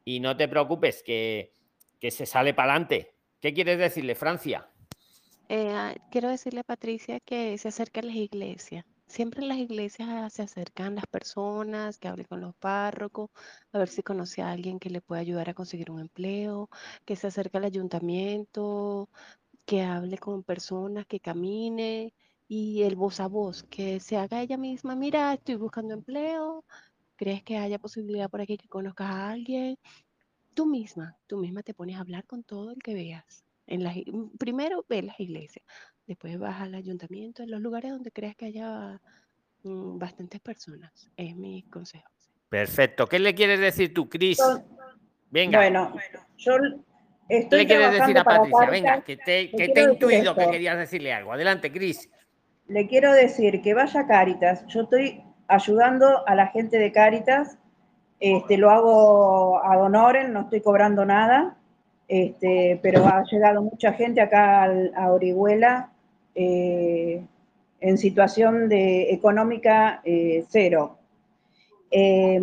[0.04, 1.54] y no te preocupes, que,
[2.00, 3.14] que se sale para adelante.
[3.40, 4.68] ¿Qué quieres decirle, Francia?
[5.48, 8.86] Eh, ah, quiero decirle a Patricia que se acerque a las iglesias.
[9.10, 13.32] Siempre en las iglesias se acercan las personas, que hable con los párrocos,
[13.74, 16.70] a ver si conoce a alguien que le pueda ayudar a conseguir un empleo,
[17.06, 19.10] que se acerque al ayuntamiento,
[19.66, 22.14] que hable con personas, que camine
[22.48, 26.64] y el voz a voz, que se haga ella misma, mira, estoy buscando empleo,
[27.16, 29.78] ¿crees que haya posibilidad por aquí que conozcas a alguien?
[30.54, 33.44] Tú misma, tú misma te pones a hablar con todo el que veas.
[33.66, 33.96] En las,
[34.40, 35.66] primero ve las iglesias,
[36.10, 39.00] después vas al ayuntamiento, en los lugares donde creas que haya
[39.64, 41.08] mm, bastantes personas.
[41.16, 42.10] Es mi consejo.
[42.50, 43.06] Perfecto.
[43.06, 44.40] ¿Qué le quieres decir tú, Cris?
[45.30, 45.60] Venga.
[45.60, 45.94] Bueno,
[46.38, 46.54] yo
[47.28, 48.70] ¿Qué estoy le quieres decir a Patricia?
[48.72, 51.32] Venga, que te, que te he intuido que querías decirle algo.
[51.32, 52.10] Adelante, Cris.
[52.68, 54.66] Le quiero decir que vaya a Cáritas.
[54.66, 57.60] Yo estoy ayudando a la gente de Cáritas.
[58.20, 61.56] Este, lo hago a honorem, no estoy cobrando nada.
[62.08, 65.92] Este, pero ha llegado mucha gente acá a Orihuela
[66.42, 67.22] eh,
[67.82, 70.98] en situación de económica eh, cero.
[71.92, 72.40] Eh,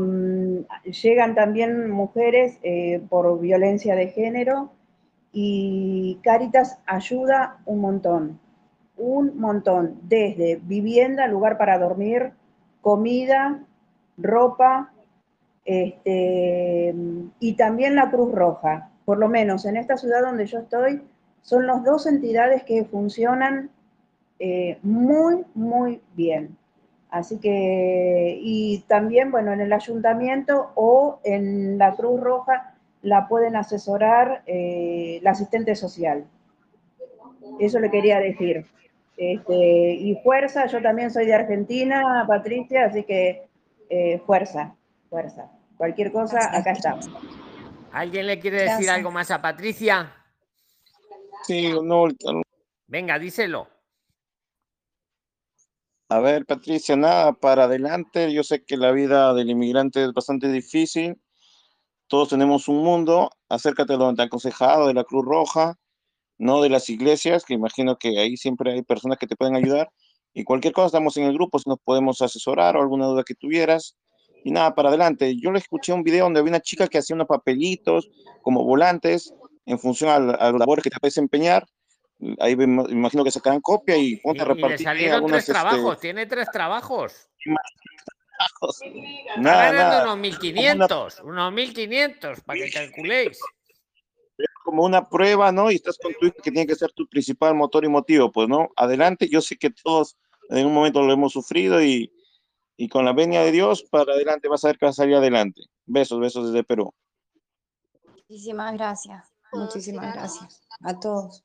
[1.03, 4.73] llegan también mujeres eh, por violencia de género
[5.33, 8.41] y Cáritas ayuda un montón,
[8.99, 12.33] un montón, desde vivienda, lugar para dormir,
[12.83, 13.65] comida,
[14.19, 14.93] ropa,
[15.65, 16.95] este,
[17.41, 18.91] y también la Cruz Roja.
[19.07, 21.03] Por lo menos en esta ciudad donde yo estoy,
[21.43, 23.71] son las dos entidades que funcionan
[24.39, 26.57] eh, muy, muy bien.
[27.11, 33.57] Así que, y también, bueno, en el ayuntamiento o en la Cruz Roja la pueden
[33.57, 36.25] asesorar eh, la asistente social.
[37.61, 38.67] Eso le quería decir.
[39.17, 43.47] Este, y fuerza, yo también soy de Argentina, Patricia, así que
[43.89, 44.75] eh, fuerza,
[45.09, 45.51] fuerza.
[45.79, 47.09] Cualquier cosa, acá estamos.
[47.93, 48.97] ¿Alguien le quiere decir Gracias.
[48.97, 50.13] algo más a Patricia?
[51.45, 52.09] Sí, no,
[52.89, 53.69] Venga, díselo.
[56.09, 58.33] A ver, Patricia, nada, para adelante.
[58.33, 61.21] Yo sé que la vida del inmigrante es bastante difícil.
[62.07, 63.31] Todos tenemos un mundo.
[63.49, 65.75] Acércate a donde te han aconsejado de la Cruz Roja,
[66.39, 69.91] no de las iglesias, que imagino que ahí siempre hay personas que te pueden ayudar.
[70.33, 73.35] Y cualquier cosa, estamos en el grupo, si nos podemos asesorar o alguna duda que
[73.35, 73.97] tuvieras.
[74.45, 75.35] Y nada, para adelante.
[75.41, 78.09] Yo le escuché un video donde había una chica que hacía unos papelitos
[78.43, 79.35] como volantes
[79.65, 81.67] en función a, la- labores que te puedes empeñar.
[82.39, 85.45] Ahí me imagino que sacarán copia y ponte Y, a y le repartir salieron algunas,
[85.45, 86.01] tres este, trabajos.
[86.01, 87.29] Tiene tres trabajos.
[87.39, 90.05] Está Nada, nada.
[90.05, 91.21] unos 1500.
[91.21, 93.39] Unos 1500, para que calculéis.
[94.65, 95.71] como una prueba, ¿no?
[95.71, 98.49] Y estás con tu hijo que tiene que ser tu principal motor y motivo, pues,
[98.49, 98.69] ¿no?
[98.77, 100.17] Adelante, yo sé que todos
[100.51, 102.13] en un momento lo hemos sufrido y,
[102.77, 105.17] y con la venia de Dios, para adelante vas a ver que vas a salir
[105.17, 105.63] adelante.
[105.85, 106.93] Besos, besos desde Perú.
[108.29, 109.33] Muchísimas gracias.
[109.53, 111.45] Muchísimas gracias a todos.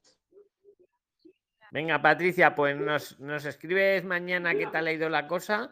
[1.71, 5.71] Venga, Patricia, pues nos, nos escribes mañana qué tal ha ido la cosa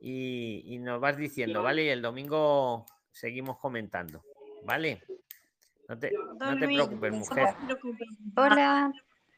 [0.00, 1.84] y, y nos vas diciendo, ¿vale?
[1.84, 4.24] Y el domingo seguimos comentando,
[4.64, 5.02] ¿vale?
[5.88, 6.10] No te,
[6.40, 7.48] no te Luis, preocupes, mujer.
[8.34, 8.92] Hola,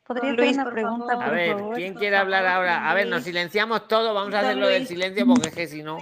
[0.07, 1.23] ¿Podría Don hacer Luis, una por pregunta, favor.
[1.23, 1.75] A por ver, favor?
[1.75, 2.91] ¿quién por quiere hablar ahora?
[2.91, 3.25] A ver, nos Luis.
[3.25, 4.89] silenciamos todos, vamos a hacerlo del Luis.
[4.89, 5.99] silencio porque es que si no.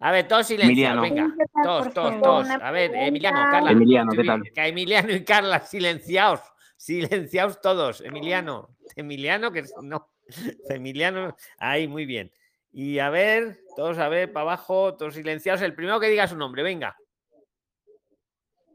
[0.00, 1.30] A ver, todos silenciados, Emiliano.
[1.36, 1.46] venga.
[1.62, 2.48] Todos, por todos, todos.
[2.50, 3.38] A ver, Emiliano.
[3.50, 3.70] Carla.
[3.70, 4.42] Emiliano, ¿qué tal?
[4.54, 6.40] Que Emiliano y Carla, silenciaos.
[6.76, 8.00] Silenciaos todos.
[8.02, 8.68] Emiliano.
[8.94, 10.08] Emiliano, que no.
[10.68, 11.36] Emiliano.
[11.58, 12.32] Ahí, muy bien.
[12.72, 15.62] Y a ver, todos a ver, para abajo, todos silenciados.
[15.62, 16.96] El primero que diga su nombre, venga.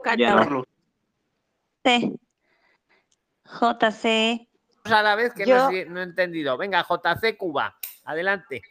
[0.03, 0.63] Emiliano.
[1.83, 2.11] C.
[3.45, 4.47] JC.
[4.85, 6.57] A la vez que Yo- no, he- no he entendido.
[6.57, 7.75] Venga, JC Cuba.
[8.05, 8.63] Adelante.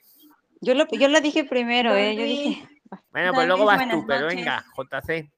[0.61, 2.15] Yo lo, yo la dije primero, ¿eh?
[2.17, 2.39] Yo Luis.
[2.39, 2.69] dije.
[3.13, 4.37] Bueno, pues luego vas tú, pero noches.
[4.37, 5.31] venga, JC.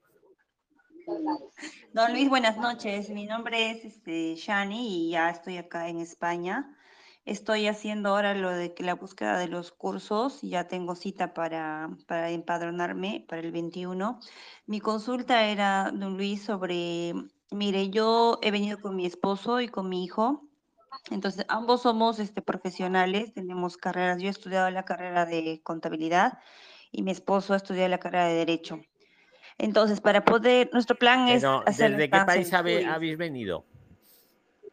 [1.92, 3.10] Don Luis, buenas noches.
[3.10, 6.76] Mi nombre es este, Shani y ya estoy acá en España.
[7.24, 10.40] Estoy haciendo ahora lo de la búsqueda de los cursos.
[10.42, 14.20] Ya tengo cita para, para empadronarme para el 21.
[14.66, 17.14] Mi consulta era, don Luis, sobre,
[17.50, 20.48] mire, yo he venido con mi esposo y con mi hijo.
[21.10, 24.20] Entonces, ambos somos este, profesionales, tenemos carreras.
[24.20, 26.38] Yo he estudiado la carrera de contabilidad
[26.90, 28.80] y mi esposo ha estudiado la carrera de derecho.
[29.58, 33.64] Entonces, para poder, nuestro plan es Pero, hacer ¿desde qué país habe- habéis venido?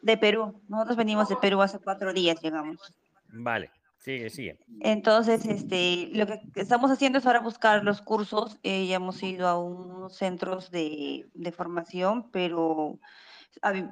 [0.01, 0.61] De Perú.
[0.69, 2.77] Nosotros venimos de Perú hace cuatro días, llegamos.
[3.27, 3.69] Vale,
[3.99, 4.59] sigue, sigue.
[4.81, 8.57] Entonces, este, lo que estamos haciendo es ahora buscar los cursos.
[8.63, 12.99] Eh, ya hemos ido a unos centros de, de formación, pero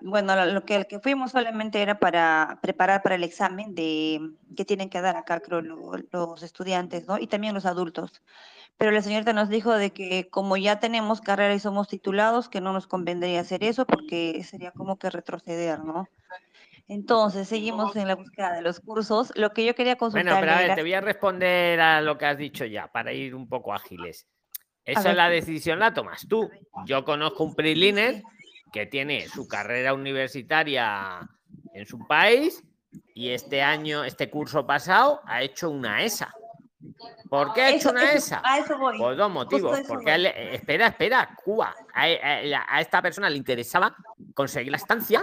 [0.01, 4.21] bueno, lo lo que, el que fuimos solamente era para preparar para el examen de
[4.55, 7.17] que tienen que dar acá, creo, lo- los estudiantes, ¿no?
[7.19, 8.23] Y también los adultos.
[8.77, 12.61] Pero la señorita nos dijo de que como ya tenemos carrera y somos titulados, que
[12.61, 16.11] no nos convendría hacer eso porque sería como que retroceder, ¿no?
[16.87, 19.33] Entonces, seguimos en la búsqueda de los cursos.
[19.35, 20.75] Lo que yo quería Bueno, consultar pero a ver, era...
[20.75, 24.25] te voy a responder a lo que has dicho ya, para ir un poco ágiles.
[24.85, 26.49] Esa la decisión la tomas tú.
[26.85, 28.23] Yo conozco un PRILINER
[28.71, 31.19] que tiene su carrera universitaria
[31.73, 32.63] en su país
[33.13, 36.33] y este año, este curso pasado, ha hecho una ESA.
[37.29, 38.41] ¿Por qué ha hecho Eso- una eso- ESA?
[38.45, 38.97] a eso voy.
[38.97, 39.77] Por dos motivos.
[39.89, 41.75] Porque él- eh, espera, espera, Cuba.
[41.93, 43.93] A, a- a esta persona le interesaba
[44.33, 45.21] conseguir la estancia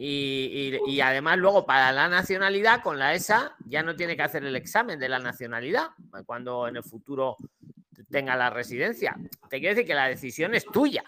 [0.00, 4.22] y, y- y además luego para la nacionalidad con la ESA ya no tiene que
[4.22, 5.88] hacer el examen de la nacionalidad
[6.24, 7.36] cuando en el futuro
[8.08, 9.16] tenga la residencia.
[9.50, 11.02] Te quiero decir que la decisión es tuya.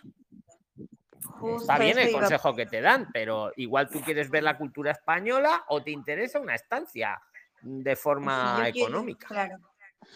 [1.59, 5.65] Está bien el consejo que te dan, pero igual tú quieres ver la cultura española
[5.69, 7.19] o te interesa una estancia
[7.62, 9.27] de forma quiero- económica.
[9.29, 9.57] claro.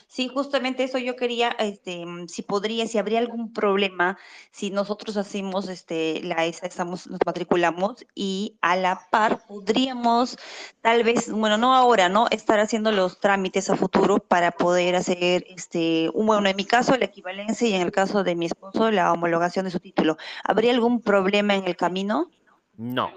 [0.06, 4.16] Sí, justamente eso yo quería, este, mm, si podría, si habría algún problema,
[4.52, 10.38] si nosotros hacemos, este, la ESA, estamos, nos matriculamos y a la par podríamos,
[10.82, 12.26] tal vez, bueno, no ahora, ¿no?
[12.30, 17.06] Estar haciendo los trámites a futuro para poder hacer, este, bueno, en mi caso la
[17.06, 20.16] equivalencia y en el caso de mi esposo la homologación de su título.
[20.44, 22.30] ¿Habría algún problema en el camino?
[22.76, 23.12] No.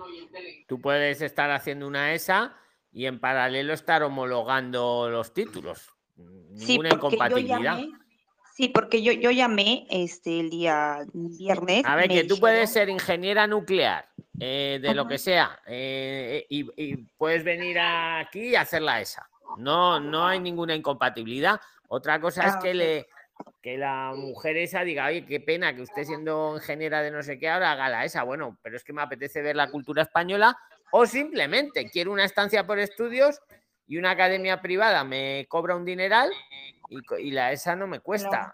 [0.67, 2.55] Tú puedes estar haciendo una ESA
[2.91, 5.96] y en paralelo estar homologando los títulos.
[6.17, 6.23] Sí,
[6.79, 7.61] Ninguna porque yo incompatibilidad.
[7.77, 7.91] llamé,
[8.55, 11.83] sí, porque yo, yo llamé este el día viernes.
[11.85, 14.07] A ver, que tú dijeron- puedes ser ingeniera nuclear,
[14.39, 19.27] eh, de lo que sea, eh, y, y puedes venir aquí y hacer la ESA.
[19.57, 21.59] No, no hay ninguna incompatibilidad.
[21.87, 23.07] Otra cosa es Ah, que le
[23.61, 27.37] que la mujer esa diga, oye, qué pena que usted siendo ingeniera de no sé
[27.37, 28.23] qué ahora haga la ESA.
[28.23, 30.57] Bueno, pero es que me apetece ver la cultura española
[30.91, 33.39] o simplemente quiero una estancia por estudios
[33.87, 36.31] y una academia privada me cobra un dineral
[36.89, 38.53] y, co- y la ESA no me cuesta.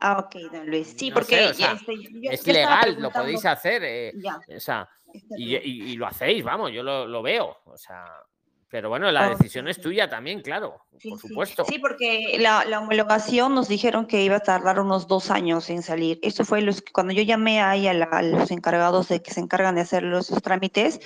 [0.00, 0.94] Ah, ok, don Luis.
[0.96, 3.82] Sí, No porque sé, o ya, sea, este, yo- es yo legal, lo podéis hacer.
[3.84, 7.58] eh, Ya, o sea, está y, y- y lo hacéis, vamos, yo lo, lo veo.
[7.66, 8.06] O sea,
[8.70, 9.38] pero bueno, la Ok.
[9.38, 11.64] decisión es tuya también, claro, por supuesto.
[11.64, 15.82] Sí, porque la, la homologación nos dijeron que iba a tardar unos dos años en
[15.82, 16.18] salir.
[16.22, 19.40] Eso fue los, cuando yo llamé ahí a, la- a los encargados de que se
[19.40, 21.00] encargan de hacer los esos trámites,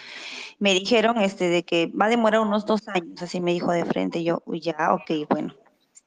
[0.58, 3.84] me dijeron este de que va a demorar unos dos años, así me dijo de
[3.84, 4.22] frente.
[4.22, 5.54] Yo, "Uy, ya, ok, bueno.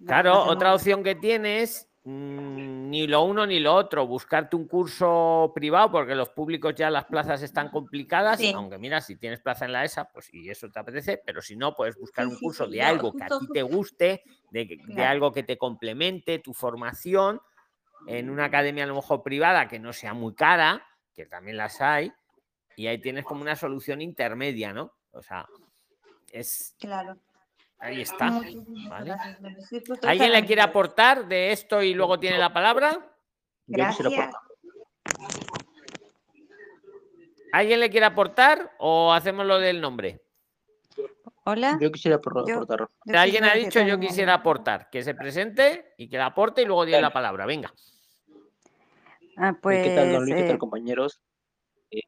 [0.05, 5.51] Claro, otra opción que tienes, mm, ni lo uno ni lo otro, buscarte un curso
[5.53, 8.51] privado, porque los públicos ya las plazas están complicadas, Sí.
[8.55, 11.55] aunque mira, si tienes plaza en la ESA, pues y eso te apetece, pero si
[11.57, 14.79] no, puedes buscar Sí, un curso sí, de algo que a ti te guste, de,
[14.87, 17.41] de algo que te complemente tu formación,
[18.07, 21.81] en una academia a lo mejor privada que no sea muy cara, que también las
[21.81, 22.13] hay,
[22.77, 24.93] y ahí tienes como una solución intermedia, ¿no?
[25.11, 25.47] O sea,
[26.31, 26.75] es...
[26.79, 27.17] Claro.
[27.79, 28.41] Ahí está.
[29.69, 33.13] Sí, pues, ¿Alguien le quiere aportar de esto y luego tiene la palabra?
[33.67, 34.11] Gracias.
[37.53, 40.21] ¿Alguien le quiere aportar o hacemos lo del nombre?
[41.45, 41.77] Hola.
[41.79, 42.89] Yo quisiera aportar.
[43.05, 46.65] yo Alguien ha dicho yo quisiera aportar, que se presente y que la aporte y
[46.65, 47.45] luego tiene la palabra.
[47.45, 47.73] Venga.
[49.37, 50.33] Ah, Eh, ¿Qué tal, don Luis?
[50.33, 51.21] ¿Qué pues, tal, eh, compañeros?
[51.91, 52.01] Eh,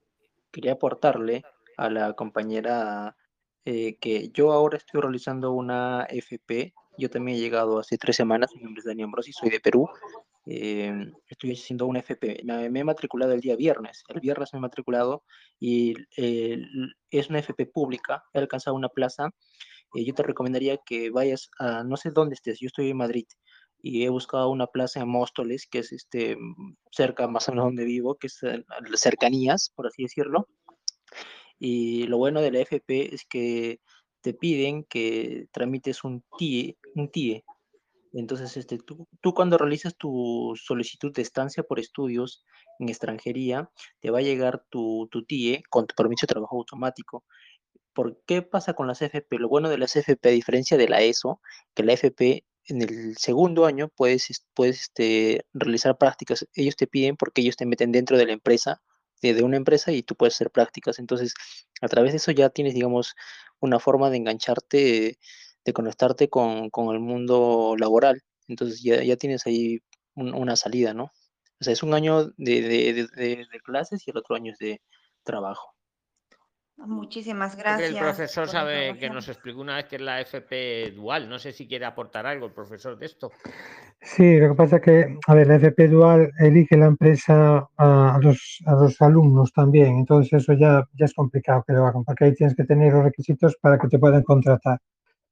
[0.52, 1.44] quería aportarle
[1.78, 3.16] a la compañera
[3.66, 6.74] eh, que yo ahora estoy realizando una FP.
[6.98, 8.52] Yo también he llegado hace tres semanas.
[8.56, 9.88] Mi nombre es Daniel Ambrosi, soy de Perú.
[10.46, 10.92] Eh,
[11.28, 12.42] estoy haciendo una FP.
[12.44, 14.04] Me, me he matriculado el día viernes.
[14.08, 15.24] El viernes me he matriculado
[15.60, 16.60] y eh,
[17.12, 18.24] es una FP pública.
[18.34, 19.30] He alcanzado una plaza.
[19.94, 23.26] Eh, yo te recomendaría que vayas a, no sé dónde estés, yo estoy en Madrid
[23.82, 26.38] y he buscado una plaza en Móstoles, que es este,
[26.92, 30.50] cerca más o menos donde vivo, que es las cercanías, por así decirlo.
[31.60, 33.80] Y lo bueno de la FP es que
[34.22, 37.44] te piden que tramites un TIE, un TIE.
[38.14, 42.44] Entonces, este, tú, tú cuando realizas tu solicitud de estancia por estudios
[42.80, 43.70] en extranjería,
[44.00, 47.24] te va a llegar tu, tu TIE con tu permiso de trabajo automático.
[47.94, 49.38] ¿Por qué pasa con las FP?
[49.40, 51.42] Lo bueno de las FP, a diferencia de la ESO,
[51.76, 56.48] que la FP en el segundo año puedes, es- puedes este, realizar prácticas.
[56.54, 58.82] Ellos te piden porque ellos te meten dentro de la empresa,
[59.22, 61.00] de, de una empresa y tú puedes hacer prácticas.
[61.00, 61.34] Entonces,
[61.82, 63.16] a través de eso ya tienes, digamos,
[63.60, 65.20] una forma de engancharte,
[65.66, 68.22] de conectarte con, con el mundo laboral.
[68.48, 69.80] Entonces, ya, ya tienes ahí
[70.16, 71.12] un- una salida, ¿no?
[71.62, 74.82] O sea, es un año de, de- de clases y el otro año es de
[75.24, 75.76] trabajo.
[76.86, 80.92] Muchísimas que el gracias profesor sabe que nos explicó una vez que es la FP
[80.92, 81.30] dual.
[81.30, 83.32] No sé si quiere aportar algo el profesor de esto.
[84.02, 88.16] Sí, lo que pasa es que, a ver, la FP Dual elige la empresa a,
[88.16, 92.06] a los, a los alumnos también, entonces eso ya, ya es complicado que lo hagan,
[92.06, 94.80] porque ahí tienes que tener los requisitos para que te puedan contratar.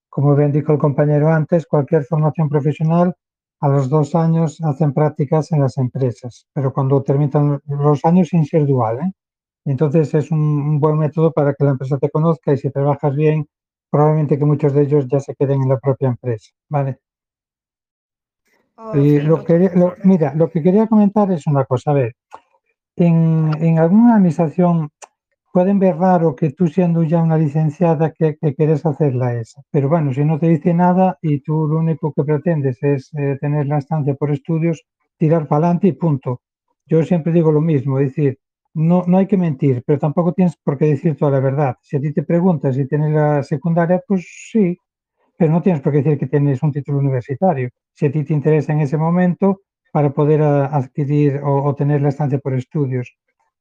[0.09, 3.15] Como bien dijo el compañero antes, cualquier formación profesional,
[3.61, 8.45] a los dos años hacen prácticas en las empresas, pero cuando terminan los años sin
[8.45, 9.11] ser dual, ¿eh?
[9.67, 13.47] Entonces es un, buen método para que la empresa te conozca y si trabajas bien,
[13.91, 16.99] probablemente que muchos de ellos ya se queden en la propia empresa, ¿vale?
[18.93, 22.13] Y lo que, lo- mira, lo que quería comentar es una cosa, a ver,
[22.97, 24.89] en, en alguna administración
[25.53, 29.61] pueden ver raro que tú siendo ya una licenciada que, que quieres hacer la ESA,
[29.71, 33.37] pero bueno, si no te dice nada y tú lo único que pretendes es eh,
[33.41, 34.83] tener la estancia por estudios,
[35.17, 36.41] tirar para adelante y punto.
[36.87, 38.39] Yo siempre digo lo mismo, es decir,
[38.77, 41.77] no, no hay que mentir, pero tampoco tienes por qué decir toda la verdad.
[41.81, 44.77] Si a ti te preguntas si tienes la secundaria, pues sí,
[45.37, 47.69] pero no tienes por qué decir que tienes un título universitario.
[47.93, 52.01] Si a ti te interesa en ese momento para poder a- adquirir o, o tener
[52.01, 53.15] la estancia por estudios.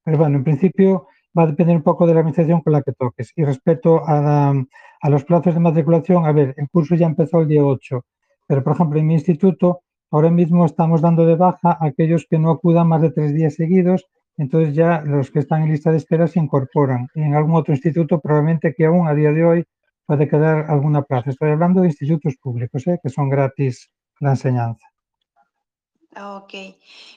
[0.05, 2.93] Pero bueno, en principio va a depender un poco de la administración con la que
[2.93, 3.33] toques.
[3.37, 4.51] Y respecto a,
[5.03, 8.05] a los plazos de matriculación, a ver, el curso ya empezó el día 8,
[8.47, 9.81] pero por ejemplo en mi instituto
[10.11, 13.55] ahora mismo estamos dando de baja a aquellos que no acudan más de tres días
[13.55, 14.07] seguidos,
[14.37, 17.09] entonces ya los que están en lista de espera se incorporan.
[17.15, 19.65] Y en algún otro instituto probablemente que aún a día de hoy
[20.07, 21.31] puede quedar alguna plaza.
[21.31, 22.99] Estoy hablando de institutos públicos, ¿eh?
[23.03, 23.91] que son gratis
[24.21, 24.87] la enseñanza.
[26.19, 26.55] Ah, Ok.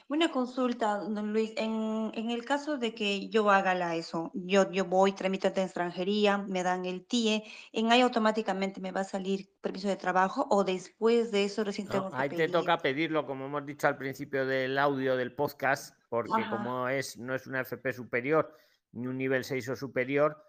[0.08, 1.54] Una consulta, don Luis.
[1.56, 5.62] En, en el caso de que yo haga la ESO, yo, yo voy, tramito de
[5.62, 10.46] extranjería, me dan el TIE, en ahí automáticamente me va a salir permiso de trabajo
[10.50, 13.86] o después de eso recién No, tengo que ahí te toca pedirlo, como hemos dicho
[13.86, 16.50] al principio del audio del podcast, porque Ajá.
[16.50, 18.54] como es, no es una FP superior
[18.92, 20.44] ni un nivel 6 o superior,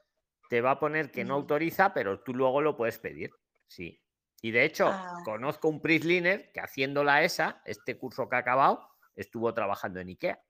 [0.50, 3.32] te va a poner que no autoriza, pero tú luego lo puedes pedir.
[3.68, 4.02] Sí.
[4.42, 5.20] Y de hecho, Ah.
[5.24, 10.10] conozco un Prisliner que haciendo la ESA, este curso que ha acabado, estuvo trabajando en
[10.10, 10.42] IKEA.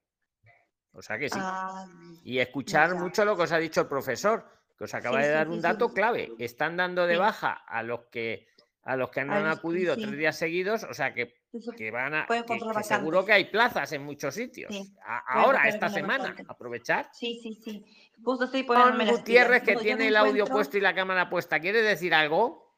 [0.93, 1.37] O sea que sí.
[1.41, 1.85] Ah,
[2.23, 4.45] Y escuchar mucho lo que os ha dicho el profesor,
[4.77, 5.61] que os acaba Sí, de dar sí, un sí.
[5.63, 6.31] dato clave.
[6.39, 8.47] Están dando de baja a los que
[8.83, 11.35] a los que no han acudido tres días seguidos, o sea que,
[11.77, 14.75] que van a que, que seguro que hay plazas en muchos sitios.
[15.05, 17.07] A- ahora, esta semana, aprovechar.
[17.13, 17.85] Sí, sí, sí.
[18.23, 19.11] Justo estoy pilas.
[19.11, 22.70] Gutiérrez, que tiene el audio puesto y la cámara puesta, ¿quiere decir algo?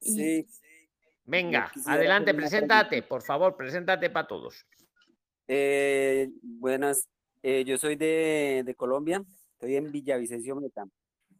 [0.00, 0.46] Sí,
[1.24, 4.66] Venga, adelante, preséntate, por favor, preséntate para todos.
[5.46, 7.08] eh, buenas.
[7.42, 9.22] eh, yo soy de, de Colombia,
[9.52, 10.84] estoy en Villavicencio Meta.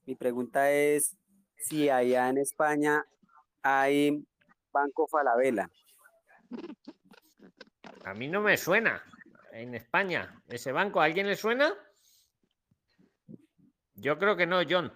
[0.06, 1.16] Mi pregunta es
[1.56, 3.04] si allá en España
[3.62, 4.24] hay
[4.72, 5.68] Banco Falabella.
[8.04, 9.02] A mí no me suena
[9.52, 11.00] en España ese banco.
[11.00, 11.74] ¿A alguien le suena?
[13.94, 14.92] Yo creo que no, John.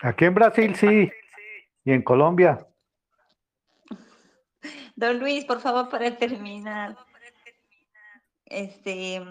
[0.00, 1.10] Aquí en Brasil sí,
[1.84, 2.66] y en Colombia.
[4.94, 6.96] Don Luis, por favor, para terminar.
[8.46, 9.22] Este.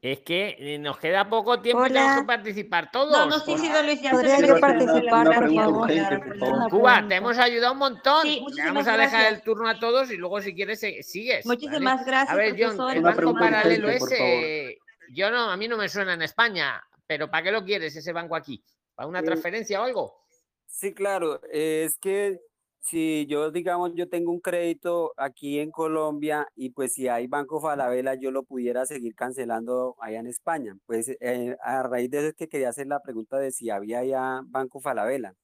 [0.00, 3.10] Es que eh, nos queda poco tiempo y tenemos que participar todos.
[3.10, 5.82] No, no, sí, sí, don Luis, ya se ¿Podría yo participar, por favor?
[5.90, 6.70] urgente, por favor.
[6.70, 8.22] Cuba, te hemos ayudado un montón.
[8.22, 9.32] Sí, vamos a dejar gracias.
[9.32, 11.44] el turno a todos y luego si quieres sigues.
[11.44, 11.58] ¿vale?
[11.58, 12.96] Muchísimas gracias, A ver, John, profesor.
[12.96, 14.78] el banco paralelo ese,
[15.12, 18.12] yo no, a mí no me suena en España, pero ¿para qué lo quieres ese
[18.12, 18.62] banco aquí?
[18.94, 20.26] ¿Para una Eh, transferencia o algo?
[20.70, 22.38] Sí, claro, es que
[22.80, 27.60] si yo, digamos, yo tengo un crédito aquí en Colombia y pues si hay Banco
[27.60, 30.76] Falabella, yo lo pudiera seguir cancelando allá en España.
[30.86, 34.04] Pues eh, a raíz de eso es que quería hacer la pregunta de si había
[34.04, 35.34] ya Banco Falabella.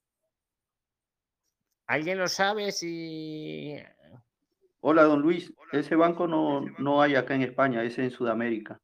[1.86, 3.76] ¿Alguien lo sabe si
[4.80, 5.52] Hola, don Luis.
[5.72, 8.78] Ese banco no, no hay acá en España, es en Sudamérica.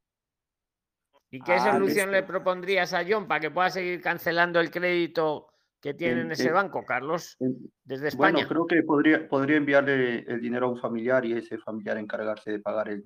[1.30, 5.49] ¿Y qué Ah, solución le propondrías a John para que pueda seguir cancelando el crédito
[5.80, 7.36] que tiene en ese banco, Carlos?
[7.84, 8.32] Desde España.
[8.32, 12.50] Bueno, creo que podría, podría enviarle el dinero a un familiar y ese familiar encargarse
[12.50, 13.04] de pagar el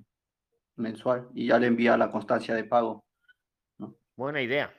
[0.77, 3.05] mensual y ya le envía la constancia de pago.
[4.17, 4.73] Buena idea.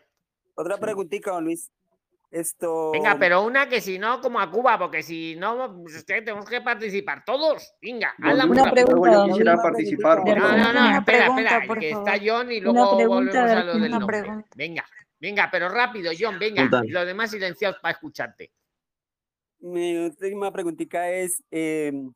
[0.55, 1.71] Otra preguntita, don Luis.
[2.31, 2.91] Esto.
[2.91, 6.21] Venga, pero una que si no, como a Cuba, porque si no, pues, es que
[6.21, 7.75] tenemos que participar todos.
[7.81, 8.87] Venga, Don hazla muy Luis, rápido.
[8.87, 10.21] luego yo quisiera participar.
[10.23, 12.09] por No, no, no, Una espera, pregunta, espera, por que favor.
[12.09, 14.19] está John y Una luego pregunta, volvemos a lo una del nombre.
[14.21, 14.47] pregunta.
[14.55, 14.85] Venga,
[15.25, 16.69] venga, pero rápido, John, venga.
[16.87, 18.51] Los demás silenciados para escucharte.
[19.59, 22.13] Mi última preguntita es, em,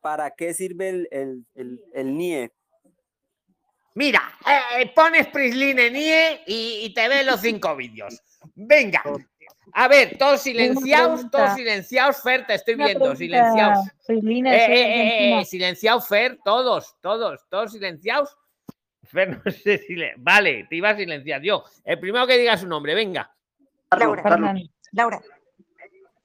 [0.00, 2.52] ¿para qué sirve el, el, el, el NIE?
[3.94, 4.22] Mira,
[4.78, 8.22] eh, pones Prislin en IE y, y te ve los cinco vídeos.
[8.54, 9.02] Venga.
[9.72, 13.86] A ver, todos silenciados, todos silenciados, Fer, te estoy Una viendo, pregunta, silenciados.
[14.06, 18.36] Eh, eh, eh, eh, silenciados, Fer, todos, todos, todos silenciados.
[19.12, 20.14] Fer, no sé si le...
[20.18, 21.64] Vale, te iba a silenciar yo.
[21.84, 23.30] El primero que diga su nombre, venga.
[23.98, 24.54] Laura.
[24.92, 25.20] Laura.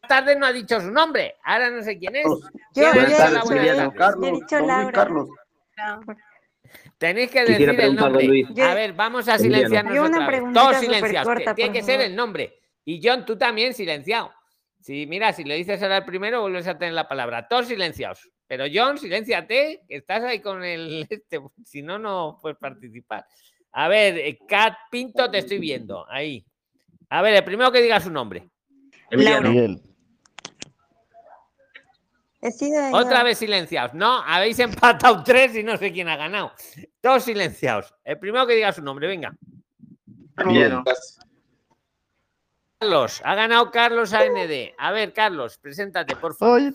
[0.08, 2.26] Tarde no ha dicho su nombre, ahora no sé quién es.
[2.26, 2.40] Yo,
[2.74, 5.08] ¿Quién ha yo he dicho, yo he dicho Laura.
[6.98, 8.24] Tenéis que Quisiera decir el nombre.
[8.26, 8.48] Luis.
[8.60, 10.28] A ver, vamos a silenciarnos Yo una otra vez.
[10.28, 11.28] preguntita Todos silenciados.
[11.28, 12.60] corta, Tiene que ser el nombre.
[12.86, 14.34] Y John, tú también silenciado.
[14.82, 17.48] Sí, mira, si le dices ahora el primero, vuelves a tener la palabra.
[17.48, 18.30] Todos silenciados.
[18.48, 21.42] Pero John, silenciate, que estás ahí con el este.
[21.66, 23.26] Si no, no puedes participar.
[23.72, 26.06] A ver, eh, Cat Pinto, te estoy viendo.
[26.10, 26.46] Ahí.
[27.10, 28.50] A ver, el primero que diga su nombre.
[29.12, 29.40] Yo.
[32.92, 33.94] Otra vez silenciados.
[33.94, 36.52] No, habéis empatado tres y no sé quién ha ganado.
[37.00, 37.94] Todos silenciados.
[38.04, 39.34] El primero que diga su nombre, venga.
[42.80, 44.74] Carlos, ha ganado Carlos AND.
[44.78, 46.74] A ver, Carlos, preséntate, por favor.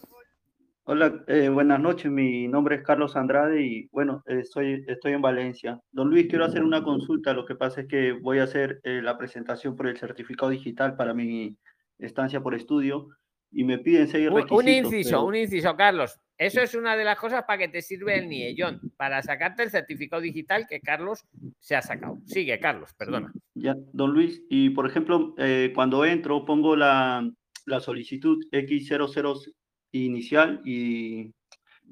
[0.90, 2.10] Hola, eh, buenas noches.
[2.10, 5.78] Mi nombre es Carlos Andrade y bueno, eh, soy, estoy en Valencia.
[5.92, 7.34] Don Luis, quiero hacer una consulta.
[7.34, 10.96] Lo que pasa es que voy a hacer eh, la presentación por el certificado digital
[10.96, 11.54] para mi
[11.98, 13.08] estancia por estudio
[13.52, 14.58] y me piden seis requisitos.
[14.62, 16.18] un inciso, pero- un inciso, Carlos.
[16.38, 19.64] Eso es una de las cosas para que te sirve el NIE, John, para sacarte
[19.64, 21.22] el certificado digital que Carlos
[21.58, 22.16] se ha sacado.
[22.24, 23.30] Sigue, Carlos, perdona.
[23.54, 27.30] Ya, don Luis, y por ejemplo, eh, cuando entro, pongo la,
[27.66, 29.52] la solicitud X00
[29.92, 31.32] inicial y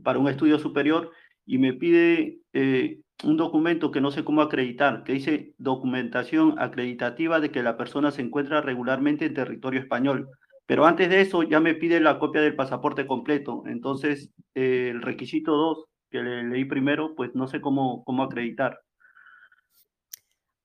[0.02, 1.10] para un estudio superior
[1.44, 7.40] y me pide eh, un documento que no sé cómo acreditar, que dice documentación acreditativa
[7.40, 10.28] de que la persona se encuentra regularmente en territorio español.
[10.66, 13.62] Pero antes de eso ya me pide la copia del pasaporte completo.
[13.66, 18.80] Entonces, eh, el requisito 2 que le leí primero, pues no sé cómo, cómo acreditar.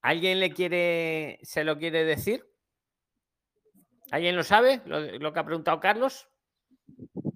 [0.02, 2.44] ¿Alguien le quiere, se lo quiere decir?
[4.10, 4.82] ¿Alguien lo sabe?
[4.86, 6.31] Lo, lo que ha preguntado Carlos.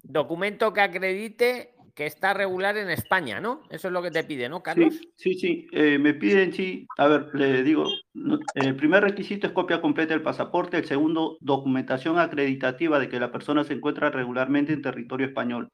[0.02, 3.62] Documento que acredite que está regular en España, ¿no?
[3.70, 4.94] Eso es lo que te pide, ¿no, Carlos?
[4.94, 5.66] Sí, sí, sí.
[5.72, 6.86] eh, me piden, sí.
[6.98, 10.76] A ver, le digo, no- el primer requisito es copia completa del pasaporte.
[10.76, 15.68] El segundo, documentación acreditativa de que la persona se encuentra regularmente en territorio español.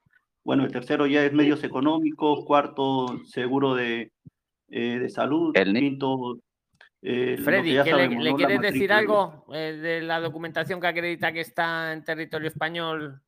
[0.45, 2.45] Bueno, el tercero ya es medios económicos.
[2.45, 4.13] Cuarto, seguro de,
[4.71, 5.53] eh, de salud.
[5.55, 6.39] Quinto,
[7.03, 8.39] eh, que Freddy, ya ¿que le, sabemos, le ¿no?
[8.39, 13.21] La quieres decir algo eh, de la documentación que acredita que está en territorio español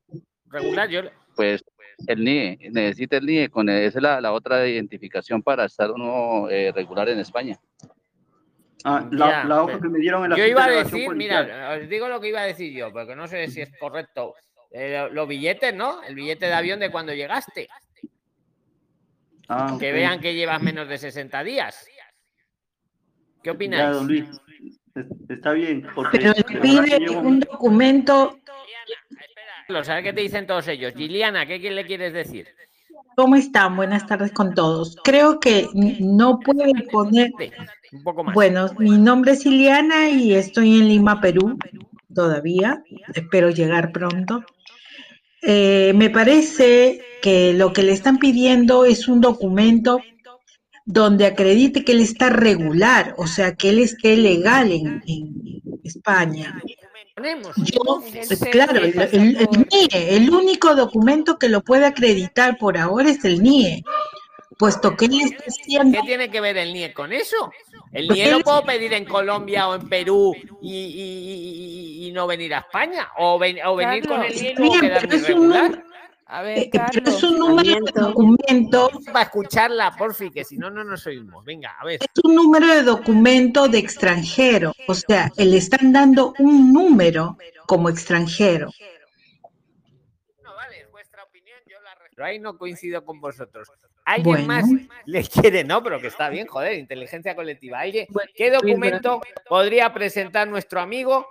[0.55, 0.89] regular?
[0.89, 1.03] Yo,
[1.37, 1.63] Pues
[2.07, 6.49] el NIE, necesita el NIE, con esa es la, la otra identificación para estar uno
[6.51, 7.59] eh, regular en España.
[8.85, 11.07] Ah, la, Ya, la hoja pero- que me dieron en la Yo iba a decir,
[11.07, 11.45] policial.
[11.47, 14.35] mira, os digo lo que iba a decir yo, porque no sé si es correcto.
[14.71, 16.03] Eh, los billetes, ¿no?
[16.03, 17.69] El billete de avión de cuando llegaste.
[19.49, 21.87] Ah, Que vean que llevas menos de 60 días.
[23.43, 23.91] ¿Qué Ya, opináis?
[23.91, 24.25] don Luis,
[24.95, 25.87] es- está bien.
[25.95, 26.33] Porque Pero
[26.63, 28.39] pide un documento.
[29.67, 30.93] Carlos, a ver qué te dicen todos ellos.
[30.95, 32.47] Giliana, ¿qué le quieres decir?
[33.17, 33.77] ¿Cómo están?
[33.77, 34.97] Buenas tardes con todos.
[35.05, 35.69] Creo que
[36.01, 37.31] no puede poner.
[37.93, 38.35] Un poco más.
[38.35, 41.57] Bueno, mi nombre es Iliana y estoy en Lima, Perú,
[42.15, 42.83] todavía.
[43.15, 44.45] Espero llegar pronto.
[45.41, 50.01] Eh, me parece que lo que le están pidiendo es un documento
[50.85, 56.61] donde acredite que él está regular, o sea, que él esté legal en, en España.
[57.15, 57.55] Ponemos.
[57.57, 57.81] Yo,
[58.27, 63.09] pues, claro, el, el- el NIE, el único documento que lo puede acreditar por ahora
[63.09, 63.85] es el NIE,
[64.59, 67.53] puesto que él está haciendo ¿Qué tiene que ver el NIE con eso?
[67.93, 72.13] El Porque NIE lo puedo pedir en Colombia o en Perú y, y- y- y
[72.13, 73.09] no venir a España.
[73.19, 74.35] O, ven- o venir con el.
[74.35, 75.85] NIE y luego Bien, quedarme pero es un.
[76.27, 77.15] A ver, Eh, pero Carlos.
[77.17, 81.45] es un número de documento, Para escucharla, porfi, que si no, no nos oímos.
[81.45, 82.01] Venga, a ver.
[82.03, 84.73] es un número de documento de extranjero.
[84.89, 87.37] O sea, le están dando un número
[87.67, 88.71] como extranjero.
[92.17, 93.69] Pero ahí no coincido con vosotros.
[94.05, 94.47] ¿Alguien Bueno.
[94.47, 94.65] más
[95.07, 95.65] le quiere?
[95.65, 97.81] No, pero que está bien, joder, inteligencia colectiva.
[97.81, 98.07] ¿Alguien?
[98.37, 101.27] ¿Qué documento podría presentar nuestro amigo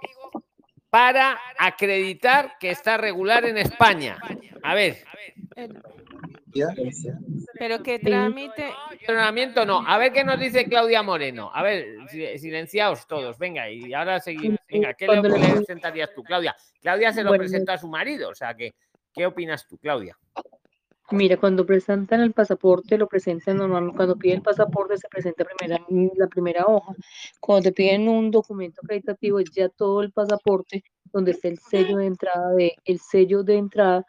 [0.94, 4.20] para acreditar que está regular en España?
[4.62, 4.98] A ver.
[7.58, 8.72] Pero que trámite.
[8.92, 9.84] Entrenamiento no.
[9.88, 11.50] A ver qué nos dice Claudia Moreno.
[11.52, 13.40] A ver, si- silenciaos todos.
[13.40, 14.60] Venga, y ahora seguimos.
[14.70, 16.56] Venga, ¿qué le, presentarías tú, Claudia?
[16.80, 18.76] Claudia se lo presentó a su marido, o sea que,
[19.12, 20.16] ¿qué opinas tú, Claudia?
[21.14, 25.80] Mira, cuando presentan el pasaporte, lo presentan normalmente, cuando piden el pasaporte se presenta primera,
[26.16, 26.96] la primera hoja.
[27.40, 31.98] Cuando te piden un documento acreditativo, es ya todo el pasaporte donde está el sello
[31.98, 34.04] de entrada de, el sello de entrada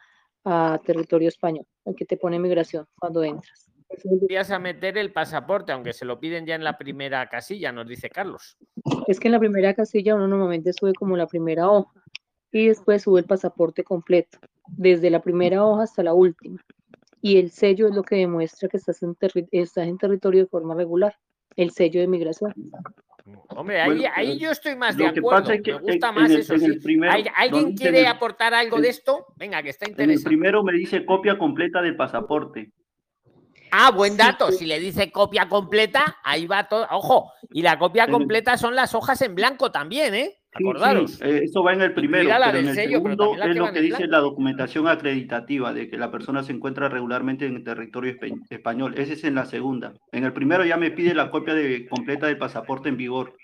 [0.45, 3.69] a territorio español, el que te pone migración cuando entras.
[4.03, 7.87] Podrías a meter el pasaporte, aunque se lo piden ya en la primera casilla, nos
[7.87, 8.57] dice Carlos.
[9.05, 12.03] Es que en la primera casilla uno normalmente sube como la primera hoja
[12.51, 16.59] y después sube el pasaporte completo, desde la primera hoja hasta la última.
[17.27, 20.47] Y el sello es lo que demuestra que estás en, terri- estás en territorio de
[20.47, 21.17] forma regular,
[21.55, 22.53] el sello de migración.
[23.47, 25.29] Hombre, ahí, Bueno, ahí eh, yo estoy más de acuerdo.
[25.41, 26.53] pasa es que Me gusta en- más en el- eso.
[26.53, 26.79] en el sí.
[26.81, 29.25] primero, ¿Hay- ¿Alguien quiere el- aportar algo en- de esto?
[29.37, 30.27] Venga, que está En el interesante.
[30.29, 32.71] primero me dice copia completa del pasaporte.
[33.71, 34.51] Ah, buen dato.
[34.51, 36.85] Si le dice copia completa, ahí va todo.
[36.91, 40.37] Ojo, y la copia En el- completa son las hojas en blanco también, ¿eh?
[40.57, 41.11] Sí, Acordaros.
[41.15, 43.81] sí, eh, eso va en el primero, pero en el sello, segundo es lo que
[43.81, 48.15] dice la documentación acreditativa de que la persona se encuentra regularmente en el territorio
[48.49, 48.93] español.
[48.97, 49.93] Ese es en la segunda.
[50.13, 53.35] En el primero ya me pide la copia de, completa del pasaporte en vigor.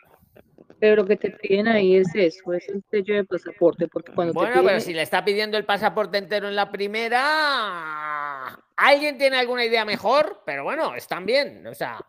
[0.80, 4.34] Pero lo que te piden ahí es eso, es el sello de pasaporte, porque cuando
[4.34, 9.18] te Bueno, piden pero si le está pidiendo el pasaporte entero en la primera, ¿alguien
[9.18, 10.42] tiene alguna idea mejor?
[10.46, 11.68] Pero bueno, están bien.
[11.68, 12.00] O sea,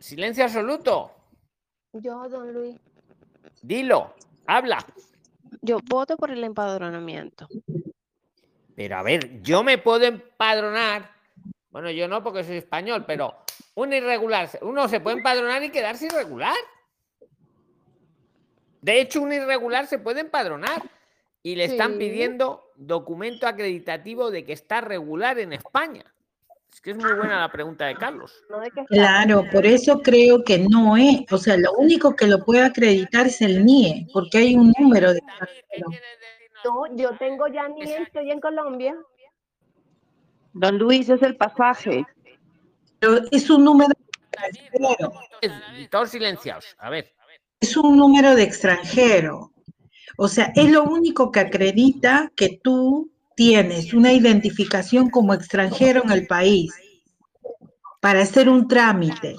[0.00, 1.12] silencio absoluto.
[1.92, 2.76] Yo, don Luis,
[3.62, 4.14] Dilo,
[4.46, 4.84] habla.
[5.60, 7.48] yo voto por el empadronamiento.
[8.74, 11.10] Pero a ver, yo me puedo empadronar.
[11.70, 13.44] Bueno, yo no porque soy español, pero
[13.74, 16.56] un irregular, uno se puede empadronar y quedarse irregular.
[18.80, 20.82] De hecho, un irregular se puede empadronar
[21.42, 26.04] y le están pidiendo documento acreditativo de que está regular en España.
[26.72, 28.32] Es que es muy buena la pregunta de Carlos.
[28.88, 33.26] Claro, por eso creo que no es, o sea, lo único que lo puede acreditar
[33.26, 35.90] es el NIE, porque hay un número de extranjero.
[36.64, 38.96] No, yo tengo ya ni estoy en Colombia.
[40.52, 42.04] Don Luis, es el pasaje.
[42.98, 45.12] Pero es un número de extranjero,
[45.78, 46.76] Y Todos silenciados.
[46.78, 47.12] A ver.
[47.60, 49.52] es un número de extranjero.
[50.16, 53.10] O sea, es lo único que acredita que tú
[53.40, 56.74] tienes una identificación como extranjero en el país
[57.98, 59.34] para hacer un trámite.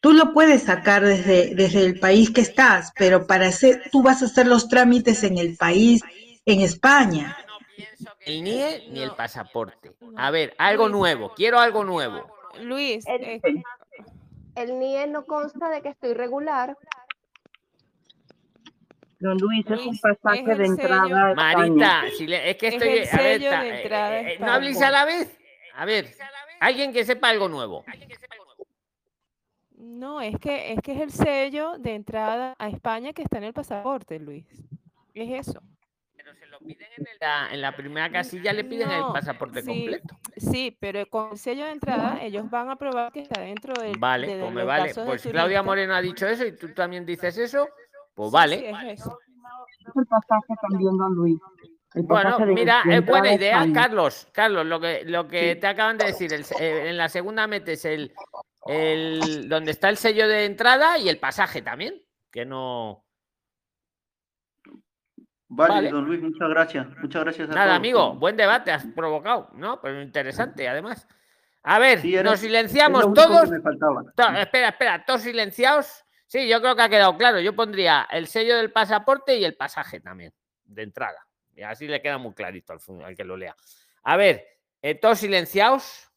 [0.00, 4.20] Tú lo puedes sacar desde, desde el país que estás, pero para hacer, tú vas
[4.20, 6.02] a hacer los trámites en el país,
[6.44, 7.36] en España.
[8.18, 9.92] El NIE ni el pasaporte.
[10.16, 11.32] A ver, algo nuevo.
[11.36, 12.26] Quiero algo nuevo.
[12.60, 13.40] Luis, eh,
[14.56, 16.76] El NIE no consta de que estoy regular.
[19.18, 22.02] Don Luis, es un pasaje es de entrada Marita, España.
[22.16, 22.88] si le- es que Es estoy.
[22.88, 25.38] el a ver, sello ta- de eh, eh, a no habléis a la vez.
[25.74, 26.14] A ver,
[26.60, 27.84] alguien que sepa algo nuevo.
[29.78, 33.44] no, es que, es que es el sello de entrada a España que está en
[33.44, 34.44] el pasaporte, Luis.
[35.14, 35.60] Es eso.
[37.20, 40.16] La- en la primera casilla le piden el pasaporte sí, completo.
[40.36, 43.98] Sí, pero con el sello de entrada ellos van a probar que está dentro del,
[43.98, 44.92] Vale, de pues me vale.
[44.94, 45.62] Pues Claudia turista.
[45.62, 47.68] Moreno ha dicho eso y tú también dices eso.
[48.16, 48.58] Pues Sí, vale.
[48.58, 49.18] sí, es eso.
[49.86, 51.38] Es el pasaje también, don Luis.
[51.94, 53.72] Bueno, mira, es buena idea, España.
[53.82, 54.28] Carlos.
[54.32, 57.84] Carlos, lo que, lo que te acaban de decir, el eh, en la segunda metes
[57.84, 58.12] el,
[58.66, 62.02] el donde está el sello de entrada y el pasaje también,
[62.32, 63.04] que no.
[65.48, 65.90] Vale, Vale.
[65.90, 66.86] don Luis, muchas gracias.
[67.00, 67.76] Muchas gracias a Nada, todos.
[67.76, 69.80] amigo, buen debate has provocado, ¿no?
[69.80, 71.06] Pero interesante, además.
[71.62, 73.48] A ver, Sí, era- nos silenciamos todos.
[73.50, 74.02] me faltaba.
[74.14, 76.04] To- espera, espera, todos silenciados.
[76.26, 77.40] Sí, yo creo que ha quedado claro.
[77.40, 80.32] Yo pondría el sello del pasaporte y el pasaje también,
[80.64, 81.26] de entrada.
[81.54, 83.54] Y así le queda muy clarito al, al que lo lea.
[84.02, 84.44] A ver,
[84.82, 86.10] eh, todos silenciados.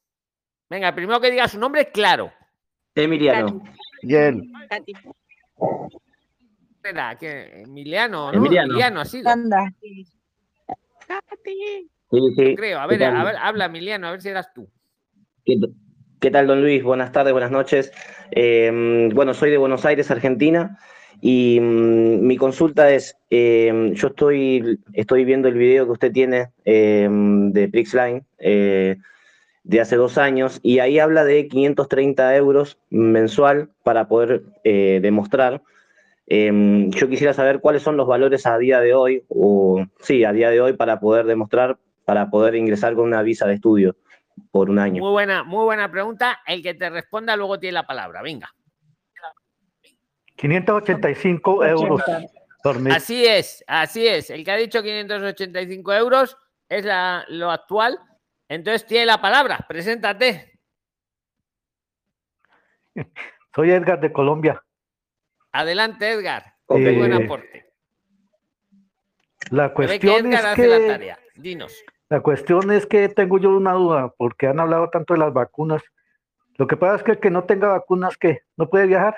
[0.70, 2.32] Venga, el primero que diga su nombre, claro.
[2.96, 3.64] Emiliano.
[4.02, 4.52] Yel.
[6.76, 8.38] Espera, que Emiliano, ¿no?
[8.38, 8.74] Emiliano.
[8.74, 9.02] Emiliano.
[9.26, 9.74] Anda.
[9.84, 10.06] Sí,
[12.36, 12.56] sí.
[12.56, 12.80] Creo.
[12.80, 14.70] A ¿Qué ver, a ver, habla Emiliano, a ver si eras tú.
[16.20, 16.84] ¿Qué, ¿Qué tal, don Luis?
[16.84, 17.92] Buenas tardes, buenas noches.
[18.32, 20.78] Eh, bueno, soy de Buenos Aires, Argentina,
[21.22, 26.50] y mm, mi consulta es, eh, yo estoy, estoy viendo el video que usted tiene
[26.66, 28.98] eh, de Prixline eh,
[29.64, 35.62] de hace dos años, y ahí habla de 530 euros mensual para poder eh, demostrar.
[36.28, 40.52] Yo quisiera saber cuáles son los valores a día de hoy, o sí, a día
[40.52, 43.96] de hoy para poder demostrar, para poder ingresar con una visa de estudio
[44.52, 45.02] por un año.
[45.02, 46.40] Muy buena, muy buena pregunta.
[46.46, 48.22] El que te responda luego tiene la palabra.
[48.22, 48.54] Venga.
[50.36, 52.02] 585 euros
[52.64, 52.96] por mes.
[52.96, 54.30] Así es, así es.
[54.30, 56.38] El que ha dicho 585 euros
[56.70, 58.00] es la- lo actual.
[58.48, 59.66] Entonces tiene la palabra.
[59.68, 60.60] Preséntate.
[63.56, 64.64] Soy Edgar de Colombia.
[65.52, 66.56] Adelante, Edgar.
[66.68, 66.80] Ok.
[66.80, 67.66] Muy buen Eh, aporte.
[69.52, 71.20] La que cuestión Edgar es hace la que tarea.
[71.36, 71.84] Dinos.
[72.10, 75.82] La cuestión es que tengo yo una duda porque han hablado tanto de las vacunas.
[76.58, 79.16] Lo que pasa es que el que no tenga vacunas que no puede viajar.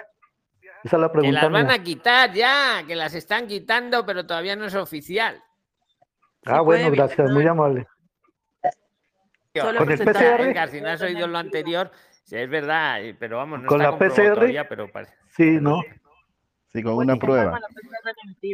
[0.84, 1.76] Esa es la Que pregunta las van mía.
[1.76, 5.42] a quitar ya, que las están quitando, pero todavía no es oficial.
[6.46, 7.88] Ah, bueno, gracias, muy amable.
[9.54, 10.70] Con Con el PCR.
[10.70, 11.92] Si no has oído lo anterior,
[12.24, 14.34] sí, es verdad, eh, pero vamos, no Con está la PCR.
[14.36, 15.14] todavía, pero parece.
[15.30, 15.82] Sí, ¿no?
[16.70, 17.60] Sí, con una prueba.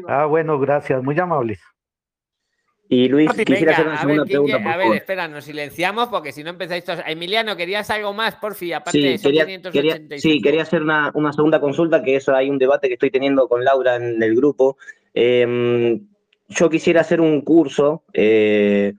[0.07, 1.61] Ah, bueno, gracias, muy amables.
[2.89, 6.07] Y Luis, quisiera hacer una ver, segunda ¿quién pregunta, por a ver, espera, nos silenciamos
[6.07, 7.01] porque si no empezáis todos.
[7.05, 8.71] Emiliano, ¿querías algo más, porfi?
[8.71, 9.61] Aparte de Sí, esos quería, quería,
[9.97, 10.21] 585.
[10.21, 13.47] sí, quería hacer una, una segunda consulta, que eso hay un debate que estoy teniendo
[13.49, 14.77] con Laura en el grupo.
[15.13, 15.99] Eh,
[16.47, 18.93] yo quisiera hacer un curso eh,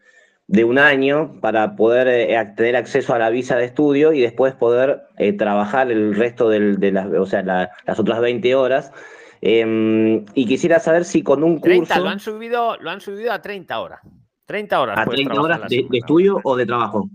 [0.49, 4.53] de un año para poder eh, tener acceso a la visa de estudio y después
[4.55, 8.93] poder eh, trabajar el resto del- de las, o sea, la- las otras 20 horas.
[9.41, 13.33] Eh, y quisiera saber si con un 30, curso lo han subido, lo han subido
[13.33, 14.01] a 30 horas.
[14.47, 14.99] 30 horas.
[14.99, 17.11] a puedes 30 trabajar horas de, estudio o de trabajo.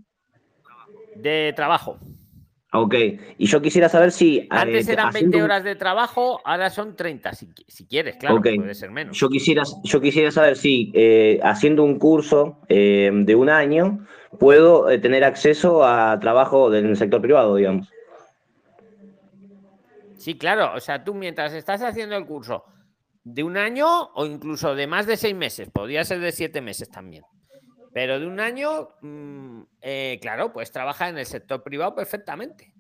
[1.16, 1.98] De trabajo.
[2.76, 2.96] Ok,
[3.38, 4.48] y yo quisiera saber si...
[4.50, 8.16] Antes eh, eran haciendo 20 un- horas de trabajo, ahora son 30, si, si quieres,
[8.16, 8.48] claro, Ok.
[8.56, 9.16] puede ser menos.
[9.16, 14.00] Yo quisiera, yo quisiera saber si eh, haciendo un curso eh, de un año
[14.40, 17.88] puedo tener acceso a trabajo en el sector privado, digamos.
[20.24, 22.64] Sí, claro, o sea, tú mientras estás haciendo el curso
[23.26, 23.86] de un año
[24.16, 27.26] o incluso de más de seis meses, podría ser de siete meses también,
[27.94, 32.74] pero de un año, mm, eh, claro, pues trabaja en el sector privado perfectamente.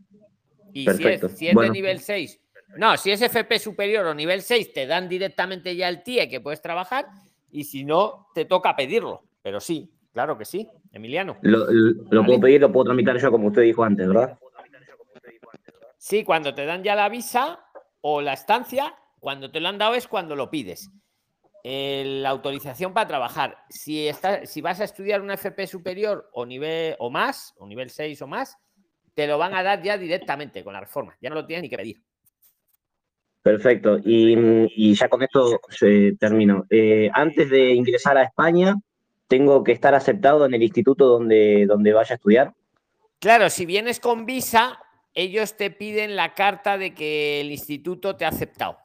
[0.72, 2.40] Y Perfecto, si es, si es de nivel 6,
[2.78, 6.40] no, si es FP superior o nivel 6, te dan directamente ya el TIE que
[6.40, 7.07] puedes trabajar
[7.52, 9.22] y si no, te toca pedirlo.
[9.41, 11.38] Pero sí, claro que sí, Emiliano.
[11.41, 14.40] Lo, lo- lo puedo pedir, lo puedo tramitar yo, como usted dijo antes, ¿verdad?
[16.03, 17.61] Sí, cuando te dan ya la visa
[18.01, 20.91] o la estancia, cuando te lo han dado es cuando lo pides.
[21.63, 23.59] Eh, la autorización para trabajar.
[23.69, 24.09] Si,
[24.43, 28.27] si vas a estudiar una FP superior o nivel o más, o nivel 6 o
[28.27, 28.57] más,
[29.13, 31.15] te lo van a dar ya directamente con la reforma.
[31.21, 32.03] Ya no lo tienes ni que pedir.
[33.41, 33.97] Perfecto.
[34.03, 34.35] Y,
[34.75, 36.65] y ya con esto eh, termino.
[36.69, 38.75] Eh, antes de ingresar a España,
[39.30, 42.53] ¿tengo que estar aceptado en el instituto donde, donde vaya a estudiar?
[43.19, 44.82] Claro, si vienes con visa,
[45.14, 48.77] ellos te piden la carta de que el instituto te ha aceptado.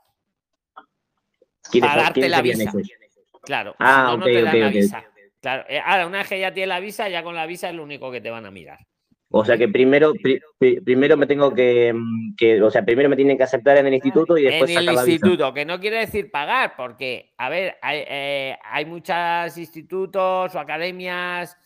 [1.71, 2.73] ¿Quiénes, Para darte la visa.
[3.43, 5.05] Claro, Ah, si no, te dan la visa.
[5.41, 7.75] Claro, eh, ahora una vez que ya tiene la visa, ya con la visa es
[7.75, 8.79] lo único que te van a mirar.
[9.31, 13.09] O sea que primero, pri- pri- primero me tengo que, mm, que, o sea, primero
[13.11, 15.13] me tienen que aceptar en el instituto y después en el sacar la visa.
[15.13, 20.59] instituto, que no quiere decir pagar, porque, a ver, hay, eh, hay muchos institutos o
[20.59, 21.57] academias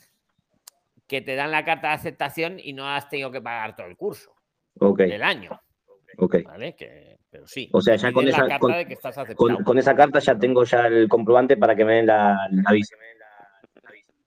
[1.06, 3.96] que te dan la carta de aceptación y no has tenido que pagar todo el
[3.96, 4.34] curso
[4.78, 5.60] Ok, del año.
[6.44, 6.74] ¿vale?
[6.74, 7.68] Que, pero sí.
[7.72, 10.38] O sea, ya con esa, carta con, de que estás con- con esa carta ya
[10.38, 12.96] tengo ya el comprobante para que me den la, la visa.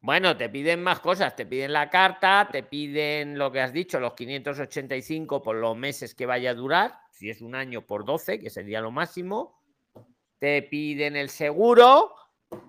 [0.02, 4.00] Bueno, te piden más cosas, te piden la carta, te piden lo que has dicho,
[4.00, 8.40] los 585 por los meses que vaya a durar, si es un año por 12,
[8.40, 9.60] que sería lo máximo.
[10.38, 12.14] Te piden el seguro,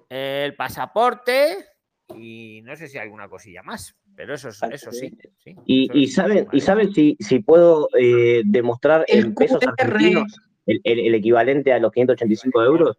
[0.08, 1.66] el pasaporte
[2.14, 5.10] y no sé si hay alguna cosilla más, pero eso, es- eso sí.
[5.38, 9.60] sí, Y, eso y es- saben, y saben si, si puedo eh, demostrar en pesos
[9.76, 12.96] argentinos el, el- el equivalente a los 585 euros.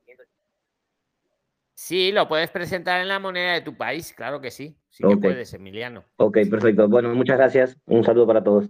[1.73, 4.75] Sí, lo puedes presentar en la moneda de tu país, claro que sí.
[4.89, 5.21] Sí que Ok.
[5.21, 6.03] puedes, Emiliano.
[6.17, 6.88] Ok, perfecto.
[6.89, 7.77] Bueno, muchas gracias.
[7.85, 8.67] Un saludo para todos.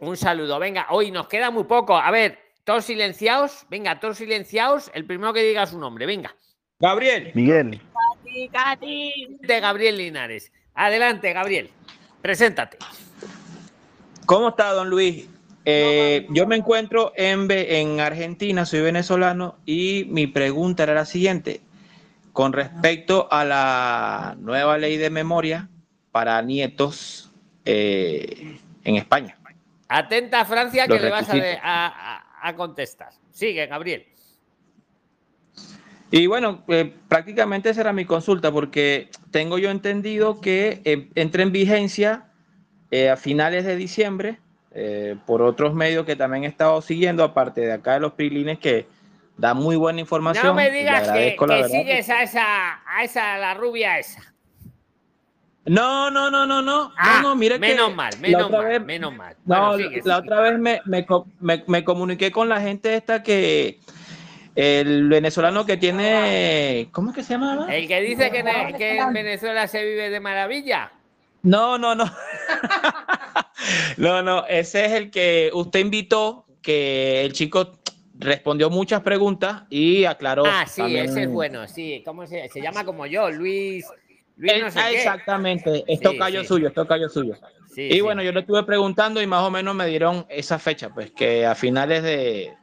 [0.00, 0.58] Un saludo.
[0.60, 1.96] Venga, hoy nos queda muy poco.
[1.96, 3.66] A ver, todos silenciados.
[3.68, 4.92] Venga, todos silenciados.
[4.94, 6.06] El primero que diga su nombre.
[6.06, 6.36] Venga.
[6.78, 7.32] Gabriel.
[7.34, 7.80] Miguel.
[9.40, 10.50] De Gabriel Linares.
[10.74, 11.70] Adelante, Gabriel.
[12.22, 12.78] Preséntate.
[14.26, 15.28] ¿Cómo está, don Luis?
[15.66, 21.60] Eh, yo me encuentro en, en Argentina, soy venezolano y mi pregunta era la siguiente.
[22.32, 25.68] Con respecto a la nueva ley de memoria
[26.10, 27.30] para nietos,
[27.64, 29.38] eh, en España.
[29.88, 31.28] Atenta, Francia, Los que le vas
[31.62, 33.10] a- a contestar.
[33.30, 34.06] Sigue, Gabriel.
[36.10, 41.42] Y bueno, eh, prácticamente esa era mi consulta, porque tengo yo entendido que eh, entra
[41.42, 42.26] en vigencia
[42.90, 44.38] eh, a finales de diciembre,
[44.70, 48.58] eh, por otros medios que también he estado siguiendo, aparte de acá de los prilines,
[48.58, 48.86] que
[49.36, 50.46] da muy buena información.
[50.46, 54.20] No me digas que, que sigues a esa, a esa, la rubia esa.
[55.66, 56.92] No, no, no, no, no.
[56.96, 59.34] Ah, no, no, mire que menos mal, menos mal, vez- menos mal.
[59.46, 60.26] No, Bueno, sigue, la sigue.
[60.32, 61.06] otra vez me, me,
[61.40, 63.80] me- me comuniqué con la gente esta que
[64.54, 67.74] el venezolano que tiene, ¿cómo es que se llamaba?
[67.74, 70.92] El que dice que, en- que en Venezuela se vive de maravilla.
[71.42, 72.04] No, no, no.
[73.96, 77.72] no, no, ese es el que usted invitó, que el chico
[78.18, 80.44] respondió muchas preguntas y aclaró.
[80.46, 82.02] Ah, sí, también- ese es bueno, sí.
[82.04, 83.30] ¿Cómo se, se llama como yo?
[83.30, 83.86] Luis.
[84.36, 84.96] Luis Eh, no sé ah, qué.
[84.96, 86.06] Exactamente, es Sí,
[86.40, 86.44] sí.
[86.46, 87.34] suyo, es tocayo suyo.
[87.74, 88.00] Sí, y sí.
[88.00, 91.44] bueno, yo le estuve preguntando y más o menos me dieron esa fecha, pues que
[91.44, 92.54] a finales de,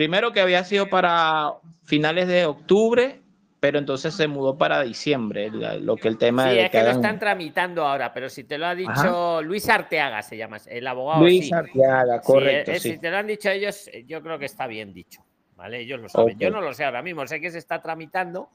[0.00, 3.20] primero que había sido para finales de octubre,
[3.60, 6.88] pero entonces se mudó para diciembre, lo que el tema Sí, de es que lo
[6.88, 9.42] están tramitando ahora, pero si te lo ha dicho Ajá.
[9.42, 11.20] Luis Arteaga, se llama, el abogado.
[11.20, 11.52] Luis sí.
[11.52, 12.92] Arteaga, correcto, sí.
[12.92, 15.22] Si te lo han dicho ellos, yo creo que está bien dicho.
[15.54, 15.80] ¿Vale?
[15.80, 16.38] Ellos lo saben.
[16.38, 18.48] Yo no lo sé ahora mismo, sé que se está tramitando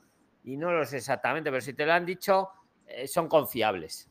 [0.46, 2.50] y no lo sé exactamente, pero si te lo han dicho,
[2.88, 4.10] eh, son confiables.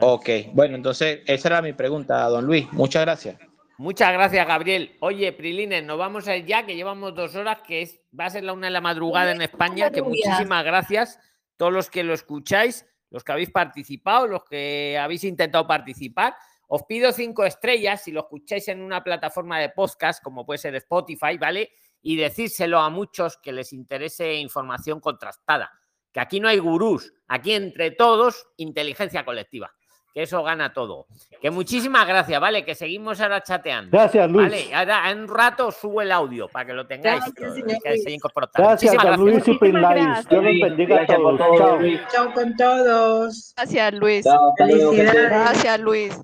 [0.00, 2.72] Ok, bueno, entonces esa era mi pregunta, don Luis.
[2.72, 3.36] Muchas gracias.
[3.78, 4.96] Muchas gracias, Gabriel.
[5.00, 8.30] Oye, Prilines, nos vamos a ir ya, que llevamos dos horas, que es, va a
[8.30, 11.18] ser la una de la madrugada en España, que muchísimas gracias
[11.56, 16.34] todos los que lo escucháis, los que habéis participado, los que habéis intentado participar.
[16.66, 20.74] Os pido cinco estrellas si lo escucháis en una plataforma de podcast, como puede ser
[20.76, 21.72] Spotify, ¿vale?
[22.02, 25.70] Y decírselo a muchos que les interese información contrastada.
[26.12, 29.72] Que aquí no hay gurús, aquí entre todos, inteligencia colectiva.
[30.14, 31.06] Que eso gana todo.
[31.40, 32.64] Que muchísimas gracias, ¿vale?
[32.66, 33.90] Que seguimos ahora chateando.
[33.96, 34.50] Gracias, Luis.
[34.50, 37.22] Vale, ahora en un rato subo el audio para que lo tengáis.
[37.34, 37.78] Gracias, señor.
[38.54, 40.28] Gracias, Muchísimas don Luis y Pinlais.
[40.28, 41.38] Dios los bendiga a Gracias todos.
[41.38, 41.78] todo, Chao.
[41.78, 42.00] Luis.
[42.12, 43.54] Chao con todos.
[43.56, 44.24] Gracias, Luis.
[44.24, 45.06] Chao, bien.
[45.06, 46.20] Gracias, Luis.